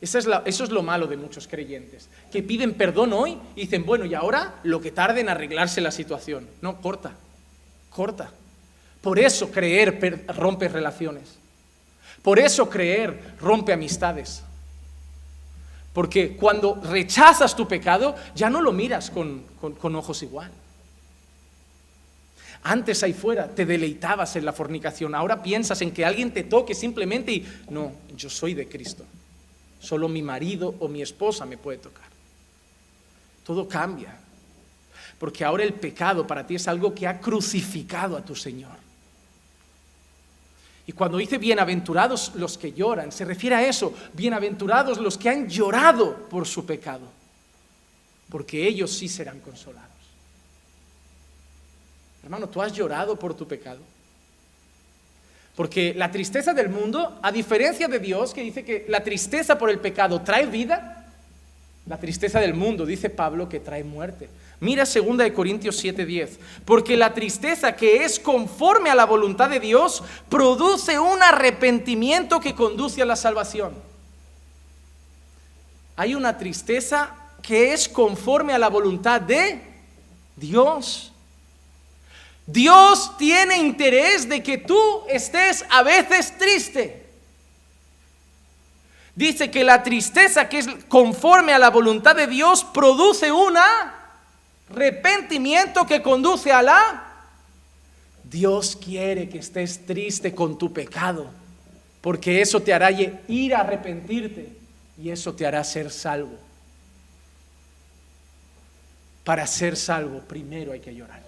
Eso 0.00 0.18
es, 0.18 0.26
eso 0.46 0.64
es, 0.64 0.70
lo 0.70 0.82
malo 0.82 1.06
de 1.06 1.16
muchos 1.16 1.46
creyentes, 1.46 2.08
que 2.32 2.42
piden 2.42 2.74
perdón 2.74 3.12
hoy 3.12 3.38
y 3.54 3.62
dicen, 3.62 3.84
bueno, 3.84 4.04
y 4.04 4.14
ahora 4.14 4.58
lo 4.64 4.80
que 4.80 4.90
tarde 4.90 5.20
en 5.20 5.28
arreglarse 5.28 5.80
la 5.80 5.92
situación. 5.92 6.48
No, 6.60 6.80
corta, 6.80 7.12
corta. 7.90 8.32
Por 9.00 9.18
eso 9.18 9.50
creer 9.52 10.24
rompe 10.28 10.68
relaciones. 10.68 11.38
Por 12.22 12.40
eso 12.40 12.68
creer 12.68 13.36
rompe 13.40 13.72
amistades. 13.72 14.42
Porque 15.92 16.36
cuando 16.36 16.80
rechazas 16.82 17.56
tu 17.56 17.66
pecado, 17.66 18.14
ya 18.34 18.48
no 18.48 18.60
lo 18.60 18.72
miras 18.72 19.10
con, 19.10 19.44
ojos 19.94 20.22
igual. 20.22 20.50
Antes 22.62 23.02
ahí 23.02 23.12
fuera 23.12 23.48
te 23.48 23.64
deleitabas 23.64 24.36
en 24.36 24.44
la 24.44 24.52
fornicación, 24.52 25.14
ahora 25.14 25.42
piensas 25.42 25.80
en 25.82 25.92
que 25.92 26.04
alguien 26.04 26.32
te 26.32 26.44
toque 26.44 26.74
simplemente 26.74 27.32
y 27.32 27.48
no, 27.70 27.92
yo 28.14 28.28
soy 28.28 28.54
de 28.54 28.68
Cristo. 28.68 29.04
Solo 29.80 30.08
mi 30.08 30.22
marido 30.22 30.74
o 30.78 30.88
mi 30.88 31.00
esposa 31.00 31.46
me 31.46 31.56
puede 31.56 31.78
tocar. 31.78 32.08
Todo 33.44 33.66
cambia. 33.66 34.14
Porque 35.18 35.44
ahora 35.44 35.64
el 35.64 35.74
pecado 35.74 36.26
para 36.26 36.46
ti 36.46 36.54
es 36.54 36.68
algo 36.68 36.94
que 36.94 37.06
ha 37.06 37.18
crucificado 37.18 38.16
a 38.16 38.24
tu 38.24 38.36
Señor. 38.36 38.89
Y 40.90 40.92
cuando 40.92 41.18
dice 41.18 41.38
bienaventurados 41.38 42.32
los 42.34 42.58
que 42.58 42.72
lloran, 42.72 43.12
se 43.12 43.24
refiere 43.24 43.54
a 43.54 43.64
eso, 43.64 43.94
bienaventurados 44.12 44.98
los 44.98 45.16
que 45.16 45.28
han 45.28 45.48
llorado 45.48 46.28
por 46.28 46.48
su 46.48 46.66
pecado, 46.66 47.06
porque 48.28 48.66
ellos 48.66 48.90
sí 48.90 49.06
serán 49.08 49.38
consolados. 49.38 49.88
Hermano, 52.24 52.48
¿tú 52.48 52.60
has 52.60 52.72
llorado 52.72 53.16
por 53.16 53.34
tu 53.36 53.46
pecado? 53.46 53.78
Porque 55.54 55.94
la 55.94 56.10
tristeza 56.10 56.54
del 56.54 56.70
mundo, 56.70 57.20
a 57.22 57.30
diferencia 57.30 57.86
de 57.86 58.00
Dios, 58.00 58.34
que 58.34 58.42
dice 58.42 58.64
que 58.64 58.84
la 58.88 59.04
tristeza 59.04 59.56
por 59.56 59.70
el 59.70 59.78
pecado 59.78 60.22
trae 60.22 60.46
vida, 60.46 61.06
la 61.86 61.98
tristeza 61.98 62.40
del 62.40 62.54
mundo, 62.54 62.84
dice 62.84 63.10
Pablo, 63.10 63.48
que 63.48 63.60
trae 63.60 63.84
muerte. 63.84 64.28
Mira 64.60 64.84
2 64.84 65.16
de 65.16 65.32
Corintios 65.32 65.82
7:10, 65.82 66.38
porque 66.66 66.96
la 66.96 67.14
tristeza 67.14 67.74
que 67.74 68.04
es 68.04 68.20
conforme 68.20 68.90
a 68.90 68.94
la 68.94 69.06
voluntad 69.06 69.48
de 69.48 69.58
Dios 69.58 70.02
produce 70.28 70.98
un 70.98 71.22
arrepentimiento 71.22 72.40
que 72.40 72.54
conduce 72.54 73.00
a 73.00 73.06
la 73.06 73.16
salvación. 73.16 73.74
Hay 75.96 76.14
una 76.14 76.36
tristeza 76.36 77.14
que 77.42 77.72
es 77.72 77.88
conforme 77.88 78.52
a 78.52 78.58
la 78.58 78.68
voluntad 78.68 79.22
de 79.22 79.62
Dios. 80.36 81.10
Dios 82.46 83.16
tiene 83.16 83.56
interés 83.56 84.28
de 84.28 84.42
que 84.42 84.58
tú 84.58 84.78
estés 85.08 85.64
a 85.70 85.82
veces 85.82 86.36
triste. 86.36 87.06
Dice 89.14 89.50
que 89.50 89.64
la 89.64 89.82
tristeza 89.82 90.48
que 90.50 90.58
es 90.58 90.68
conforme 90.88 91.54
a 91.54 91.58
la 91.58 91.70
voluntad 91.70 92.14
de 92.14 92.26
Dios 92.26 92.64
produce 92.64 93.32
una 93.32 93.99
Arrepentimiento 94.70 95.86
que 95.86 96.02
conduce 96.02 96.52
a 96.52 96.62
la... 96.62 97.06
Dios 98.24 98.76
quiere 98.76 99.28
que 99.28 99.38
estés 99.38 99.84
triste 99.84 100.32
con 100.34 100.56
tu 100.56 100.72
pecado, 100.72 101.26
porque 102.00 102.40
eso 102.40 102.60
te 102.60 102.72
hará 102.72 102.90
ir 102.92 103.54
a 103.54 103.60
arrepentirte 103.60 104.56
y 104.96 105.10
eso 105.10 105.34
te 105.34 105.46
hará 105.46 105.64
ser 105.64 105.90
salvo. 105.90 106.38
Para 109.24 109.46
ser 109.46 109.76
salvo, 109.76 110.20
primero 110.20 110.72
hay 110.72 110.80
que 110.80 110.94
llorar. 110.94 111.22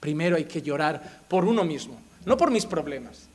Primero 0.00 0.36
hay 0.36 0.44
que 0.44 0.62
llorar 0.62 1.22
por 1.28 1.44
uno 1.44 1.64
mismo, 1.64 2.00
no 2.24 2.36
por 2.36 2.50
mis 2.50 2.66
problemas, 2.66 3.28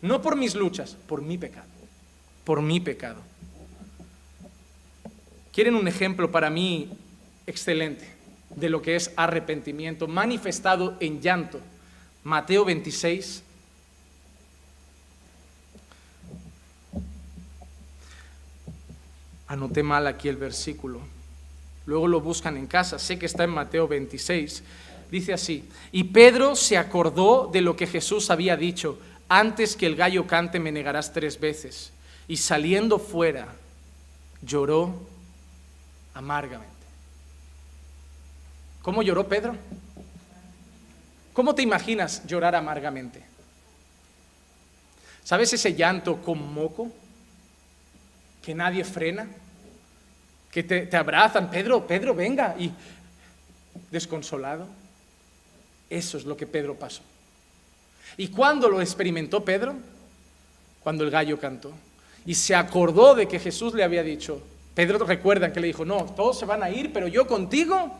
no 0.00 0.22
por 0.22 0.36
mis 0.36 0.54
luchas, 0.54 0.96
por 1.06 1.22
mi 1.22 1.36
pecado, 1.36 1.68
por 2.44 2.62
mi 2.62 2.80
pecado. 2.80 3.20
¿Quieren 5.58 5.74
un 5.74 5.88
ejemplo 5.88 6.30
para 6.30 6.50
mí 6.50 6.88
excelente 7.44 8.08
de 8.54 8.68
lo 8.68 8.80
que 8.80 8.94
es 8.94 9.10
arrepentimiento 9.16 10.06
manifestado 10.06 10.96
en 11.00 11.20
llanto? 11.20 11.58
Mateo 12.22 12.64
26. 12.64 13.42
Anoté 19.48 19.82
mal 19.82 20.06
aquí 20.06 20.28
el 20.28 20.36
versículo. 20.36 21.00
Luego 21.86 22.06
lo 22.06 22.20
buscan 22.20 22.56
en 22.56 22.68
casa. 22.68 23.00
Sé 23.00 23.18
que 23.18 23.26
está 23.26 23.42
en 23.42 23.50
Mateo 23.50 23.88
26. 23.88 24.62
Dice 25.10 25.32
así, 25.32 25.68
y 25.90 26.04
Pedro 26.04 26.54
se 26.54 26.76
acordó 26.76 27.50
de 27.52 27.62
lo 27.62 27.74
que 27.74 27.88
Jesús 27.88 28.30
había 28.30 28.56
dicho, 28.56 28.96
antes 29.28 29.74
que 29.74 29.86
el 29.86 29.96
gallo 29.96 30.24
cante 30.28 30.60
me 30.60 30.70
negarás 30.70 31.12
tres 31.12 31.40
veces. 31.40 31.90
Y 32.28 32.36
saliendo 32.36 33.00
fuera, 33.00 33.48
lloró 34.40 35.17
amargamente. 36.14 36.74
¿Cómo 38.82 39.02
lloró 39.02 39.28
Pedro? 39.28 39.56
¿Cómo 41.32 41.54
te 41.54 41.62
imaginas 41.62 42.26
llorar 42.26 42.56
amargamente? 42.56 43.22
¿Sabes 45.24 45.52
ese 45.52 45.74
llanto 45.74 46.22
con 46.22 46.52
moco? 46.52 46.90
Que 48.42 48.54
nadie 48.54 48.82
frena, 48.82 49.26
que 50.50 50.62
te, 50.62 50.86
te 50.86 50.96
abrazan, 50.96 51.50
Pedro, 51.50 51.86
Pedro, 51.86 52.14
venga, 52.14 52.56
y 52.58 52.72
desconsolado. 53.90 54.66
Eso 55.90 56.18
es 56.18 56.24
lo 56.24 56.36
que 56.36 56.46
Pedro 56.46 56.74
pasó. 56.74 57.02
¿Y 58.16 58.28
cuándo 58.28 58.68
lo 58.68 58.80
experimentó 58.80 59.44
Pedro? 59.44 59.76
Cuando 60.82 61.04
el 61.04 61.10
gallo 61.10 61.38
cantó. 61.38 61.72
Y 62.26 62.34
se 62.34 62.54
acordó 62.54 63.14
de 63.14 63.28
que 63.28 63.38
Jesús 63.38 63.74
le 63.74 63.84
había 63.84 64.02
dicho, 64.02 64.42
Pedro 64.78 65.04
recuerdan 65.04 65.52
que 65.52 65.58
le 65.58 65.66
dijo, 65.66 65.84
no, 65.84 66.04
todos 66.04 66.38
se 66.38 66.46
van 66.46 66.62
a 66.62 66.70
ir, 66.70 66.92
pero 66.92 67.08
yo 67.08 67.26
contigo 67.26 67.90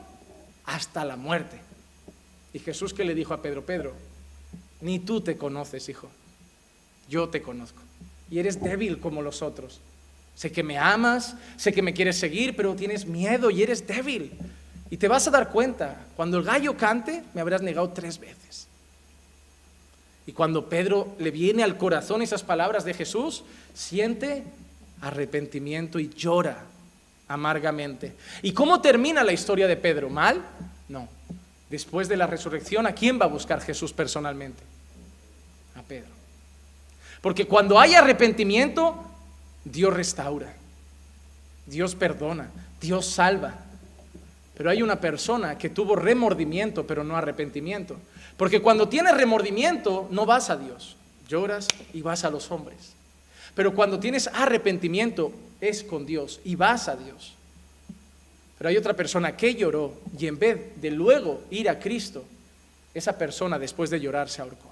hasta 0.65 1.05
la 1.05 1.17
muerte. 1.17 1.59
Y 2.53 2.61
Jesús 2.61 2.95
que 2.95 3.03
le 3.03 3.17
dijo 3.17 3.35
a 3.35 3.43
Pedro, 3.43 3.67
Pedro, 3.67 3.95
ni 4.81 5.01
tú 5.01 5.21
te 5.21 5.37
conoces, 5.37 5.89
hijo, 5.89 6.09
yo 7.09 7.31
te 7.31 7.43
conozco. 7.43 7.83
Y 8.31 8.39
eres 8.39 8.63
débil 8.63 9.01
como 9.01 9.23
los 9.23 9.43
otros. 9.43 9.81
Sé 10.37 10.53
que 10.53 10.63
me 10.63 10.79
amas, 10.79 11.35
sé 11.57 11.73
que 11.73 11.83
me 11.83 11.93
quieres 11.93 12.17
seguir, 12.17 12.55
pero 12.55 12.77
tienes 12.77 13.07
miedo 13.07 13.51
y 13.51 13.65
eres 13.65 13.85
débil. 13.85 14.31
Y 14.89 14.99
te 14.99 15.09
vas 15.09 15.27
a 15.27 15.33
dar 15.33 15.51
cuenta, 15.51 16.07
cuando 16.15 16.39
el 16.39 16.45
gallo 16.45 16.77
cante, 16.77 17.25
me 17.35 17.41
habrás 17.41 17.61
negado 17.61 17.91
tres 17.91 18.21
veces. 18.21 18.69
Y 20.27 20.33
cuando 20.33 20.69
Pedro 20.69 21.13
le 21.19 21.33
viene 21.33 21.65
al 21.65 21.77
corazón 21.77 22.23
esas 22.23 22.45
palabras 22.45 22.85
de 22.85 22.95
Jesús, 22.95 23.43
siente 23.75 24.45
arrepentimiento 25.01 25.99
y 25.99 26.09
llora 26.09 26.65
amargamente. 27.29 28.15
¿Y 28.43 28.53
cómo 28.53 28.81
termina 28.81 29.23
la 29.23 29.33
historia 29.33 29.67
de 29.69 29.77
Pedro? 29.77 30.09
¿Mal? 30.09 30.43
No. 30.89 31.09
Después 31.71 32.09
de 32.09 32.17
la 32.17 32.27
resurrección, 32.27 32.87
¿a 32.87 32.93
quién 32.93 33.21
va 33.21 33.27
a 33.27 33.29
buscar 33.29 33.61
Jesús 33.61 33.93
personalmente? 33.93 34.63
A 35.77 35.83
Pedro. 35.83 36.11
Porque 37.21 37.47
cuando 37.47 37.79
hay 37.79 37.95
arrepentimiento, 37.95 39.05
Dios 39.65 39.93
restaura, 39.93 40.55
Dios 41.67 41.95
perdona, 41.95 42.51
Dios 42.81 43.07
salva. 43.07 43.55
Pero 44.57 44.71
hay 44.71 44.83
una 44.83 45.01
persona 45.01 45.59
que 45.59 45.69
tuvo 45.69 45.95
remordimiento, 45.95 46.87
pero 46.87 47.05
no 47.05 47.17
arrepentimiento. 47.17 47.97
Porque 48.37 48.61
cuando 48.63 48.89
tienes 48.89 49.17
remordimiento, 49.17 50.09
no 50.11 50.27
vas 50.27 50.51
a 50.51 50.57
Dios, 50.57 50.97
lloras 51.29 51.69
y 51.93 52.03
vas 52.03 52.25
a 52.25 52.31
los 52.31 52.51
hombres. 52.51 52.95
Pero 53.59 53.75
cuando 53.75 53.99
tienes 53.99 54.29
arrepentimiento 54.29 55.33
es 55.61 55.83
con 55.83 56.07
Dios 56.07 56.39
y 56.45 56.55
vas 56.55 56.87
a 56.87 56.95
Dios. 56.95 57.35
Pero 58.57 58.71
hay 58.71 58.77
otra 58.77 58.95
persona 58.95 59.37
que 59.37 59.57
lloró 59.57 59.95
y 60.17 60.29
en 60.29 60.39
vez 60.39 60.81
de 60.81 60.93
luego 60.93 61.43
ir 61.51 61.69
a 61.69 61.81
Cristo, 61.81 62.25
esa 62.95 63.19
persona 63.19 63.59
después 63.59 63.91
de 63.91 63.99
llorar 63.99 64.29
se 64.29 64.43
ahorcó. 64.43 64.71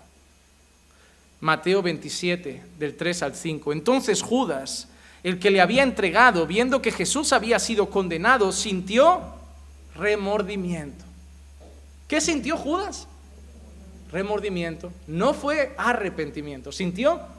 Mateo 1.41 1.82
27, 1.82 2.62
del 2.78 2.97
3 2.97 3.22
al 3.24 3.34
5. 3.34 3.72
Entonces 3.72 4.22
Judas, 4.22 4.87
el 5.24 5.41
que 5.41 5.51
le 5.51 5.61
había 5.61 5.82
entregado, 5.82 6.47
viendo 6.47 6.80
que 6.80 6.93
Jesús 6.93 7.32
había 7.32 7.59
sido 7.59 7.91
condenado, 7.91 8.53
sintió 8.53 9.20
remordimiento. 9.97 11.05
¿Qué 12.07 12.20
sintió 12.20 12.57
Judas? 12.57 13.09
Remordimiento. 14.12 14.93
No 15.09 15.34
fue 15.34 15.74
arrepentimiento. 15.76 16.70
Sintió 16.70 17.34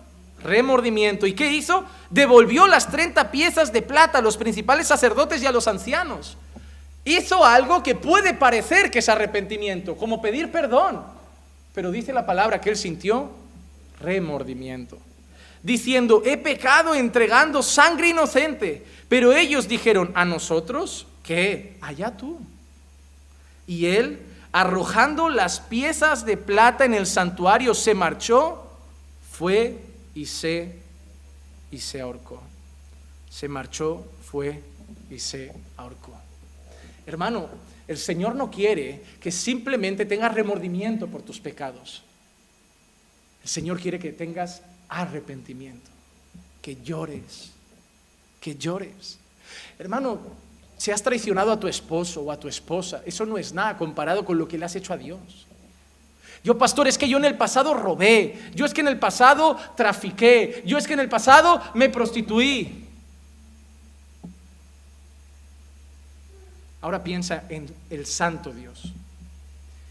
remordimiento. 0.48 1.28
¿Y 1.28 1.34
qué 1.34 1.52
hizo? 1.52 1.86
Devolvió 2.10 2.68
las 2.68 2.90
30 2.90 3.30
piezas 3.30 3.72
de 3.72 3.82
plata 3.82 4.18
a 4.18 4.22
los 4.22 4.38
principales 4.38 4.88
sacerdotes 4.88 5.44
y 5.44 5.46
a 5.46 5.52
los 5.52 5.68
ancianos. 5.68 6.38
Hizo 7.06 7.46
algo 7.46 7.84
que 7.84 7.96
puede 7.96 8.34
parecer 8.34 8.90
que 8.90 9.00
es 9.00 9.10
arrepentimiento, 9.10 9.96
como 9.96 10.22
pedir 10.22 10.52
perdón. 10.52 11.04
Pero 11.76 11.92
dice 11.92 12.14
la 12.14 12.26
palabra 12.26 12.60
que 12.60 12.70
él 12.70 12.78
sintió 12.78 13.30
remordimiento. 14.00 14.98
Diciendo, 15.62 16.24
he 16.26 16.38
pecado 16.38 16.96
entregando 16.96 17.62
sangre 17.62 18.10
inocente. 18.10 18.86
Pero 19.10 19.34
ellos 19.34 19.68
dijeron, 19.68 20.12
a 20.16 20.26
nosotros, 20.26 21.08
¿qué? 21.24 21.78
Allá 21.82 22.16
tú. 22.16 22.40
Y 23.66 23.88
él, 23.88 24.20
arrojando 24.52 25.30
las 25.30 25.60
piezas 25.60 26.26
de 26.26 26.38
plata 26.38 26.86
en 26.86 26.94
el 26.94 27.06
santuario, 27.06 27.74
se 27.74 27.94
marchó, 27.94 28.64
fue 29.32 29.78
y 30.18 30.26
se, 30.26 30.74
y 31.70 31.78
se 31.78 32.02
ahorcó. 32.02 32.42
Se 33.30 33.48
marchó, 33.48 34.04
fue 34.24 34.64
y 35.12 35.20
se 35.20 35.54
ahorcó. 35.78 36.18
Hermano, 37.06 37.48
el 37.88 38.00
Señor 38.00 38.34
no 38.34 38.50
quiere 38.50 39.04
que 39.22 39.32
simplemente 39.32 40.08
tengas 40.08 40.34
remordimiento 40.34 41.06
por 41.08 41.22
tus 41.22 41.40
pecados. 41.40 42.02
El 43.44 43.50
Señor 43.50 43.80
quiere 43.80 44.00
que 44.00 44.12
tengas 44.12 44.64
arrepentimiento, 44.90 45.92
que 46.64 46.78
llores, 46.82 47.52
que 48.42 48.56
llores. 48.56 49.20
Hermano, 49.78 50.20
si 50.78 50.90
has 50.90 51.04
traicionado 51.04 51.52
a 51.52 51.60
tu 51.60 51.68
esposo 51.68 52.22
o 52.24 52.32
a 52.32 52.40
tu 52.40 52.48
esposa, 52.48 53.04
eso 53.06 53.24
no 53.28 53.38
es 53.38 53.54
nada 53.54 53.78
comparado 53.78 54.26
con 54.26 54.40
lo 54.40 54.48
que 54.48 54.58
le 54.58 54.66
has 54.66 54.76
hecho 54.76 54.94
a 54.94 54.98
Dios. 54.98 55.46
Yo, 56.48 56.58
pastor, 56.58 56.88
es 56.88 56.98
que 56.98 57.10
yo 57.10 57.18
en 57.18 57.26
el 57.26 57.36
pasado 57.36 57.74
robé, 57.74 58.40
yo 58.56 58.66
es 58.66 58.74
que 58.74 58.80
en 58.80 58.88
el 58.88 58.98
pasado 58.98 59.58
trafiqué, 59.76 60.64
yo 60.66 60.78
es 60.78 60.88
que 60.88 60.94
en 60.94 61.02
el 61.02 61.10
pasado 61.10 61.62
me 61.74 61.90
prostituí. 61.90 62.86
Ahora 66.80 67.04
piensa 67.04 67.44
en 67.50 67.68
el 67.90 68.06
santo 68.06 68.54
Dios 68.54 68.94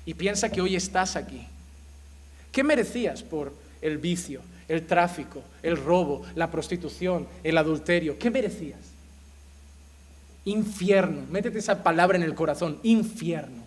y 0.06 0.14
piensa 0.14 0.48
que 0.48 0.62
hoy 0.62 0.76
estás 0.76 1.14
aquí, 1.16 1.46
¿Qué 2.52 2.64
merecías 2.64 3.22
por 3.22 3.52
el 3.82 3.98
vicio, 3.98 4.40
el 4.66 4.86
tráfico, 4.86 5.42
el 5.62 5.76
robo, 5.76 6.22
la 6.36 6.50
prostitución, 6.50 7.28
el 7.44 7.58
adulterio? 7.58 8.18
¿Qué 8.18 8.30
merecías? 8.30 8.80
Infierno. 10.46 11.20
Métete 11.30 11.58
esa 11.58 11.82
palabra 11.82 12.16
en 12.16 12.22
el 12.22 12.34
corazón. 12.34 12.78
Infierno. 12.82 13.65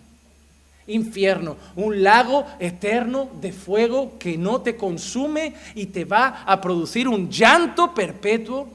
Infierno. 0.90 1.56
Un 1.76 2.02
lago 2.02 2.46
eterno 2.58 3.30
de 3.40 3.52
fuego 3.52 4.18
que 4.18 4.36
no 4.36 4.60
te 4.60 4.76
consume 4.76 5.54
y 5.74 5.86
te 5.86 6.04
va 6.04 6.42
a 6.44 6.60
producir 6.60 7.08
un 7.08 7.30
llanto 7.30 7.94
perpetuo, 7.94 8.68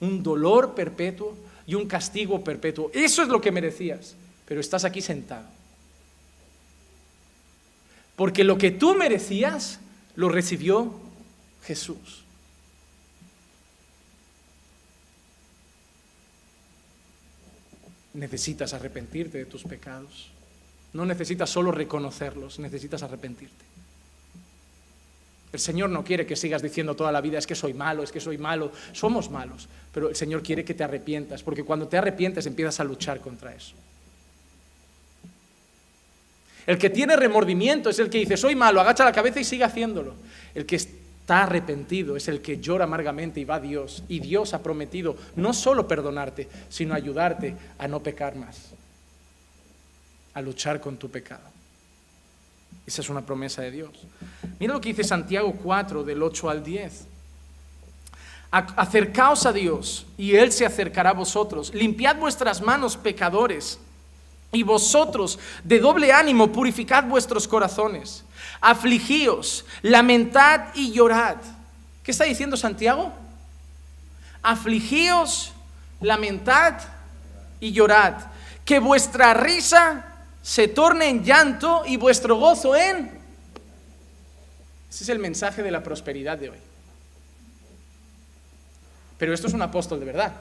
un 0.00 0.22
dolor 0.22 0.74
perpetuo 0.74 1.36
y 1.66 1.74
un 1.74 1.86
castigo 1.86 2.42
perpetuo. 2.42 2.90
Eso 2.92 3.22
es 3.22 3.28
lo 3.28 3.40
que 3.40 3.52
merecías. 3.52 4.14
Pero 4.46 4.60
estás 4.60 4.84
aquí 4.84 5.00
sentado. 5.00 5.46
Porque 8.16 8.44
lo 8.44 8.58
que 8.58 8.70
tú 8.70 8.94
merecías 8.94 9.80
lo 10.14 10.28
recibió 10.28 10.92
Jesús. 11.64 12.22
Necesitas 18.12 18.72
arrepentirte 18.72 19.38
de 19.38 19.46
tus 19.46 19.64
pecados. 19.64 20.30
No 20.94 21.04
necesitas 21.04 21.50
solo 21.50 21.70
reconocerlos, 21.70 22.58
necesitas 22.58 23.02
arrepentirte. 23.02 23.64
El 25.52 25.60
Señor 25.60 25.90
no 25.90 26.02
quiere 26.02 26.26
que 26.26 26.34
sigas 26.34 26.62
diciendo 26.62 26.96
toda 26.96 27.12
la 27.12 27.20
vida 27.20 27.38
es 27.38 27.46
que 27.46 27.54
soy 27.54 27.74
malo, 27.74 28.02
es 28.02 28.10
que 28.10 28.18
soy 28.18 28.38
malo. 28.38 28.72
Somos 28.92 29.30
malos, 29.30 29.68
pero 29.92 30.08
el 30.08 30.16
Señor 30.16 30.42
quiere 30.42 30.64
que 30.64 30.74
te 30.74 30.82
arrepientas, 30.82 31.44
porque 31.44 31.62
cuando 31.62 31.86
te 31.86 31.96
arrepientes 31.96 32.46
empiezas 32.46 32.80
a 32.80 32.84
luchar 32.84 33.20
contra 33.20 33.54
eso. 33.54 33.74
El 36.66 36.78
que 36.78 36.90
tiene 36.90 37.14
remordimiento 37.14 37.90
es 37.90 37.98
el 37.98 38.10
que 38.10 38.18
dice, 38.18 38.36
soy 38.36 38.56
malo, 38.56 38.80
agacha 38.80 39.04
la 39.04 39.12
cabeza 39.12 39.38
y 39.38 39.44
sigue 39.44 39.64
haciéndolo. 39.64 40.14
El 40.54 40.66
que 40.66 40.76
está 40.76 41.42
arrepentido 41.44 42.16
es 42.16 42.26
el 42.28 42.40
que 42.40 42.58
llora 42.58 42.84
amargamente 42.84 43.38
y 43.38 43.44
va 43.44 43.56
a 43.56 43.60
Dios. 43.60 44.02
Y 44.08 44.20
Dios 44.20 44.54
ha 44.54 44.62
prometido 44.62 45.16
no 45.36 45.52
solo 45.52 45.86
perdonarte, 45.86 46.48
sino 46.68 46.94
ayudarte 46.94 47.54
a 47.78 47.86
no 47.86 48.02
pecar 48.02 48.34
más, 48.34 48.72
a 50.34 50.42
luchar 50.42 50.80
con 50.80 50.96
tu 50.96 51.10
pecado. 51.10 51.54
Esa 52.86 53.00
es 53.00 53.08
una 53.08 53.24
promesa 53.24 53.62
de 53.62 53.70
Dios. 53.70 53.90
Mira 54.58 54.74
lo 54.74 54.80
que 54.80 54.90
dice 54.90 55.04
Santiago 55.04 55.52
4 55.62 56.04
del 56.04 56.22
8 56.22 56.50
al 56.50 56.62
10. 56.62 57.06
Acercaos 58.50 59.46
a 59.46 59.52
Dios 59.52 60.06
y 60.16 60.36
Él 60.36 60.52
se 60.52 60.66
acercará 60.66 61.10
a 61.10 61.14
vosotros. 61.14 61.72
Limpiad 61.74 62.16
vuestras 62.16 62.60
manos, 62.60 62.96
pecadores 62.96 63.78
y 64.52 64.62
vosotros, 64.62 65.38
de 65.64 65.80
doble 65.80 66.12
ánimo, 66.12 66.52
purificad 66.52 67.04
vuestros 67.04 67.48
corazones. 67.48 68.22
Afligíos, 68.60 69.64
lamentad 69.82 70.68
y 70.74 70.92
llorad. 70.92 71.36
¿Qué 72.04 72.12
está 72.12 72.24
diciendo 72.24 72.56
Santiago? 72.56 73.12
Afligíos, 74.42 75.52
lamentad 76.00 76.74
y 77.60 77.72
llorad. 77.72 78.14
Que 78.64 78.78
vuestra 78.78 79.34
risa 79.34 80.13
se 80.44 80.68
torne 80.68 81.08
en 81.08 81.24
llanto 81.24 81.84
y 81.86 81.96
vuestro 81.96 82.36
gozo 82.36 82.76
en... 82.76 83.10
Ese 84.90 85.04
es 85.04 85.08
el 85.08 85.18
mensaje 85.18 85.62
de 85.62 85.70
la 85.70 85.82
prosperidad 85.82 86.36
de 86.36 86.50
hoy. 86.50 86.58
Pero 89.16 89.32
esto 89.32 89.46
es 89.46 89.54
un 89.54 89.62
apóstol 89.62 90.00
de 90.00 90.04
verdad. 90.04 90.34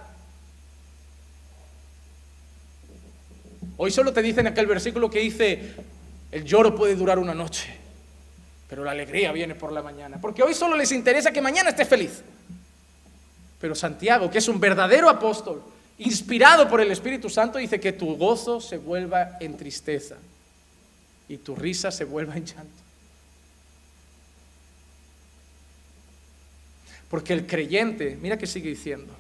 Hoy 3.78 3.92
solo 3.92 4.12
te 4.12 4.22
dicen 4.22 4.46
aquel 4.46 4.68
versículo 4.68 5.10
que 5.10 5.20
dice, 5.20 5.74
el 6.32 6.44
lloro 6.44 6.76
puede 6.76 6.96
durar 6.96 7.18
una 7.18 7.34
noche, 7.34 7.74
pero 8.70 8.84
la 8.84 8.92
alegría 8.92 9.32
viene 9.32 9.56
por 9.56 9.72
la 9.72 9.82
mañana. 9.82 10.20
Porque 10.20 10.44
hoy 10.44 10.54
solo 10.54 10.76
les 10.76 10.92
interesa 10.92 11.32
que 11.32 11.42
mañana 11.42 11.70
estés 11.70 11.88
feliz. 11.88 12.22
Pero 13.62 13.74
Santiago, 13.74 14.30
que 14.30 14.40
es 14.40 14.50
un 14.50 14.60
verdadero 14.60 15.10
apóstol, 15.10 15.64
inspirado 15.98 16.70
por 16.70 16.82
el 16.82 16.92
Espíritu 16.92 17.30
Santo, 17.30 17.58
dice 17.58 17.80
que 17.80 17.94
tu 17.94 18.16
gozo 18.16 18.60
se 18.60 18.78
vuelva 18.78 19.38
en 19.40 19.58
tristeza 19.58 20.16
y 21.30 21.38
tu 21.38 21.56
risa 21.56 21.92
se 21.92 22.04
vuelva 22.04 22.36
en 22.36 22.46
llanto. 22.46 22.84
Porque 27.10 27.34
el 27.34 27.46
creyente, 27.46 28.18
mira 28.22 28.38
que 28.38 28.48
sigue 28.48 28.70
diciendo, 28.70 29.14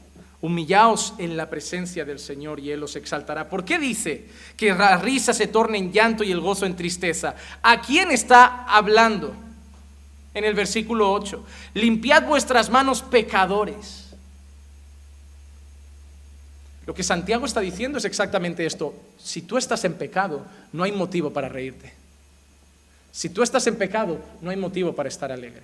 Humillaos 0.44 1.14
en 1.20 1.38
la 1.38 1.50
presencia 1.50 2.04
del 2.04 2.20
Señor 2.20 2.60
y 2.60 2.70
Él 2.70 2.84
os 2.84 2.98
exaltará. 2.98 3.48
¿Por 3.48 3.64
qué 3.64 3.80
dice 3.80 4.26
que 4.58 4.74
la 4.74 4.98
risa 4.98 5.34
se 5.34 5.48
torne 5.48 5.78
en 5.78 5.94
llanto 5.94 6.22
y 6.22 6.34
el 6.34 6.42
gozo 6.42 6.66
en 6.66 6.76
tristeza? 6.76 7.36
¿A 7.62 7.82
quién 7.82 8.12
está 8.12 8.66
hablando? 8.66 9.34
En 10.34 10.44
el 10.44 10.54
versículo 10.54 11.14
8. 11.14 11.46
Limpiad 11.76 12.24
vuestras 12.24 12.70
manos 12.70 13.02
pecadores. 13.02 14.03
Lo 16.86 16.94
que 16.94 17.04
Santiago 17.04 17.46
está 17.46 17.62
diciendo 17.62 17.98
es 17.98 18.06
exactamente 18.06 18.66
esto. 18.66 18.94
Si 19.18 19.44
tú 19.44 19.58
estás 19.58 19.84
en 19.86 19.94
pecado, 19.94 20.46
no 20.74 20.84
hay 20.84 20.92
motivo 20.92 21.32
para 21.32 21.48
reírte. 21.48 21.94
Si 23.12 23.30
tú 23.30 23.44
estás 23.44 23.66
en 23.68 23.76
pecado, 23.76 24.20
no 24.42 24.50
hay 24.50 24.58
motivo 24.58 24.94
para 24.94 25.08
estar 25.08 25.32
alegre. 25.32 25.62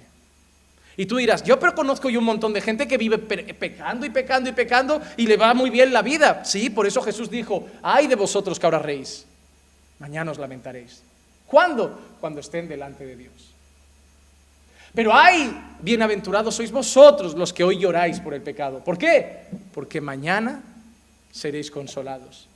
Y 0.95 1.05
tú 1.05 1.17
dirás, 1.17 1.43
yo 1.43 1.59
pero 1.59 1.73
conozco 1.75 2.09
yo 2.09 2.19
un 2.19 2.25
montón 2.25 2.53
de 2.53 2.61
gente 2.61 2.87
que 2.87 2.97
vive 2.97 3.17
pecando 3.17 4.05
y 4.05 4.09
pecando 4.09 4.49
y 4.49 4.53
pecando 4.53 5.01
y 5.17 5.27
le 5.27 5.37
va 5.37 5.53
muy 5.53 5.69
bien 5.69 5.93
la 5.93 6.01
vida. 6.01 6.43
Sí, 6.43 6.69
por 6.69 6.85
eso 6.85 7.01
Jesús 7.01 7.29
dijo, 7.29 7.67
ay 7.81 8.07
de 8.07 8.15
vosotros 8.15 8.59
que 8.59 8.65
ahora 8.65 8.79
reís, 8.79 9.25
mañana 9.97 10.31
os 10.31 10.37
lamentaréis. 10.37 11.01
¿Cuándo? 11.47 12.17
Cuando 12.19 12.41
estén 12.41 12.67
delante 12.67 13.05
de 13.05 13.15
Dios. 13.15 13.33
Pero 14.93 15.13
ay, 15.13 15.55
bienaventurados 15.81 16.55
sois 16.55 16.71
vosotros 16.71 17.33
los 17.33 17.53
que 17.53 17.63
hoy 17.63 17.79
lloráis 17.79 18.19
por 18.19 18.33
el 18.33 18.41
pecado. 18.41 18.83
¿Por 18.83 18.97
qué? 18.97 19.47
Porque 19.73 20.01
mañana 20.01 20.61
seréis 21.31 21.71
consolados. 21.71 22.47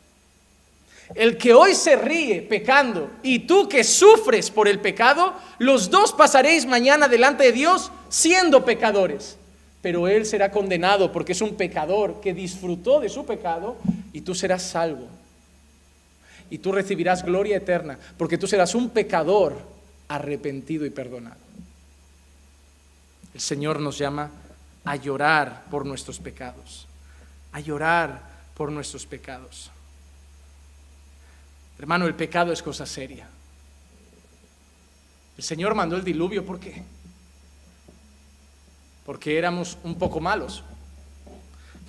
El 1.15 1.37
que 1.37 1.53
hoy 1.53 1.75
se 1.75 1.95
ríe 1.95 2.41
pecando 2.41 3.11
y 3.21 3.39
tú 3.39 3.67
que 3.67 3.83
sufres 3.83 4.49
por 4.49 4.67
el 4.67 4.79
pecado, 4.79 5.33
los 5.59 5.89
dos 5.89 6.13
pasaréis 6.13 6.65
mañana 6.65 7.07
delante 7.07 7.43
de 7.43 7.51
Dios 7.51 7.91
siendo 8.09 8.65
pecadores. 8.65 9.37
Pero 9.81 10.07
él 10.07 10.25
será 10.25 10.49
condenado 10.49 11.11
porque 11.11 11.33
es 11.33 11.41
un 11.41 11.55
pecador 11.55 12.21
que 12.21 12.33
disfrutó 12.33 13.01
de 13.01 13.09
su 13.09 13.25
pecado 13.25 13.75
y 14.13 14.21
tú 14.21 14.33
serás 14.33 14.63
salvo. 14.63 15.07
Y 16.49 16.59
tú 16.59 16.71
recibirás 16.71 17.23
gloria 17.23 17.57
eterna 17.57 17.99
porque 18.17 18.37
tú 18.37 18.47
serás 18.47 18.73
un 18.73 18.89
pecador 18.89 19.57
arrepentido 20.07 20.85
y 20.85 20.89
perdonado. 20.89 21.41
El 23.33 23.41
Señor 23.41 23.79
nos 23.79 23.97
llama 23.97 24.31
a 24.85 24.95
llorar 24.95 25.63
por 25.69 25.85
nuestros 25.85 26.19
pecados, 26.19 26.87
a 27.51 27.59
llorar 27.59 28.32
por 28.55 28.71
nuestros 28.71 29.05
pecados. 29.05 29.71
Hermano, 31.79 32.05
el 32.05 32.15
pecado 32.15 32.51
es 32.51 32.61
cosa 32.61 32.85
seria. 32.85 33.27
El 35.37 35.43
Señor 35.43 35.73
mandó 35.75 35.95
el 35.95 36.03
diluvio, 36.03 36.45
¿por 36.45 36.59
qué? 36.59 36.83
Porque 39.05 39.37
éramos 39.37 39.77
un 39.83 39.97
poco 39.97 40.19
malos. 40.19 40.63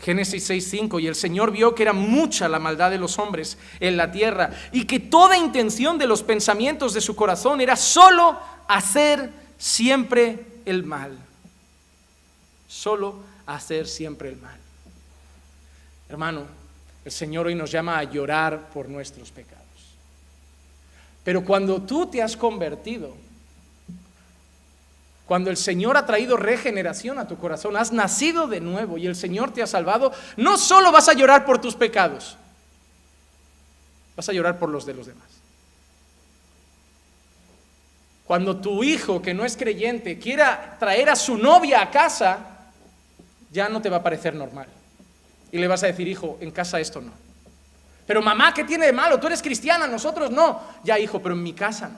Génesis 0.03 0.51
6:5, 0.51 1.01
y 1.01 1.07
el 1.07 1.15
Señor 1.15 1.51
vio 1.51 1.75
que 1.75 1.83
era 1.83 1.93
mucha 1.93 2.49
la 2.49 2.59
maldad 2.59 2.91
de 2.91 2.99
los 2.99 3.19
hombres 3.19 3.57
en 3.81 3.97
la 3.97 4.11
tierra 4.11 4.51
y 4.73 4.85
que 4.87 5.01
toda 5.01 5.37
intención 5.37 5.99
de 5.99 6.07
los 6.07 6.23
pensamientos 6.23 6.95
de 6.95 7.01
su 7.01 7.15
corazón 7.15 7.61
era 7.61 7.77
solo 7.77 8.39
hacer 8.67 9.31
siempre 9.57 10.47
el 10.65 10.85
mal. 10.85 11.17
Solo 12.67 13.23
hacer 13.47 13.87
siempre 13.87 14.31
el 14.31 14.37
mal. 14.37 14.64
Hermano, 16.09 16.47
el 17.05 17.13
Señor 17.13 17.47
hoy 17.47 17.55
nos 17.55 17.71
llama 17.71 17.99
a 17.99 18.05
llorar 18.05 18.69
por 18.71 18.89
nuestros 18.89 19.31
pecados. 19.31 19.65
Pero 21.23 21.45
cuando 21.45 21.83
tú 21.83 22.07
te 22.07 22.23
has 22.23 22.37
convertido, 22.37 23.15
cuando 25.27 25.51
el 25.51 25.57
Señor 25.57 25.97
ha 25.97 26.05
traído 26.05 26.37
regeneración 26.37 27.19
a 27.19 27.27
tu 27.27 27.39
corazón, 27.39 27.77
has 27.77 27.93
nacido 27.93 28.47
de 28.47 28.61
nuevo 28.61 28.99
y 28.99 29.07
el 29.07 29.17
Señor 29.17 29.53
te 29.53 29.63
ha 29.63 29.67
salvado, 29.67 30.13
no 30.37 30.59
solo 30.59 30.93
vas 30.93 31.09
a 31.09 31.15
llorar 31.15 31.47
por 31.47 31.61
tus 31.61 31.75
pecados, 31.75 32.37
vas 34.17 34.29
a 34.29 34.33
llorar 34.33 34.59
por 34.59 34.69
los 34.69 34.85
de 34.85 34.95
los 34.95 35.07
demás. 35.07 35.29
Cuando 38.27 38.57
tu 38.57 38.85
hijo 38.85 39.21
que 39.21 39.35
no 39.35 39.45
es 39.45 39.57
creyente 39.57 40.19
quiera 40.19 40.77
traer 40.79 41.11
a 41.11 41.17
su 41.17 41.37
novia 41.37 41.83
a 41.83 41.91
casa, 41.91 42.39
ya 43.51 43.69
no 43.69 43.81
te 43.81 43.91
va 43.91 43.99
a 43.99 44.03
parecer 44.03 44.35
normal. 44.35 44.67
Y 45.55 45.59
le 45.59 45.69
vas 45.69 45.85
a 45.85 45.87
decir, 45.87 46.09
hijo, 46.09 46.37
en 46.41 46.51
casa 46.51 46.81
esto 46.81 47.01
no. 47.01 47.13
Pero 48.09 48.21
mamá, 48.21 48.53
¿qué 48.53 48.65
tiene 48.65 48.87
de 48.87 48.93
malo? 48.93 49.21
Tú 49.21 49.29
eres 49.29 49.41
cristiana, 49.41 49.87
nosotros 49.87 50.33
no. 50.33 50.61
Ya, 50.83 50.99
hijo, 50.99 51.23
pero 51.23 51.37
en 51.37 51.45
mi 51.45 51.53
casa 51.53 51.91
no. 51.91 51.97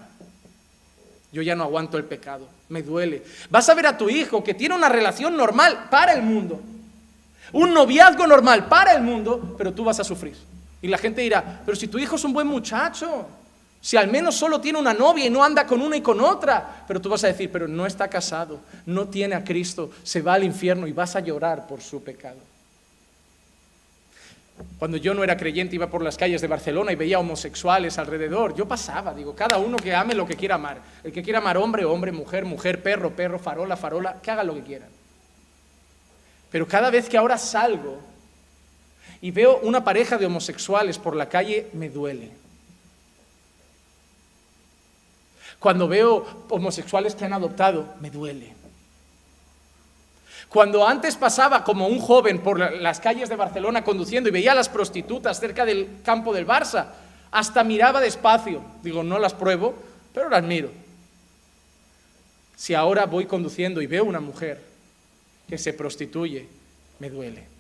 Yo 1.33 1.41
ya 1.41 1.57
no 1.57 1.65
aguanto 1.65 1.97
el 1.97 2.05
pecado, 2.05 2.47
me 2.69 2.83
duele. 2.83 3.23
Vas 3.49 3.67
a 3.71 3.75
ver 3.75 3.87
a 3.87 3.97
tu 3.97 4.11
hijo 4.11 4.45
que 4.45 4.53
tiene 4.53 4.75
una 4.75 4.91
relación 4.91 5.39
normal 5.39 5.87
para 5.91 6.13
el 6.13 6.21
mundo, 6.21 6.61
un 7.55 7.73
noviazgo 7.73 8.27
normal 8.27 8.67
para 8.67 8.93
el 8.93 9.01
mundo, 9.01 9.55
pero 9.57 9.73
tú 9.73 9.85
vas 9.85 9.99
a 10.01 10.05
sufrir. 10.05 10.37
Y 10.83 10.89
la 10.89 10.99
gente 10.99 11.23
dirá, 11.23 11.63
pero 11.65 11.77
si 11.77 11.89
tu 11.89 11.99
hijo 11.99 12.17
es 12.17 12.25
un 12.25 12.35
buen 12.35 12.47
muchacho, 12.47 13.27
Si 13.81 13.97
al 13.97 14.09
menos 14.09 14.35
solo 14.35 14.61
tiene 14.61 14.79
una 14.79 14.93
novia 14.93 15.25
y 15.25 15.31
no 15.31 15.43
anda 15.43 15.67
con 15.67 15.81
una 15.81 15.97
y 15.97 16.03
con 16.03 16.21
otra. 16.21 16.85
Pero 16.87 17.01
tú 17.01 17.09
vas 17.09 17.25
a 17.25 17.29
decir, 17.29 17.51
pero 17.51 17.67
no 17.67 17.87
está 17.87 18.09
casado, 18.09 18.59
no 18.85 19.09
tiene 19.09 19.35
a 19.35 19.45
Cristo, 19.45 19.91
se 20.03 20.21
va 20.21 20.35
al 20.35 20.45
infierno 20.45 20.87
y 20.87 20.93
vas 20.93 21.17
a 21.17 21.21
llorar 21.21 21.67
por 21.67 21.81
su 21.81 22.03
pecado. 22.03 22.56
Cuando 24.79 24.97
yo 24.97 25.15
no 25.15 25.25
era 25.25 25.37
creyente 25.37 25.75
iba 25.75 25.89
por 25.89 26.03
las 26.03 26.17
calles 26.17 26.41
de 26.41 26.49
Barcelona 26.49 26.93
y 26.93 26.97
veía 26.97 27.19
homosexuales 27.19 27.99
alrededor. 27.99 28.55
Yo 28.55 28.67
pasaba, 28.67 29.15
digo, 29.15 29.35
cada 29.35 29.59
uno 29.59 29.77
que 29.77 29.95
ame 29.95 30.15
lo 30.15 30.27
que 30.27 30.37
quiera 30.37 30.57
amar. 30.57 30.81
El 31.03 31.13
que 31.13 31.23
quiera 31.23 31.39
amar 31.39 31.57
hombre, 31.57 31.85
hombre, 31.85 32.13
mujer, 32.13 32.45
mujer, 32.45 32.83
perro, 32.83 33.11
perro, 33.11 33.39
farola, 33.39 33.77
farola, 33.77 34.21
que 34.21 34.31
haga 34.31 34.45
lo 34.45 34.55
que 34.55 34.63
quieran. 34.63 34.89
Pero 36.51 36.67
cada 36.67 36.91
vez 36.91 37.09
que 37.09 37.17
ahora 37.17 37.39
salgo 37.39 37.99
y 39.21 39.31
veo 39.31 39.59
una 39.61 39.83
pareja 39.83 40.19
de 40.19 40.27
homosexuales 40.27 40.99
por 40.99 41.17
la 41.17 41.29
calle, 41.29 41.69
me 41.73 41.89
duele. 41.89 42.31
Cuando 45.59 45.89
veo 45.89 46.47
homosexuales 46.51 47.15
que 47.15 47.25
han 47.25 47.33
adoptado, 47.33 47.95
me 48.01 48.11
duele. 48.11 48.55
Cuando 50.49 50.87
antes 50.87 51.17
pasaba 51.17 51.65
como 51.65 51.89
un 51.89 52.01
joven 52.01 52.41
por 52.41 52.59
las 52.59 53.01
calles 53.01 53.29
de 53.29 53.37
Barcelona 53.37 53.85
conduciendo 53.85 54.29
y 54.29 54.33
veía 54.33 54.53
a 54.53 54.55
las 54.55 54.69
prostitutas 54.69 55.41
cerca 55.41 55.65
del 55.65 56.01
campo 56.05 56.33
del 56.33 56.47
Barça, 56.47 56.87
hasta 57.31 57.65
miraba 57.65 58.01
despacio. 58.01 58.63
Digo, 58.83 59.03
no 59.03 59.19
las 59.19 59.35
pruebo, 59.35 59.75
pero 60.15 60.29
las 60.29 60.43
miro. 60.43 60.71
Si 62.55 62.75
ahora 62.75 63.07
voy 63.07 63.27
conduciendo 63.27 63.83
y 63.83 63.87
veo 63.87 64.05
una 64.05 64.21
mujer 64.21 64.63
que 65.49 65.59
se 65.59 65.73
prostituye, 65.73 66.49
me 66.99 67.11
duele 67.11 67.57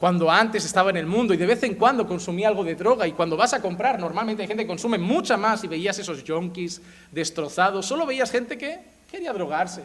cuando 0.00 0.30
antes 0.30 0.64
estaba 0.64 0.88
en 0.88 0.96
el 0.96 1.04
mundo 1.04 1.34
y 1.34 1.36
de 1.36 1.44
vez 1.44 1.62
en 1.62 1.74
cuando 1.74 2.08
consumía 2.08 2.48
algo 2.48 2.64
de 2.64 2.74
droga 2.74 3.06
y 3.06 3.12
cuando 3.12 3.36
vas 3.36 3.52
a 3.52 3.60
comprar, 3.60 4.00
normalmente 4.00 4.40
hay 4.40 4.48
gente 4.48 4.62
que 4.62 4.68
consume 4.68 4.96
mucha 4.96 5.36
más 5.36 5.62
y 5.62 5.68
veías 5.68 5.98
esos 5.98 6.24
yonkis 6.24 6.80
destrozados, 7.12 7.84
solo 7.84 8.06
veías 8.06 8.30
gente 8.30 8.56
que 8.56 8.78
quería 9.10 9.30
drogarse. 9.34 9.84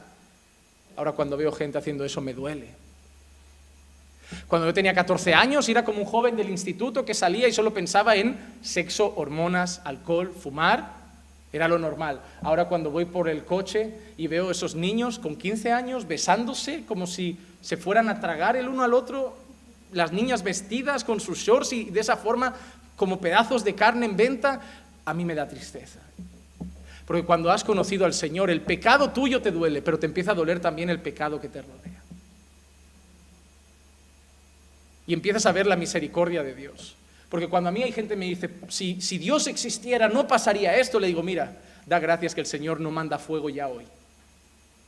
Ahora 0.96 1.12
cuando 1.12 1.38
veo 1.38 1.52
gente 1.52 1.78
haciendo 1.78 2.06
eso 2.06 2.22
me 2.22 2.34
duele. 2.34 2.70
Cuando 4.48 4.68
yo 4.68 4.74
tenía 4.74 4.94
14 4.94 5.34
años 5.34 5.68
era 5.70 5.86
como 5.86 6.00
un 6.00 6.06
joven 6.06 6.36
del 6.36 6.50
instituto 6.50 7.06
que 7.06 7.14
salía 7.14 7.48
y 7.48 7.54
solo 7.54 7.74
pensaba 7.74 8.16
en 8.16 8.38
sexo, 8.62 9.14
hormonas, 9.16 9.82
alcohol, 9.84 10.34
fumar, 10.34 10.94
era 11.54 11.68
lo 11.68 11.80
normal. 11.80 12.22
Ahora 12.42 12.66
cuando 12.66 12.92
voy 12.92 13.06
por 13.06 13.30
el 13.30 13.46
coche 13.46 13.94
y 14.18 14.28
veo 14.28 14.52
esos 14.52 14.76
niños 14.76 15.20
con 15.20 15.36
15 15.36 15.72
años 15.72 16.08
besándose 16.08 16.86
como 16.86 17.08
si 17.08 17.38
se 17.62 17.78
fueran 17.78 18.10
a 18.10 18.20
tragar 18.20 18.56
el 18.56 18.68
uno 18.68 18.84
al 18.84 18.94
otro, 18.94 19.38
las 19.92 20.12
niñas 20.12 20.44
vestidas 20.44 21.04
con 21.04 21.20
sus 21.20 21.40
shorts 21.40 21.74
y 21.74 21.86
de 21.86 22.00
esa 22.00 22.18
forma 22.18 22.54
como 22.96 23.20
pedazos 23.20 23.64
de 23.64 23.76
carne 23.76 24.06
en 24.06 24.18
venta, 24.18 24.62
a 25.06 25.14
mí 25.14 25.24
me 25.24 25.36
da 25.36 25.48
tristeza. 25.48 26.00
Porque 27.06 27.24
cuando 27.24 27.52
has 27.52 27.64
conocido 27.64 28.06
al 28.06 28.14
Señor, 28.14 28.50
el 28.50 28.62
pecado 28.62 29.12
tuyo 29.12 29.42
te 29.42 29.52
duele, 29.52 29.82
pero 29.82 30.00
te 30.00 30.08
empieza 30.08 30.32
a 30.32 30.36
doler 30.36 30.60
también 30.60 30.90
el 30.90 31.00
pecado 31.00 31.40
que 31.40 31.50
te 31.50 31.62
rodea. 31.62 32.02
Y 35.08 35.14
empiezas 35.14 35.46
a 35.46 35.52
ver 35.52 35.68
la 35.68 35.76
misericordia 35.76 36.42
de 36.42 36.56
Dios. 36.56 36.96
Porque 37.30 37.48
cuando 37.48 37.70
a 37.70 37.72
mí 37.72 37.84
hay 37.84 37.92
gente 37.92 38.16
que 38.16 38.20
me 38.20 38.26
dice, 38.26 38.50
si, 38.70 39.02
si 39.02 39.18
Dios 39.18 39.46
existiera, 39.48 40.08
no 40.08 40.28
pasaría 40.28 40.78
esto, 40.78 41.00
le 41.00 41.08
digo, 41.08 41.22
mira, 41.22 41.58
da 41.86 42.00
gracias 42.00 42.34
que 42.34 42.42
el 42.42 42.48
Señor 42.48 42.80
no 42.80 42.92
manda 42.92 43.20
fuego 43.20 43.50
ya 43.50 43.68
hoy. 43.68 43.86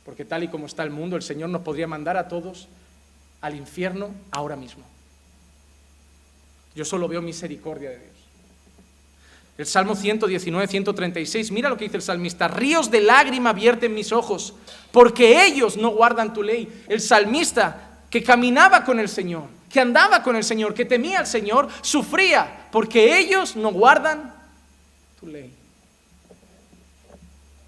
Porque 0.06 0.26
tal 0.26 0.44
y 0.44 0.48
como 0.48 0.66
está 0.66 0.84
el 0.84 0.90
mundo, 0.90 1.16
el 1.16 1.22
Señor 1.22 1.50
nos 1.50 1.62
podría 1.62 1.86
mandar 1.86 2.18
a 2.18 2.28
todos 2.28 2.68
al 3.42 3.56
infierno 3.56 4.10
ahora 4.32 4.56
mismo. 4.56 4.84
Yo 6.76 6.86
solo 6.86 7.08
veo 7.08 7.22
misericordia 7.22 7.90
de 7.90 8.00
Dios. 8.00 8.17
El 9.58 9.66
Salmo 9.66 9.96
119, 9.96 10.68
136, 10.68 11.52
mira 11.52 11.70
lo 11.70 11.78
que 11.78 11.86
dice 11.86 11.98
el 11.98 12.04
salmista, 12.04 12.48
ríos 12.48 12.92
de 12.92 13.02
lágrima 13.02 13.54
vierten 13.54 13.96
mis 13.96 14.12
ojos, 14.12 14.54
porque 14.92 15.46
ellos 15.46 15.78
no 15.78 15.90
guardan 15.90 16.32
tu 16.32 16.44
ley. 16.44 16.84
El 16.88 17.02
salmista 17.02 18.02
que 18.12 18.24
caminaba 18.24 18.86
con 18.86 19.00
el 19.00 19.10
Señor, 19.10 19.46
que 19.72 19.80
andaba 19.80 20.22
con 20.22 20.36
el 20.36 20.44
Señor, 20.44 20.76
que 20.76 20.86
temía 20.86 21.20
al 21.20 21.28
Señor, 21.28 21.70
sufría, 21.82 22.68
porque 22.72 23.18
ellos 23.18 23.56
no 23.56 23.72
guardan 23.72 24.32
tu 25.20 25.26
ley. 25.26 25.52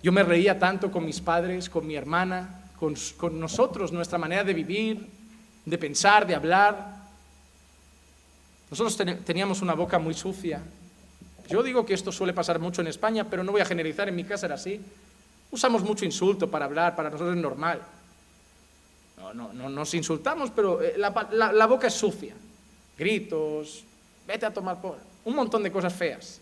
Yo 0.03 0.11
me 0.11 0.23
reía 0.23 0.59
tanto 0.59 0.91
con 0.91 1.03
mis 1.05 1.19
padres, 1.19 1.69
con 1.69 1.87
mi 1.87 1.95
hermana, 1.95 2.69
con, 2.79 2.93
con 3.17 3.39
nosotros, 3.39 3.91
nuestra 3.91 4.19
manera 4.19 4.43
de 4.43 4.53
vivir, 4.53 5.07
de 5.65 5.77
pensar, 5.79 6.27
de 6.27 6.35
hablar. 6.35 6.99
Nosotros 8.69 8.95
teníamos 9.25 9.63
una 9.63 9.73
boca 9.73 9.97
muy 9.97 10.13
sucia. 10.13 10.61
Yo 11.49 11.63
digo 11.63 11.85
que 11.85 11.95
esto 11.95 12.11
suele 12.11 12.33
pasar 12.33 12.59
mucho 12.59 12.81
en 12.81 12.87
España, 12.87 13.25
pero 13.29 13.43
no 13.43 13.51
voy 13.51 13.61
a 13.61 13.65
generalizar, 13.65 14.07
en 14.07 14.15
mi 14.15 14.23
casa 14.23 14.45
era 14.45 14.55
así. 14.55 14.79
Usamos 15.51 15.83
mucho 15.83 16.05
insulto 16.05 16.49
para 16.49 16.65
hablar, 16.65 16.95
para 16.95 17.09
nosotros 17.09 17.35
es 17.35 17.41
normal. 17.41 17.81
No, 19.17 19.33
no, 19.33 19.53
no 19.53 19.69
nos 19.69 19.93
insultamos, 19.93 20.51
pero 20.51 20.81
eh, 20.81 20.95
la, 20.97 21.65
boca 21.65 21.87
es 21.87 21.93
sucia. 21.93 22.35
Gritos, 22.97 23.83
vete 24.27 24.45
a 24.45 24.53
tomar 24.53 24.79
por, 24.79 24.97
un 25.25 25.35
montón 25.35 25.63
de 25.63 25.71
cosas 25.71 25.93
feas. 25.93 26.39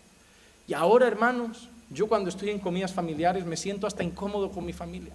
Y 0.66 0.74
ahora, 0.74 1.06
hermanos, 1.06 1.68
yo 1.90 2.06
cuando 2.06 2.28
estoy 2.28 2.50
en 2.50 2.58
comidas 2.58 2.92
familiares 2.92 3.46
me 3.46 3.56
siento 3.56 3.86
hasta 3.86 4.04
incómodo 4.04 4.50
con 4.50 4.64
mi 4.66 4.74
familia. 4.74 5.12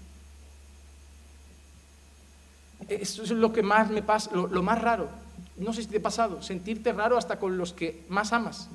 Eso 2.89 3.23
es 3.23 3.29
lo 3.29 3.53
que 3.53 3.61
más 3.63 3.89
me 3.89 4.01
pasa, 4.01 4.31
lo, 4.35 4.63
más 4.63 4.81
raro. 4.81 5.07
No 5.55 5.71
sé 5.71 5.83
si 5.83 5.87
te 5.87 5.97
ha 5.97 6.01
pasado, 6.01 6.41
sentirte 6.41 6.91
raro 6.91 7.17
hasta 7.17 7.39
con 7.39 7.57
los 7.57 7.73
que 7.73 8.03
más 8.09 8.33
amas. 8.33 8.69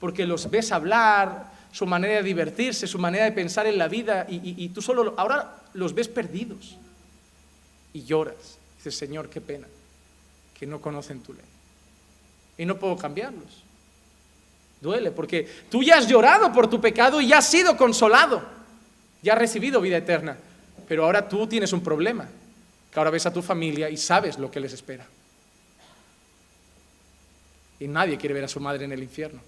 Porque 0.00 0.26
los 0.26 0.50
ves 0.50 0.72
hablar, 0.72 1.52
su 1.72 1.86
manera 1.86 2.16
de 2.16 2.22
divertirse, 2.22 2.86
su 2.86 2.98
manera 2.98 3.24
de 3.24 3.32
pensar 3.32 3.66
en 3.66 3.78
la 3.78 3.88
vida, 3.88 4.26
y, 4.28 4.68
tú 4.70 4.82
solo, 4.82 5.14
ahora 5.16 5.62
los 5.74 5.94
ves 5.94 6.08
perdidos. 6.08 6.76
Y 7.92 8.04
lloras. 8.04 8.58
Dices, 8.76 8.96
Señor, 8.96 9.28
qué 9.28 9.40
pena, 9.40 9.66
que 10.58 10.66
no 10.66 10.80
conocen 10.80 11.20
tu 11.20 11.32
ley. 11.32 11.44
Y 12.58 12.64
no 12.64 12.76
puedo 12.76 12.96
cambiarlos. 12.96 13.62
Duele, 14.80 15.10
porque 15.10 15.48
tú 15.70 15.82
ya 15.82 15.96
has 15.96 16.06
llorado 16.06 16.52
por 16.52 16.68
tu 16.68 16.80
pecado 16.80 17.20
y 17.20 17.28
ya 17.28 17.38
has 17.38 17.48
sido 17.48 17.76
consolado. 17.76 18.42
Ya 19.22 19.32
has 19.32 19.38
recibido 19.38 19.80
vida 19.80 19.96
eterna. 19.96 20.36
Pero 20.86 21.04
ahora 21.04 21.28
tú 21.28 21.46
tienes 21.46 21.72
un 21.72 21.82
problema 21.82 22.28
ahora 22.98 23.10
ves 23.10 23.26
a 23.26 23.32
tu 23.32 23.42
familia 23.42 23.90
y 23.90 23.96
sabes 23.96 24.38
lo 24.38 24.50
que 24.50 24.60
les 24.60 24.72
espera. 24.72 25.06
Y 27.78 27.88
nadie 27.88 28.16
quiere 28.16 28.34
ver 28.34 28.44
a 28.44 28.48
su 28.48 28.60
madre 28.60 28.84
en 28.84 28.92
el 28.92 29.02
infierno. 29.02 29.40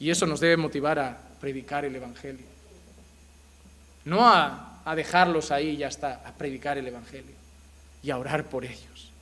Y 0.00 0.10
eso 0.10 0.26
nos 0.26 0.40
debe 0.40 0.56
motivar 0.56 0.98
a 0.98 1.16
predicar 1.40 1.84
el 1.84 1.94
Evangelio. 1.94 2.46
No 4.06 4.26
a, 4.26 4.66
dejarlos 4.96 5.52
ahí 5.52 5.68
y 5.68 5.76
ya 5.76 5.86
está, 5.86 6.20
a 6.26 6.32
predicar 6.32 6.76
el 6.76 6.88
Evangelio 6.88 7.36
y 8.02 8.10
a 8.10 8.18
orar 8.18 8.46
por 8.46 8.64
ellos, 8.64 9.12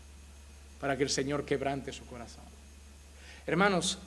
para 0.81 0.97
que 0.97 1.03
el 1.03 1.11
Señor 1.11 1.45
quebrante 1.45 1.93
su 1.93 2.07
corazón. 2.07 2.45
Hermanos, 3.47 3.99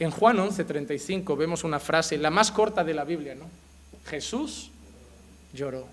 en 0.00 0.10
Juan 0.10 0.38
11:35 0.38 1.36
vemos 1.36 1.62
una 1.62 1.78
frase, 1.78 2.18
la 2.18 2.30
más 2.30 2.50
corta 2.50 2.82
de 2.82 2.94
la 2.94 3.04
Biblia, 3.04 3.36
¿no? 3.36 3.48
Jesús 4.06 4.70
lloró. 5.52 5.86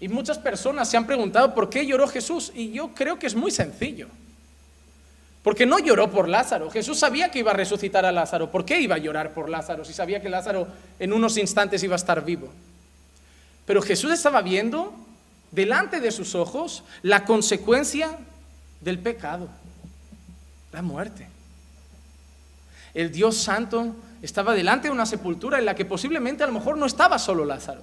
Y 0.00 0.08
muchas 0.08 0.38
personas 0.38 0.88
se 0.88 0.96
han 0.96 1.06
preguntado 1.06 1.54
por 1.54 1.68
qué 1.68 1.84
lloró 1.84 2.06
Jesús. 2.06 2.52
Y 2.54 2.70
yo 2.70 2.94
creo 2.94 3.18
que 3.18 3.26
es 3.26 3.34
muy 3.34 3.50
sencillo. 3.50 4.08
Porque 5.42 5.66
no 5.66 5.78
lloró 5.78 6.10
por 6.10 6.28
Lázaro. 6.28 6.70
Jesús 6.70 6.98
sabía 6.98 7.30
que 7.30 7.38
iba 7.38 7.52
a 7.52 7.54
resucitar 7.54 8.04
a 8.04 8.12
Lázaro. 8.12 8.50
¿Por 8.50 8.64
qué 8.64 8.80
iba 8.80 8.96
a 8.96 8.98
llorar 8.98 9.32
por 9.32 9.48
Lázaro 9.48 9.84
si 9.84 9.92
sabía 9.92 10.20
que 10.20 10.28
Lázaro 10.28 10.68
en 10.98 11.12
unos 11.12 11.36
instantes 11.38 11.82
iba 11.82 11.94
a 11.94 11.96
estar 11.96 12.24
vivo? 12.24 12.48
Pero 13.64 13.82
Jesús 13.82 14.12
estaba 14.12 14.42
viendo 14.42 14.94
delante 15.50 16.00
de 16.00 16.10
sus 16.10 16.34
ojos 16.34 16.84
la 17.02 17.24
consecuencia 17.24 18.18
del 18.80 18.98
pecado, 18.98 19.48
la 20.72 20.82
muerte. 20.82 21.28
El 22.94 23.12
Dios 23.12 23.36
Santo 23.36 23.94
estaba 24.22 24.54
delante 24.54 24.88
de 24.88 24.92
una 24.92 25.06
sepultura 25.06 25.58
en 25.58 25.66
la 25.66 25.74
que 25.74 25.84
posiblemente 25.84 26.42
a 26.42 26.46
lo 26.46 26.52
mejor 26.52 26.76
no 26.76 26.86
estaba 26.86 27.18
solo 27.18 27.44
Lázaro 27.44 27.82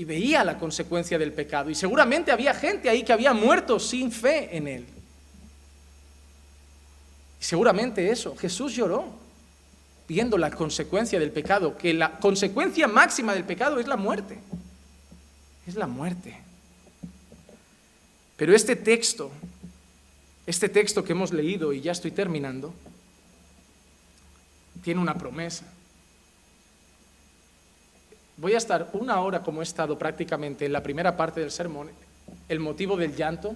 y 0.00 0.04
veía 0.06 0.42
la 0.44 0.58
consecuencia 0.58 1.18
del 1.18 1.34
pecado. 1.34 1.68
Y 1.68 1.74
seguramente 1.74 2.32
había 2.32 2.54
gente 2.54 2.88
ahí 2.88 3.02
que 3.02 3.12
había 3.12 3.34
muerto 3.34 3.78
sin 3.78 4.10
fe 4.10 4.56
en 4.56 4.66
él. 4.66 4.86
Y 7.40 7.44
seguramente 7.44 8.10
eso, 8.10 8.36
Jesús 8.36 8.74
lloró 8.74 9.04
viendo 10.06 10.36
la 10.36 10.50
consecuencia 10.50 11.18
del 11.18 11.30
pecado, 11.30 11.78
que 11.78 11.94
la 11.94 12.18
consecuencia 12.18 12.86
máxima 12.86 13.32
del 13.32 13.44
pecado 13.44 13.78
es 13.78 13.86
la 13.86 13.96
muerte. 13.96 14.38
Es 15.66 15.74
la 15.76 15.86
muerte. 15.86 16.36
Pero 18.36 18.54
este 18.54 18.76
texto, 18.76 19.30
este 20.46 20.68
texto 20.68 21.02
que 21.02 21.12
hemos 21.12 21.32
leído, 21.32 21.72
y 21.72 21.80
ya 21.80 21.92
estoy 21.92 22.10
terminando, 22.10 22.74
tiene 24.82 25.00
una 25.00 25.16
promesa. 25.16 25.64
Voy 28.36 28.54
a 28.54 28.58
estar 28.58 28.90
una 28.94 29.20
hora 29.20 29.42
como 29.42 29.60
he 29.60 29.64
estado 29.64 29.98
prácticamente 29.98 30.66
en 30.66 30.72
la 30.72 30.82
primera 30.82 31.16
parte 31.16 31.40
del 31.40 31.50
sermón, 31.50 31.90
el 32.48 32.60
motivo 32.60 32.96
del 32.96 33.14
llanto 33.14 33.54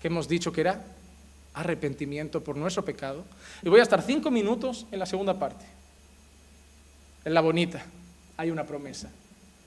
que 0.00 0.08
hemos 0.08 0.28
dicho 0.28 0.52
que 0.52 0.62
era 0.62 0.84
arrepentimiento 1.54 2.42
por 2.42 2.56
nuestro 2.56 2.84
pecado. 2.84 3.24
Y 3.62 3.68
voy 3.68 3.80
a 3.80 3.82
estar 3.82 4.02
cinco 4.02 4.30
minutos 4.30 4.86
en 4.90 4.98
la 4.98 5.06
segunda 5.06 5.38
parte. 5.38 5.64
En 7.24 7.34
la 7.34 7.40
bonita 7.40 7.84
hay 8.36 8.50
una 8.50 8.64
promesa. 8.64 9.10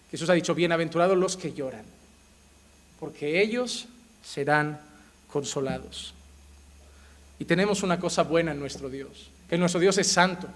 Jesús 0.10 0.30
ha 0.30 0.34
dicho, 0.34 0.56
bienaventurados 0.56 1.18
los 1.18 1.38
que 1.38 1.54
lloran, 1.54 1.86
porque 3.00 3.42
ellos 3.42 3.88
serán 4.24 4.80
consolados. 5.28 6.14
Y 7.40 7.46
tenemos 7.46 7.84
una 7.84 8.00
cosa 8.00 8.24
buena 8.24 8.52
en 8.52 8.60
nuestro 8.60 8.90
Dios, 8.90 9.30
que 9.50 9.58
nuestro 9.58 9.82
Dios 9.82 9.98
es 9.98 10.08
santo, 10.08 10.48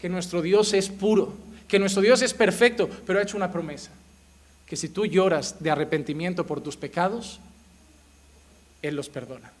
que 0.00 0.08
nuestro 0.08 0.40
Dios 0.40 0.72
es 0.72 0.88
puro, 0.88 1.34
que 1.66 1.78
nuestro 1.78 2.00
Dios 2.00 2.22
es 2.22 2.32
perfecto, 2.32 2.88
pero 3.06 3.18
ha 3.18 3.22
hecho 3.22 3.36
una 3.36 3.50
promesa, 3.50 3.90
que 4.66 4.76
si 4.76 4.88
tú 4.88 5.04
lloras 5.04 5.60
de 5.60 5.70
arrepentimiento 5.70 6.46
por 6.46 6.60
tus 6.60 6.76
pecados, 6.76 7.40
Él 8.82 8.94
los 8.94 9.08
perdona. 9.08 9.52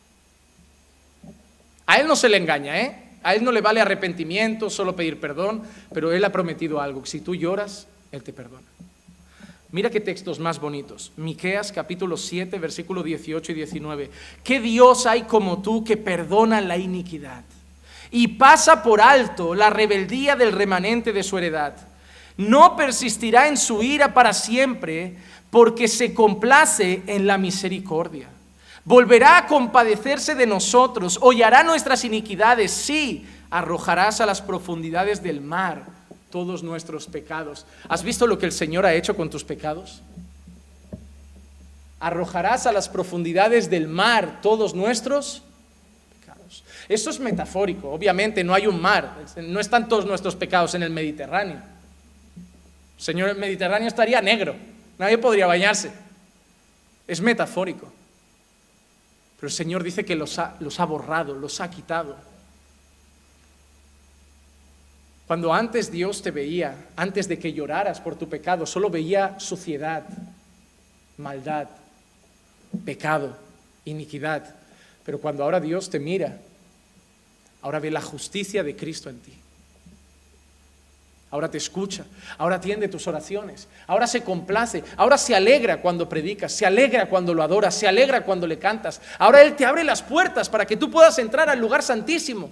A 1.88 1.96
Él 1.96 2.06
no 2.06 2.16
se 2.16 2.28
le 2.28 2.36
engaña, 2.36 2.78
¿eh? 2.78 2.94
A 3.22 3.34
Él 3.34 3.42
no 3.42 3.50
le 3.50 3.62
vale 3.62 3.80
arrepentimiento, 3.80 4.68
solo 4.68 4.94
pedir 4.94 5.18
perdón, 5.18 5.62
pero 5.94 6.12
Él 6.12 6.22
ha 6.22 6.30
prometido 6.30 6.82
algo, 6.82 7.06
si 7.06 7.20
tú 7.22 7.34
lloras, 7.34 7.86
Él 8.12 8.22
te 8.22 8.34
perdona. 8.34 8.66
Mira 9.72 9.88
qué 9.88 9.98
textos 9.98 10.38
más 10.38 10.60
bonitos. 10.60 11.12
Miqueas 11.16 11.72
capítulo 11.72 12.18
7, 12.18 12.58
versículo 12.58 13.02
18 13.02 13.52
y 13.52 13.54
19. 13.54 14.10
¿Qué 14.44 14.60
Dios 14.60 15.06
hay 15.06 15.22
como 15.22 15.62
tú 15.62 15.82
que 15.82 15.96
perdona 15.96 16.60
la 16.60 16.76
iniquidad 16.76 17.42
y 18.10 18.28
pasa 18.28 18.82
por 18.82 19.00
alto 19.00 19.54
la 19.54 19.70
rebeldía 19.70 20.36
del 20.36 20.52
remanente 20.52 21.14
de 21.14 21.22
su 21.22 21.38
heredad? 21.38 21.74
No 22.36 22.76
persistirá 22.76 23.48
en 23.48 23.56
su 23.56 23.82
ira 23.82 24.12
para 24.12 24.34
siempre, 24.34 25.16
porque 25.50 25.88
se 25.88 26.12
complace 26.12 27.02
en 27.06 27.26
la 27.26 27.38
misericordia. 27.38 28.28
Volverá 28.88 29.36
a 29.36 29.46
compadecerse 29.46 30.34
de 30.34 30.46
nosotros, 30.46 31.18
hollará 31.20 31.62
nuestras 31.62 32.04
iniquidades, 32.04 32.72
sí, 32.72 33.26
arrojarás 33.50 34.22
a 34.22 34.24
las 34.24 34.40
profundidades 34.40 35.22
del 35.22 35.42
mar 35.42 35.82
todos 36.30 36.62
nuestros 36.62 37.06
pecados. 37.06 37.66
¿Has 37.86 38.02
visto 38.02 38.26
lo 38.26 38.38
que 38.38 38.46
el 38.46 38.52
Señor 38.52 38.86
ha 38.86 38.94
hecho 38.94 39.14
con 39.14 39.28
tus 39.28 39.44
pecados? 39.44 40.00
Arrojarás 42.00 42.66
a 42.66 42.72
las 42.72 42.88
profundidades 42.88 43.68
del 43.68 43.88
mar 43.88 44.40
todos 44.40 44.72
nuestros 44.72 45.42
pecados. 46.18 46.64
Eso 46.88 47.10
es 47.10 47.20
metafórico, 47.20 47.90
obviamente 47.90 48.42
no 48.42 48.54
hay 48.54 48.66
un 48.66 48.80
mar, 48.80 49.18
no 49.36 49.60
están 49.60 49.86
todos 49.86 50.06
nuestros 50.06 50.34
pecados 50.34 50.74
en 50.74 50.82
el 50.82 50.88
Mediterráneo. 50.88 51.60
Señor, 52.96 53.28
el 53.28 53.36
Mediterráneo 53.36 53.86
estaría 53.86 54.22
negro, 54.22 54.56
nadie 54.96 55.18
podría 55.18 55.46
bañarse. 55.46 55.92
Es 57.06 57.20
metafórico. 57.20 57.97
Pero 59.38 59.48
el 59.48 59.54
Señor 59.54 59.82
dice 59.84 60.04
que 60.04 60.16
los 60.16 60.38
ha, 60.38 60.56
los 60.60 60.80
ha 60.80 60.84
borrado, 60.84 61.34
los 61.34 61.60
ha 61.60 61.70
quitado. 61.70 62.16
Cuando 65.28 65.52
antes 65.54 65.92
Dios 65.92 66.22
te 66.22 66.30
veía, 66.30 66.88
antes 66.96 67.28
de 67.28 67.38
que 67.38 67.52
lloraras 67.52 68.00
por 68.00 68.16
tu 68.16 68.28
pecado, 68.28 68.66
solo 68.66 68.90
veía 68.90 69.38
suciedad, 69.38 70.04
maldad, 71.18 71.68
pecado, 72.84 73.36
iniquidad. 73.84 74.56
Pero 75.04 75.20
cuando 75.20 75.44
ahora 75.44 75.60
Dios 75.60 75.90
te 75.90 76.00
mira, 76.00 76.38
ahora 77.62 77.78
ve 77.78 77.90
la 77.90 78.02
justicia 78.02 78.64
de 78.64 78.74
Cristo 78.74 79.10
en 79.10 79.20
ti. 79.20 79.34
Ahora 81.30 81.50
te 81.50 81.58
escucha, 81.58 82.06
ahora 82.38 82.56
atiende 82.56 82.88
tus 82.88 83.06
oraciones, 83.06 83.68
ahora 83.86 84.06
se 84.06 84.22
complace, 84.22 84.82
ahora 84.96 85.18
se 85.18 85.34
alegra 85.34 85.82
cuando 85.82 86.08
predicas, 86.08 86.52
se 86.52 86.64
alegra 86.64 87.06
cuando 87.06 87.34
lo 87.34 87.42
adoras, 87.42 87.74
se 87.74 87.86
alegra 87.86 88.22
cuando 88.22 88.46
le 88.46 88.58
cantas. 88.58 89.02
Ahora 89.18 89.42
Él 89.42 89.54
te 89.54 89.66
abre 89.66 89.84
las 89.84 90.02
puertas 90.02 90.48
para 90.48 90.64
que 90.64 90.76
tú 90.78 90.90
puedas 90.90 91.18
entrar 91.18 91.50
al 91.50 91.58
lugar 91.58 91.82
santísimo 91.82 92.50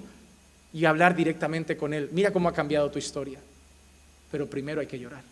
y 0.74 0.84
hablar 0.84 1.16
directamente 1.16 1.74
con 1.76 1.94
Él. 1.94 2.10
Mira 2.12 2.30
cómo 2.32 2.50
ha 2.50 2.52
cambiado 2.52 2.90
tu 2.90 2.98
historia. 2.98 3.38
Pero 4.30 4.46
primero 4.46 4.82
hay 4.82 4.86
que 4.86 4.98
llorar. 4.98 5.22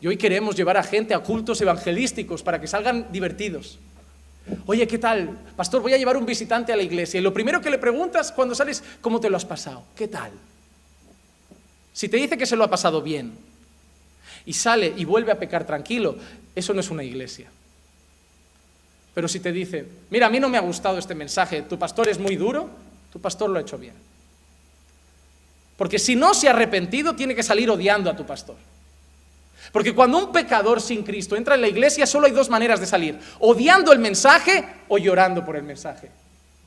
Y 0.00 0.06
hoy 0.06 0.18
queremos 0.18 0.54
llevar 0.54 0.76
a 0.76 0.82
gente 0.82 1.14
a 1.14 1.20
cultos 1.20 1.60
evangelísticos 1.62 2.42
para 2.42 2.60
que 2.60 2.66
salgan 2.66 3.10
divertidos. 3.10 3.78
Oye, 4.66 4.86
¿qué 4.86 4.98
tal? 4.98 5.38
Pastor, 5.56 5.80
voy 5.80 5.94
a 5.94 5.96
llevar 5.96 6.18
un 6.18 6.26
visitante 6.26 6.72
a 6.72 6.76
la 6.76 6.82
iglesia. 6.82 7.18
Y 7.18 7.22
lo 7.22 7.32
primero 7.32 7.62
que 7.62 7.70
le 7.70 7.78
preguntas 7.78 8.30
cuando 8.30 8.54
sales, 8.54 8.84
¿cómo 9.00 9.20
te 9.20 9.30
lo 9.30 9.36
has 9.38 9.44
pasado? 9.44 9.84
¿Qué 9.96 10.08
tal? 10.08 10.30
Si 11.98 12.08
te 12.08 12.16
dice 12.16 12.38
que 12.38 12.46
se 12.46 12.54
lo 12.54 12.62
ha 12.62 12.70
pasado 12.70 13.02
bien 13.02 13.32
y 14.46 14.52
sale 14.52 14.94
y 14.96 15.04
vuelve 15.04 15.32
a 15.32 15.38
pecar 15.40 15.66
tranquilo, 15.66 16.16
eso 16.54 16.72
no 16.72 16.78
es 16.78 16.90
una 16.90 17.02
iglesia. 17.02 17.50
Pero 19.14 19.26
si 19.26 19.40
te 19.40 19.50
dice, 19.50 19.84
mira, 20.08 20.28
a 20.28 20.30
mí 20.30 20.38
no 20.38 20.48
me 20.48 20.58
ha 20.58 20.60
gustado 20.60 20.96
este 20.96 21.16
mensaje, 21.16 21.62
tu 21.62 21.76
pastor 21.76 22.08
es 22.08 22.20
muy 22.20 22.36
duro, 22.36 22.70
tu 23.12 23.20
pastor 23.20 23.50
lo 23.50 23.58
ha 23.58 23.62
hecho 23.62 23.76
bien. 23.78 23.94
Porque 25.76 25.98
si 25.98 26.14
no 26.14 26.34
se 26.34 26.46
ha 26.46 26.52
arrepentido, 26.52 27.16
tiene 27.16 27.34
que 27.34 27.42
salir 27.42 27.68
odiando 27.68 28.08
a 28.08 28.14
tu 28.14 28.24
pastor. 28.24 28.54
Porque 29.72 29.92
cuando 29.92 30.18
un 30.18 30.30
pecador 30.30 30.80
sin 30.80 31.02
Cristo 31.02 31.34
entra 31.34 31.56
en 31.56 31.62
la 31.62 31.68
iglesia, 31.68 32.06
solo 32.06 32.26
hay 32.26 32.32
dos 32.32 32.48
maneras 32.48 32.78
de 32.78 32.86
salir. 32.86 33.18
Odiando 33.40 33.92
el 33.92 33.98
mensaje 33.98 34.64
o 34.86 34.98
llorando 34.98 35.44
por 35.44 35.56
el 35.56 35.64
mensaje. 35.64 36.12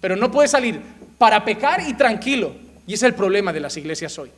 Pero 0.02 0.18
no 0.18 0.30
puede 0.30 0.50
salir 0.50 0.82
para 1.18 1.46
pecar 1.46 1.88
y 1.88 1.94
tranquilo. 1.94 2.54
Y 2.86 2.96
es 2.96 3.04
el 3.04 3.14
problema 3.14 3.54
de 3.54 3.62
las 3.62 3.78
iglesias 3.78 4.20
hoy. 4.20 4.30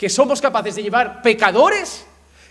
Que 0.00 0.08
somos 0.08 0.40
capaces 0.40 0.76
de 0.76 0.82
llevar 0.82 1.20
pecadores 1.20 2.06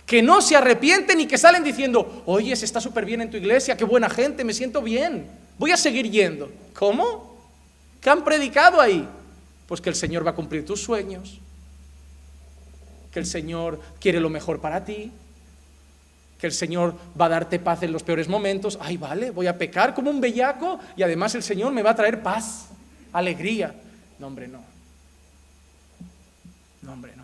que 0.06 0.22
no 0.22 0.40
se 0.40 0.54
arrepienten 0.54 1.18
y 1.18 1.26
que 1.26 1.36
salen 1.36 1.64
diciendo, 1.64 2.22
oye, 2.26 2.54
se 2.54 2.64
está 2.64 2.80
súper 2.80 3.04
bien 3.04 3.22
en 3.22 3.30
tu 3.30 3.36
iglesia, 3.36 3.76
qué 3.76 3.84
buena 3.84 4.08
gente, 4.08 4.44
me 4.44 4.52
siento 4.52 4.82
bien, 4.82 5.28
voy 5.58 5.72
a 5.72 5.76
seguir 5.76 6.08
yendo. 6.08 6.50
¿Cómo? 6.74 7.36
¿Qué 8.00 8.08
han 8.08 8.22
predicado 8.22 8.80
ahí? 8.80 9.08
Pues 9.66 9.80
que 9.80 9.88
el 9.88 9.96
Señor 9.96 10.24
va 10.24 10.30
a 10.30 10.34
cumplir 10.34 10.64
tus 10.64 10.80
sueños, 10.80 11.40
que 13.12 13.18
el 13.18 13.26
Señor 13.26 13.80
quiere 14.00 14.20
lo 14.20 14.30
mejor 14.30 14.60
para 14.60 14.84
ti, 14.84 15.10
que 16.40 16.46
el 16.46 16.52
Señor 16.52 16.94
va 17.20 17.26
a 17.26 17.30
darte 17.30 17.58
paz 17.58 17.82
en 17.82 17.92
los 17.92 18.02
peores 18.02 18.28
momentos. 18.28 18.78
Ay, 18.80 18.96
vale, 18.96 19.30
voy 19.32 19.48
a 19.48 19.58
pecar 19.58 19.92
como 19.92 20.10
un 20.10 20.20
bellaco 20.20 20.78
y 20.96 21.02
además 21.02 21.34
el 21.34 21.42
Señor 21.42 21.72
me 21.72 21.82
va 21.82 21.90
a 21.90 21.96
traer 21.96 22.22
paz, 22.22 22.68
alegría. 23.12 23.74
No, 24.18 24.28
hombre, 24.28 24.48
no. 24.48 24.60
No, 26.82 26.92
hombre, 26.92 27.12
no. 27.16 27.19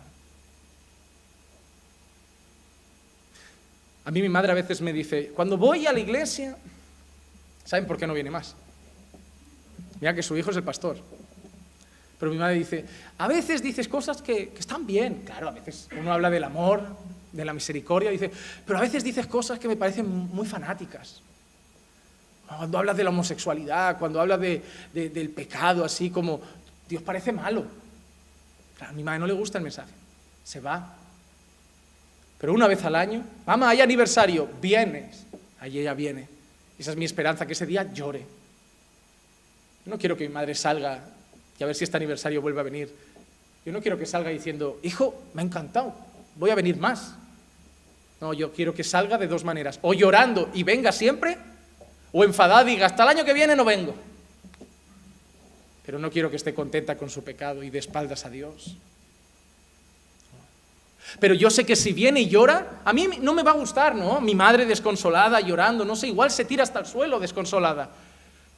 A 4.07 4.11
mí 4.11 4.21
mi 4.21 4.29
madre 4.29 4.53
a 4.53 4.55
veces 4.55 4.79
me 4.79 4.93
dice, 4.93 5.33
cuando 5.35 5.57
voy 5.57 5.85
a 5.85 5.91
la 5.91 5.99
iglesia, 5.99 6.55
¿saben 7.65 7.85
por 7.85 7.97
qué 7.97 8.07
no 8.07 8.13
viene 8.13 8.31
más? 8.31 8.55
Mira 9.99 10.15
que 10.15 10.23
su 10.23 10.37
hijo 10.37 10.49
es 10.51 10.55
el 10.55 10.63
pastor. 10.63 10.95
Pero 12.17 12.31
mi 12.31 12.37
madre 12.37 12.55
dice, 12.55 12.85
a 13.17 13.27
veces 13.27 13.61
dices 13.61 13.89
cosas 13.89 14.21
que, 14.21 14.53
están 14.57 14.87
bien. 14.87 15.23
Claro, 15.25 15.49
a 15.49 15.51
veces 15.51 15.89
uno 15.99 16.13
habla 16.13 16.29
del 16.29 16.45
amor, 16.45 16.83
de 17.33 17.43
la 17.43 17.51
misericordia, 17.53 18.09
dice, 18.09 18.31
pero 18.65 18.79
a 18.79 18.81
veces 18.81 19.03
dices 19.03 19.27
cosas 19.27 19.59
que 19.59 19.67
me 19.67 19.75
parecen 19.75 20.07
muy 20.07 20.47
fanáticas. 20.47 21.21
Cuando 22.47 22.77
hablas 22.77 22.95
de 22.95 23.03
la 23.03 23.09
homosexualidad, 23.09 23.99
cuando 23.99 24.21
hablas 24.21 24.39
del 24.39 25.29
pecado, 25.35 25.83
así 25.83 26.11
como, 26.11 26.39
Dios 26.87 27.03
parece 27.03 27.33
malo. 27.33 27.65
a 28.79 28.93
mi 28.93 29.03
madre 29.03 29.19
no 29.19 29.27
le 29.27 29.33
gusta 29.33 29.57
el 29.57 29.65
mensaje. 29.65 29.91
Se 30.45 30.61
va. 30.61 30.95
Pero 32.37 32.53
una 32.53 32.67
vez 32.67 32.83
al 32.85 32.95
año, 32.95 33.23
mamá, 33.45 33.69
hay 33.69 33.81
aniversario, 33.81 34.47
vienes. 34.61 35.25
Allí 35.59 35.79
ella 35.79 35.93
viene. 35.93 36.27
Esa 36.77 36.91
es 36.91 36.97
mi 36.97 37.05
esperanza, 37.05 37.45
que 37.45 37.53
ese 37.53 37.65
día 37.65 37.91
llore 37.91 38.37
yo 39.87 39.91
no 39.91 39.97
quiero 39.97 40.17
que 40.17 40.27
mi 40.27 40.33
madre 40.33 40.53
salga 40.53 40.99
y 41.57 41.63
a 41.63 41.65
ver 41.65 41.73
si 41.73 41.85
este 41.85 41.95
aniversario 41.95 42.41
vuelve 42.41 42.59
a 42.59 42.63
venir. 42.63 42.93
Yo 43.65 43.71
no 43.71 43.81
quiero 43.81 43.97
que 43.97 44.05
salga 44.05 44.29
diciendo, 44.29 44.81
hijo, 44.83 45.23
me 45.33 45.41
ha 45.41 45.45
encantado, 45.45 45.95
voy 46.35 46.49
a 46.49 46.55
venir 46.55 46.75
más. 46.75 47.15
No, 48.19 48.33
yo 48.33 48.51
quiero 48.51 48.73
que 48.73 48.83
salga 48.83 49.17
de 49.17 49.27
dos 49.27 49.45
maneras. 49.45 49.79
O 49.83 49.93
llorando 49.93 50.49
y 50.53 50.63
venga 50.63 50.91
siempre, 50.91 51.37
o 52.11 52.25
enfadada 52.25 52.63
y 52.63 52.73
diga, 52.73 52.87
hasta 52.87 53.03
el 53.03 53.09
año 53.09 53.23
que 53.23 53.33
viene 53.33 53.55
no 53.55 53.63
vengo. 53.63 53.95
Pero 55.85 55.99
no 55.99 56.11
quiero 56.11 56.29
que 56.29 56.35
esté 56.35 56.53
contenta 56.53 56.97
con 56.97 57.09
su 57.09 57.23
pecado 57.23 57.63
y 57.63 57.69
de 57.69 57.79
espaldas 57.79 58.25
a 58.25 58.29
Dios. 58.29 58.75
Pero 61.19 61.33
yo 61.33 61.49
sé 61.49 61.65
que 61.65 61.75
si 61.75 61.93
viene 61.93 62.21
y 62.21 62.29
llora, 62.29 62.81
a 62.83 62.93
mí 62.93 63.07
no 63.21 63.33
me 63.33 63.43
va 63.43 63.51
a 63.51 63.55
gustar, 63.55 63.95
¿no? 63.95 64.19
Mi 64.21 64.35
madre 64.35 64.65
desconsolada, 64.65 65.39
llorando, 65.39 65.85
no 65.85 65.95
sé, 65.95 66.07
igual 66.07 66.31
se 66.31 66.45
tira 66.45 66.63
hasta 66.63 66.79
el 66.79 66.85
suelo 66.85 67.19
desconsolada. 67.19 67.89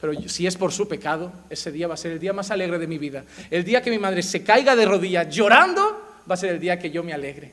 Pero 0.00 0.14
si 0.28 0.46
es 0.46 0.56
por 0.56 0.72
su 0.72 0.88
pecado, 0.88 1.32
ese 1.50 1.70
día 1.70 1.86
va 1.86 1.94
a 1.94 1.96
ser 1.96 2.12
el 2.12 2.18
día 2.18 2.32
más 2.32 2.50
alegre 2.50 2.78
de 2.78 2.86
mi 2.86 2.98
vida. 2.98 3.24
El 3.50 3.64
día 3.64 3.82
que 3.82 3.90
mi 3.90 3.98
madre 3.98 4.22
se 4.22 4.42
caiga 4.42 4.74
de 4.74 4.86
rodillas 4.86 5.28
llorando, 5.28 6.22
va 6.28 6.34
a 6.34 6.38
ser 6.38 6.54
el 6.54 6.60
día 6.60 6.78
que 6.78 6.90
yo 6.90 7.02
me 7.02 7.12
alegre. 7.12 7.52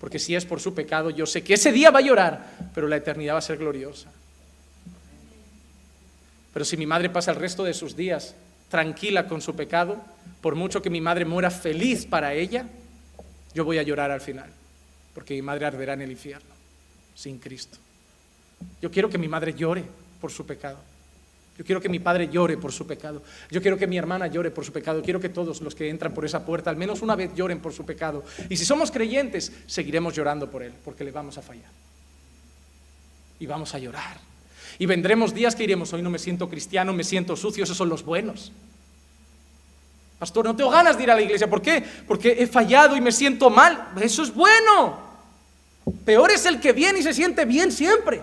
Porque 0.00 0.18
si 0.18 0.34
es 0.34 0.44
por 0.44 0.60
su 0.60 0.74
pecado, 0.74 1.10
yo 1.10 1.26
sé 1.26 1.42
que 1.42 1.54
ese 1.54 1.72
día 1.72 1.90
va 1.90 2.00
a 2.00 2.02
llorar, 2.02 2.70
pero 2.74 2.88
la 2.88 2.96
eternidad 2.96 3.34
va 3.34 3.38
a 3.38 3.42
ser 3.42 3.58
gloriosa. 3.58 4.10
Pero 6.52 6.64
si 6.64 6.76
mi 6.76 6.86
madre 6.86 7.10
pasa 7.10 7.30
el 7.30 7.36
resto 7.36 7.64
de 7.64 7.74
sus 7.74 7.96
días 7.96 8.34
tranquila 8.70 9.28
con 9.28 9.40
su 9.40 9.54
pecado, 9.54 9.98
por 10.40 10.54
mucho 10.54 10.82
que 10.82 10.90
mi 10.90 11.00
madre 11.00 11.24
muera 11.24 11.50
feliz 11.50 12.06
para 12.06 12.32
ella, 12.34 12.66
yo 13.56 13.64
voy 13.64 13.78
a 13.78 13.82
llorar 13.82 14.10
al 14.10 14.20
final, 14.20 14.50
porque 15.14 15.32
mi 15.32 15.40
madre 15.40 15.64
arderá 15.64 15.94
en 15.94 16.02
el 16.02 16.10
infierno, 16.10 16.50
sin 17.14 17.38
Cristo. 17.38 17.78
Yo 18.82 18.90
quiero 18.90 19.08
que 19.08 19.16
mi 19.16 19.28
madre 19.28 19.54
llore 19.54 19.82
por 20.20 20.30
su 20.30 20.44
pecado. 20.44 20.76
Yo 21.56 21.64
quiero 21.64 21.80
que 21.80 21.88
mi 21.88 21.98
padre 21.98 22.28
llore 22.28 22.58
por 22.58 22.70
su 22.70 22.86
pecado. 22.86 23.22
Yo 23.50 23.62
quiero 23.62 23.78
que 23.78 23.86
mi 23.86 23.96
hermana 23.96 24.26
llore 24.26 24.50
por 24.50 24.66
su 24.66 24.72
pecado. 24.72 25.00
Quiero 25.00 25.20
que 25.20 25.30
todos 25.30 25.62
los 25.62 25.74
que 25.74 25.88
entran 25.88 26.12
por 26.12 26.26
esa 26.26 26.44
puerta 26.44 26.68
al 26.68 26.76
menos 26.76 27.00
una 27.00 27.16
vez 27.16 27.34
lloren 27.34 27.60
por 27.60 27.72
su 27.72 27.86
pecado. 27.86 28.24
Y 28.50 28.58
si 28.58 28.66
somos 28.66 28.90
creyentes, 28.90 29.50
seguiremos 29.66 30.14
llorando 30.14 30.50
por 30.50 30.62
él, 30.62 30.74
porque 30.84 31.02
le 31.02 31.10
vamos 31.10 31.38
a 31.38 31.42
fallar. 31.42 31.70
Y 33.40 33.46
vamos 33.46 33.74
a 33.74 33.78
llorar. 33.78 34.20
Y 34.78 34.84
vendremos 34.84 35.32
días 35.32 35.56
que 35.56 35.64
iremos, 35.64 35.94
hoy 35.94 36.02
no 36.02 36.10
me 36.10 36.18
siento 36.18 36.50
cristiano, 36.50 36.92
me 36.92 37.04
siento 37.04 37.34
sucio, 37.36 37.64
esos 37.64 37.78
son 37.78 37.88
los 37.88 38.04
buenos. 38.04 38.52
Pastor, 40.18 40.46
no 40.46 40.56
tengo 40.56 40.70
ganas 40.70 40.96
de 40.96 41.02
ir 41.02 41.10
a 41.10 41.14
la 41.14 41.20
iglesia. 41.20 41.48
¿Por 41.48 41.60
qué? 41.60 41.84
Porque 42.06 42.36
he 42.38 42.46
fallado 42.46 42.96
y 42.96 43.00
me 43.00 43.12
siento 43.12 43.50
mal. 43.50 43.92
Eso 44.00 44.22
es 44.22 44.34
bueno. 44.34 44.98
Peor 46.04 46.30
es 46.30 46.46
el 46.46 46.60
que 46.60 46.72
viene 46.72 47.00
y 47.00 47.02
se 47.02 47.12
siente 47.14 47.44
bien 47.44 47.70
siempre. 47.70 48.22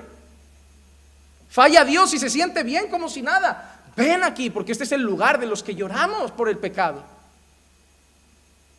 Falla 1.50 1.86
Dios 1.86 2.14
y 2.14 2.20
se 2.20 2.30
siente 2.30 2.64
bien 2.64 2.90
como 2.90 3.08
si 3.08 3.22
nada. 3.22 3.82
Ven 3.96 4.24
aquí, 4.24 4.50
porque 4.50 4.72
este 4.72 4.86
es 4.86 4.92
el 4.92 5.02
lugar 5.02 5.40
de 5.40 5.46
los 5.46 5.62
que 5.62 5.76
lloramos 5.76 6.32
por 6.32 6.50
el 6.50 6.58
pecado. 6.58 7.04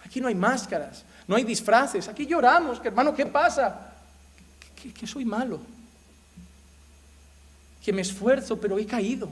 Aquí 0.05 0.21
no 0.21 0.27
hay 0.29 0.35
máscaras, 0.35 1.05
no 1.27 1.37
hay 1.37 1.45
disfraces, 1.45 2.09
aquí 2.09 2.27
lloramos. 2.27 2.81
hermano, 2.85 3.15
¿qué 3.15 3.27
pasa? 3.27 3.93
Que, 4.99 5.07
soy 5.07 5.25
malo. 5.25 5.61
Que 7.83 7.93
me 7.93 8.03
esfuerzo, 8.03 8.61
pero 8.61 8.79
he 8.79 8.87
caído. 8.87 9.31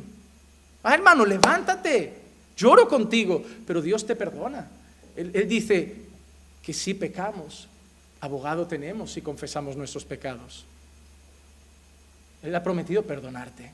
Ah, 0.83 0.95
hermano, 0.95 1.27
levántate. 1.27 2.22
Lloro 2.63 2.87
contigo, 2.87 3.43
pero 3.67 3.83
Dios 3.83 4.07
te 4.07 4.15
perdona. 4.15 4.69
Él, 5.17 5.33
dice 5.49 5.97
que 6.63 6.73
si 6.73 6.95
pecamos, 6.95 7.67
abogado 8.21 8.69
tenemos 8.69 9.11
si 9.11 9.21
confesamos 9.21 9.77
nuestros 9.77 10.05
pecados. 10.05 10.65
Él 12.41 12.55
ha 12.55 12.63
prometido 12.63 13.03
perdonarte. 13.03 13.73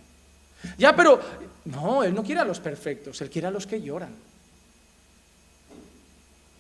Ya, 0.78 0.97
pero 0.97 1.20
no, 1.66 2.03
Él 2.03 2.14
no 2.14 2.24
quiere 2.24 2.41
a 2.41 2.47
los 2.47 2.61
perfectos, 2.61 3.20
Él 3.20 3.28
quiere 3.28 3.49
a 3.49 3.51
los 3.51 3.66
que 3.66 3.82
lloran. 3.82 4.14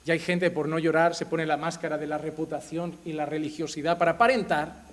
Y 0.04 0.10
hay 0.10 0.18
gente 0.18 0.50
por 0.50 0.68
no 0.68 0.78
llorar 0.78 1.14
se 1.14 1.24
pone 1.24 1.46
la 1.46 1.56
máscara 1.56 1.96
de 1.96 2.06
la 2.06 2.18
reputación 2.18 2.94
y 3.06 3.14
la 3.14 3.24
religiosidad 3.24 3.96
para 3.96 4.12
aparentar. 4.12 4.84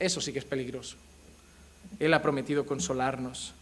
Eso 0.00 0.20
sí 0.20 0.32
que 0.32 0.40
es 0.40 0.44
peligroso. 0.44 0.96
Él 2.00 2.12
ha 2.12 2.22
prometido 2.22 2.66
consolarnos. 2.66 3.54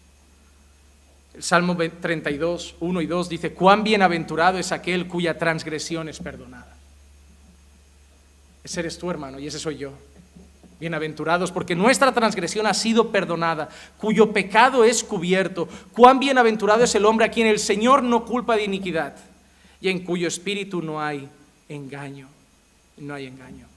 El 1.39 1.45
Salmo 1.45 1.77
32, 1.77 2.75
1 2.81 3.01
y 3.01 3.07
2 3.07 3.29
dice, 3.29 3.53
cuán 3.53 3.85
bienaventurado 3.85 4.59
es 4.59 4.73
aquel 4.73 5.07
cuya 5.07 5.39
transgresión 5.39 6.09
es 6.09 6.19
perdonada. 6.19 6.77
Ese 8.65 8.81
eres 8.81 8.99
tú, 8.99 9.09
hermano, 9.09 9.39
y 9.39 9.47
ese 9.47 9.61
soy 9.61 9.77
yo. 9.77 9.93
Bienaventurados, 10.81 11.53
porque 11.53 11.77
nuestra 11.77 12.11
transgresión 12.11 12.67
ha 12.67 12.75
sido 12.75 13.13
perdonada, 13.13 13.69
cuyo 13.99 14.33
pecado 14.33 14.83
es 14.83 15.05
cubierto. 15.05 15.69
Cuán 15.93 16.19
bienaventurado 16.19 16.83
es 16.83 16.93
el 16.97 17.05
hombre 17.05 17.27
a 17.27 17.31
quien 17.31 17.47
el 17.47 17.61
Señor 17.61 18.03
no 18.03 18.25
culpa 18.25 18.57
de 18.57 18.65
iniquidad 18.65 19.15
y 19.81 19.91
en 19.91 20.01
cuyo 20.01 20.27
espíritu 20.27 20.83
no 20.83 21.01
hay 21.01 21.29
engaño. 21.69 22.27
No 22.97 23.15
hay 23.15 23.27
engaño. 23.27 23.69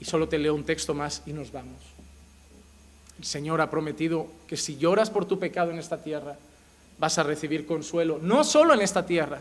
Y 0.00 0.06
solo 0.06 0.30
te 0.30 0.38
leo 0.38 0.54
un 0.54 0.64
texto 0.64 0.94
más 0.94 1.22
y 1.26 1.34
nos 1.34 1.52
vamos. 1.52 1.93
El 3.18 3.24
Señor 3.24 3.60
ha 3.60 3.70
prometido 3.70 4.26
que 4.46 4.56
si 4.56 4.76
lloras 4.76 5.10
por 5.10 5.24
tu 5.24 5.38
pecado 5.38 5.70
en 5.70 5.78
esta 5.78 6.02
tierra, 6.02 6.36
vas 6.98 7.18
a 7.18 7.22
recibir 7.22 7.66
consuelo, 7.66 8.18
no 8.20 8.44
solo 8.44 8.74
en 8.74 8.80
esta 8.80 9.06
tierra, 9.06 9.40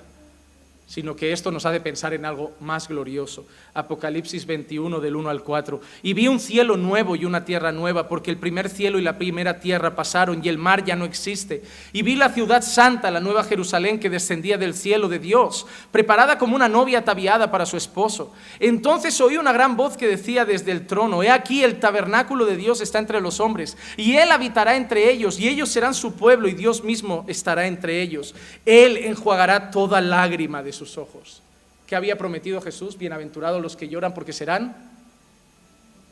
sino 0.94 1.16
que 1.16 1.32
esto 1.32 1.50
nos 1.50 1.66
ha 1.66 1.72
de 1.72 1.82
pensar 1.82 2.14
en 2.14 2.24
algo 2.24 2.52
más 2.60 2.88
glorioso. 2.88 3.48
Apocalipsis 3.74 4.46
21 4.46 5.00
del 5.00 5.16
1 5.16 5.28
al 5.28 5.42
4. 5.42 5.82
Y 6.04 6.14
vi 6.14 6.28
un 6.28 6.40
cielo 6.40 6.78
nuevo 6.78 7.16
y 7.16 7.26
una 7.26 7.46
tierra 7.46 7.72
nueva, 7.72 8.08
porque 8.08 8.30
el 8.30 8.38
primer 8.38 8.70
cielo 8.70 9.00
y 9.00 9.02
la 9.02 9.18
primera 9.18 9.60
tierra 9.60 9.96
pasaron 9.96 10.42
y 10.46 10.50
el 10.50 10.60
mar 10.60 10.86
ya 10.86 10.96
no 10.96 11.06
existe. 11.06 11.64
Y 11.94 12.04
vi 12.04 12.16
la 12.16 12.30
ciudad 12.30 12.62
santa, 12.62 13.10
la 13.10 13.22
nueva 13.22 13.44
Jerusalén, 13.44 14.00
que 14.00 14.12
descendía 14.12 14.60
del 14.60 14.76
cielo 14.76 15.10
de 15.10 15.18
Dios, 15.18 15.66
preparada 15.90 16.38
como 16.38 16.56
una 16.56 16.70
novia 16.70 17.00
ataviada 17.00 17.50
para 17.50 17.66
su 17.66 17.76
esposo. 17.76 18.32
Entonces 18.60 19.20
oí 19.20 19.38
una 19.38 19.52
gran 19.52 19.76
voz 19.76 19.98
que 19.98 20.08
decía 20.08 20.46
desde 20.46 20.72
el 20.72 20.86
trono, 20.86 21.24
He 21.24 21.32
aquí 21.32 21.64
el 21.64 21.80
tabernáculo 21.80 22.46
de 22.46 22.56
Dios 22.56 22.82
está 22.82 23.00
entre 23.00 23.20
los 23.20 23.40
hombres, 23.40 23.78
y 23.98 24.18
Él 24.18 24.32
habitará 24.32 24.76
entre 24.76 25.10
ellos, 25.10 25.40
y 25.40 25.48
ellos 25.50 25.70
serán 25.70 25.96
su 25.96 26.14
pueblo, 26.14 26.48
y 26.48 26.54
Dios 26.54 26.84
mismo 26.84 27.26
estará 27.28 27.66
entre 27.66 28.00
ellos. 28.00 28.36
Él 28.64 28.98
enjuagará 28.98 29.72
toda 29.72 30.00
lágrima 30.00 30.62
de 30.62 30.83
sus 30.86 30.98
ojos. 30.98 31.42
¿Qué 31.88 31.96
había 31.96 32.18
prometido 32.18 32.60
Jesús? 32.60 32.98
Bienaventurados 32.98 33.62
los 33.62 33.78
que 33.78 33.88
lloran 33.88 34.14
porque 34.14 34.34
serán. 34.34 34.76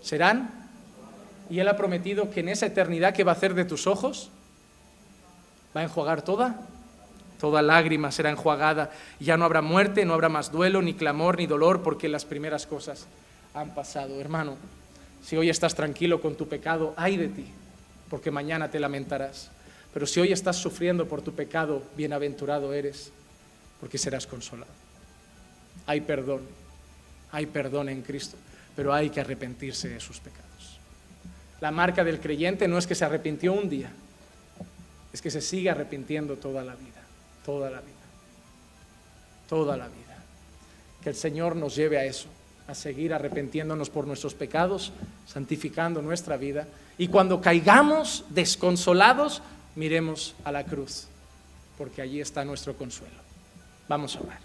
¿Serán? 0.01 0.49
Y 1.49 1.59
Él 1.59 1.67
ha 1.67 1.75
prometido 1.75 2.31
que 2.31 2.39
en 2.39 2.49
esa 2.49 2.67
eternidad 2.67 3.13
que 3.13 3.25
va 3.25 3.33
a 3.33 3.35
hacer 3.35 3.53
de 3.53 3.65
tus 3.65 3.87
ojos, 3.87 4.29
va 5.75 5.81
a 5.81 5.83
enjuagar 5.83 6.21
toda. 6.21 6.55
Toda 7.39 7.61
lágrima 7.61 8.11
será 8.11 8.29
enjuagada. 8.29 8.91
Ya 9.19 9.35
no 9.35 9.43
habrá 9.43 9.61
muerte, 9.61 10.05
no 10.05 10.13
habrá 10.13 10.29
más 10.29 10.51
duelo, 10.51 10.81
ni 10.81 10.93
clamor, 10.93 11.37
ni 11.37 11.47
dolor, 11.47 11.81
porque 11.83 12.07
las 12.07 12.23
primeras 12.23 12.65
cosas 12.65 13.07
han 13.53 13.73
pasado. 13.73 14.21
Hermano, 14.21 14.55
si 15.21 15.35
hoy 15.35 15.49
estás 15.49 15.75
tranquilo 15.75 16.21
con 16.21 16.35
tu 16.35 16.47
pecado, 16.47 16.93
ay 16.95 17.17
de 17.17 17.27
ti, 17.27 17.45
porque 18.09 18.31
mañana 18.31 18.71
te 18.71 18.79
lamentarás. 18.79 19.51
Pero 19.93 20.05
si 20.05 20.21
hoy 20.21 20.31
estás 20.31 20.55
sufriendo 20.55 21.07
por 21.07 21.21
tu 21.21 21.33
pecado, 21.33 21.83
bienaventurado 21.97 22.73
eres 22.73 23.11
porque 23.81 23.97
serás 23.97 24.27
consolado. 24.27 24.71
Hay 25.87 26.01
perdón, 26.01 26.41
hay 27.31 27.47
perdón 27.47 27.89
en 27.89 28.03
Cristo, 28.03 28.37
pero 28.75 28.93
hay 28.93 29.09
que 29.09 29.19
arrepentirse 29.19 29.89
de 29.89 29.99
sus 29.99 30.19
pecados. 30.19 30.79
La 31.59 31.71
marca 31.71 32.03
del 32.03 32.19
creyente 32.19 32.67
no 32.67 32.77
es 32.77 32.87
que 32.87 32.95
se 32.95 33.03
arrepintió 33.03 33.53
un 33.53 33.69
día, 33.69 33.91
es 35.11 35.21
que 35.21 35.31
se 35.31 35.41
sigue 35.41 35.69
arrepintiendo 35.69 36.37
toda 36.37 36.63
la 36.63 36.75
vida, 36.75 37.01
toda 37.43 37.69
la 37.69 37.81
vida, 37.81 37.91
toda 39.49 39.75
la 39.75 39.87
vida. 39.87 40.17
Que 41.03 41.09
el 41.09 41.15
Señor 41.15 41.55
nos 41.55 41.75
lleve 41.75 41.97
a 41.97 42.05
eso, 42.05 42.27
a 42.67 42.75
seguir 42.75 43.13
arrepintiéndonos 43.13 43.89
por 43.89 44.05
nuestros 44.07 44.35
pecados, 44.35 44.91
santificando 45.27 46.01
nuestra 46.01 46.37
vida. 46.37 46.67
Y 46.97 47.07
cuando 47.07 47.41
caigamos 47.41 48.25
desconsolados, 48.29 49.41
miremos 49.75 50.35
a 50.43 50.51
la 50.51 50.65
cruz, 50.65 51.07
porque 51.77 52.01
allí 52.01 52.21
está 52.21 52.45
nuestro 52.45 52.75
consuelo. 52.75 53.20
Vamos 53.87 54.15
a 54.15 54.21
orar. 54.21 54.39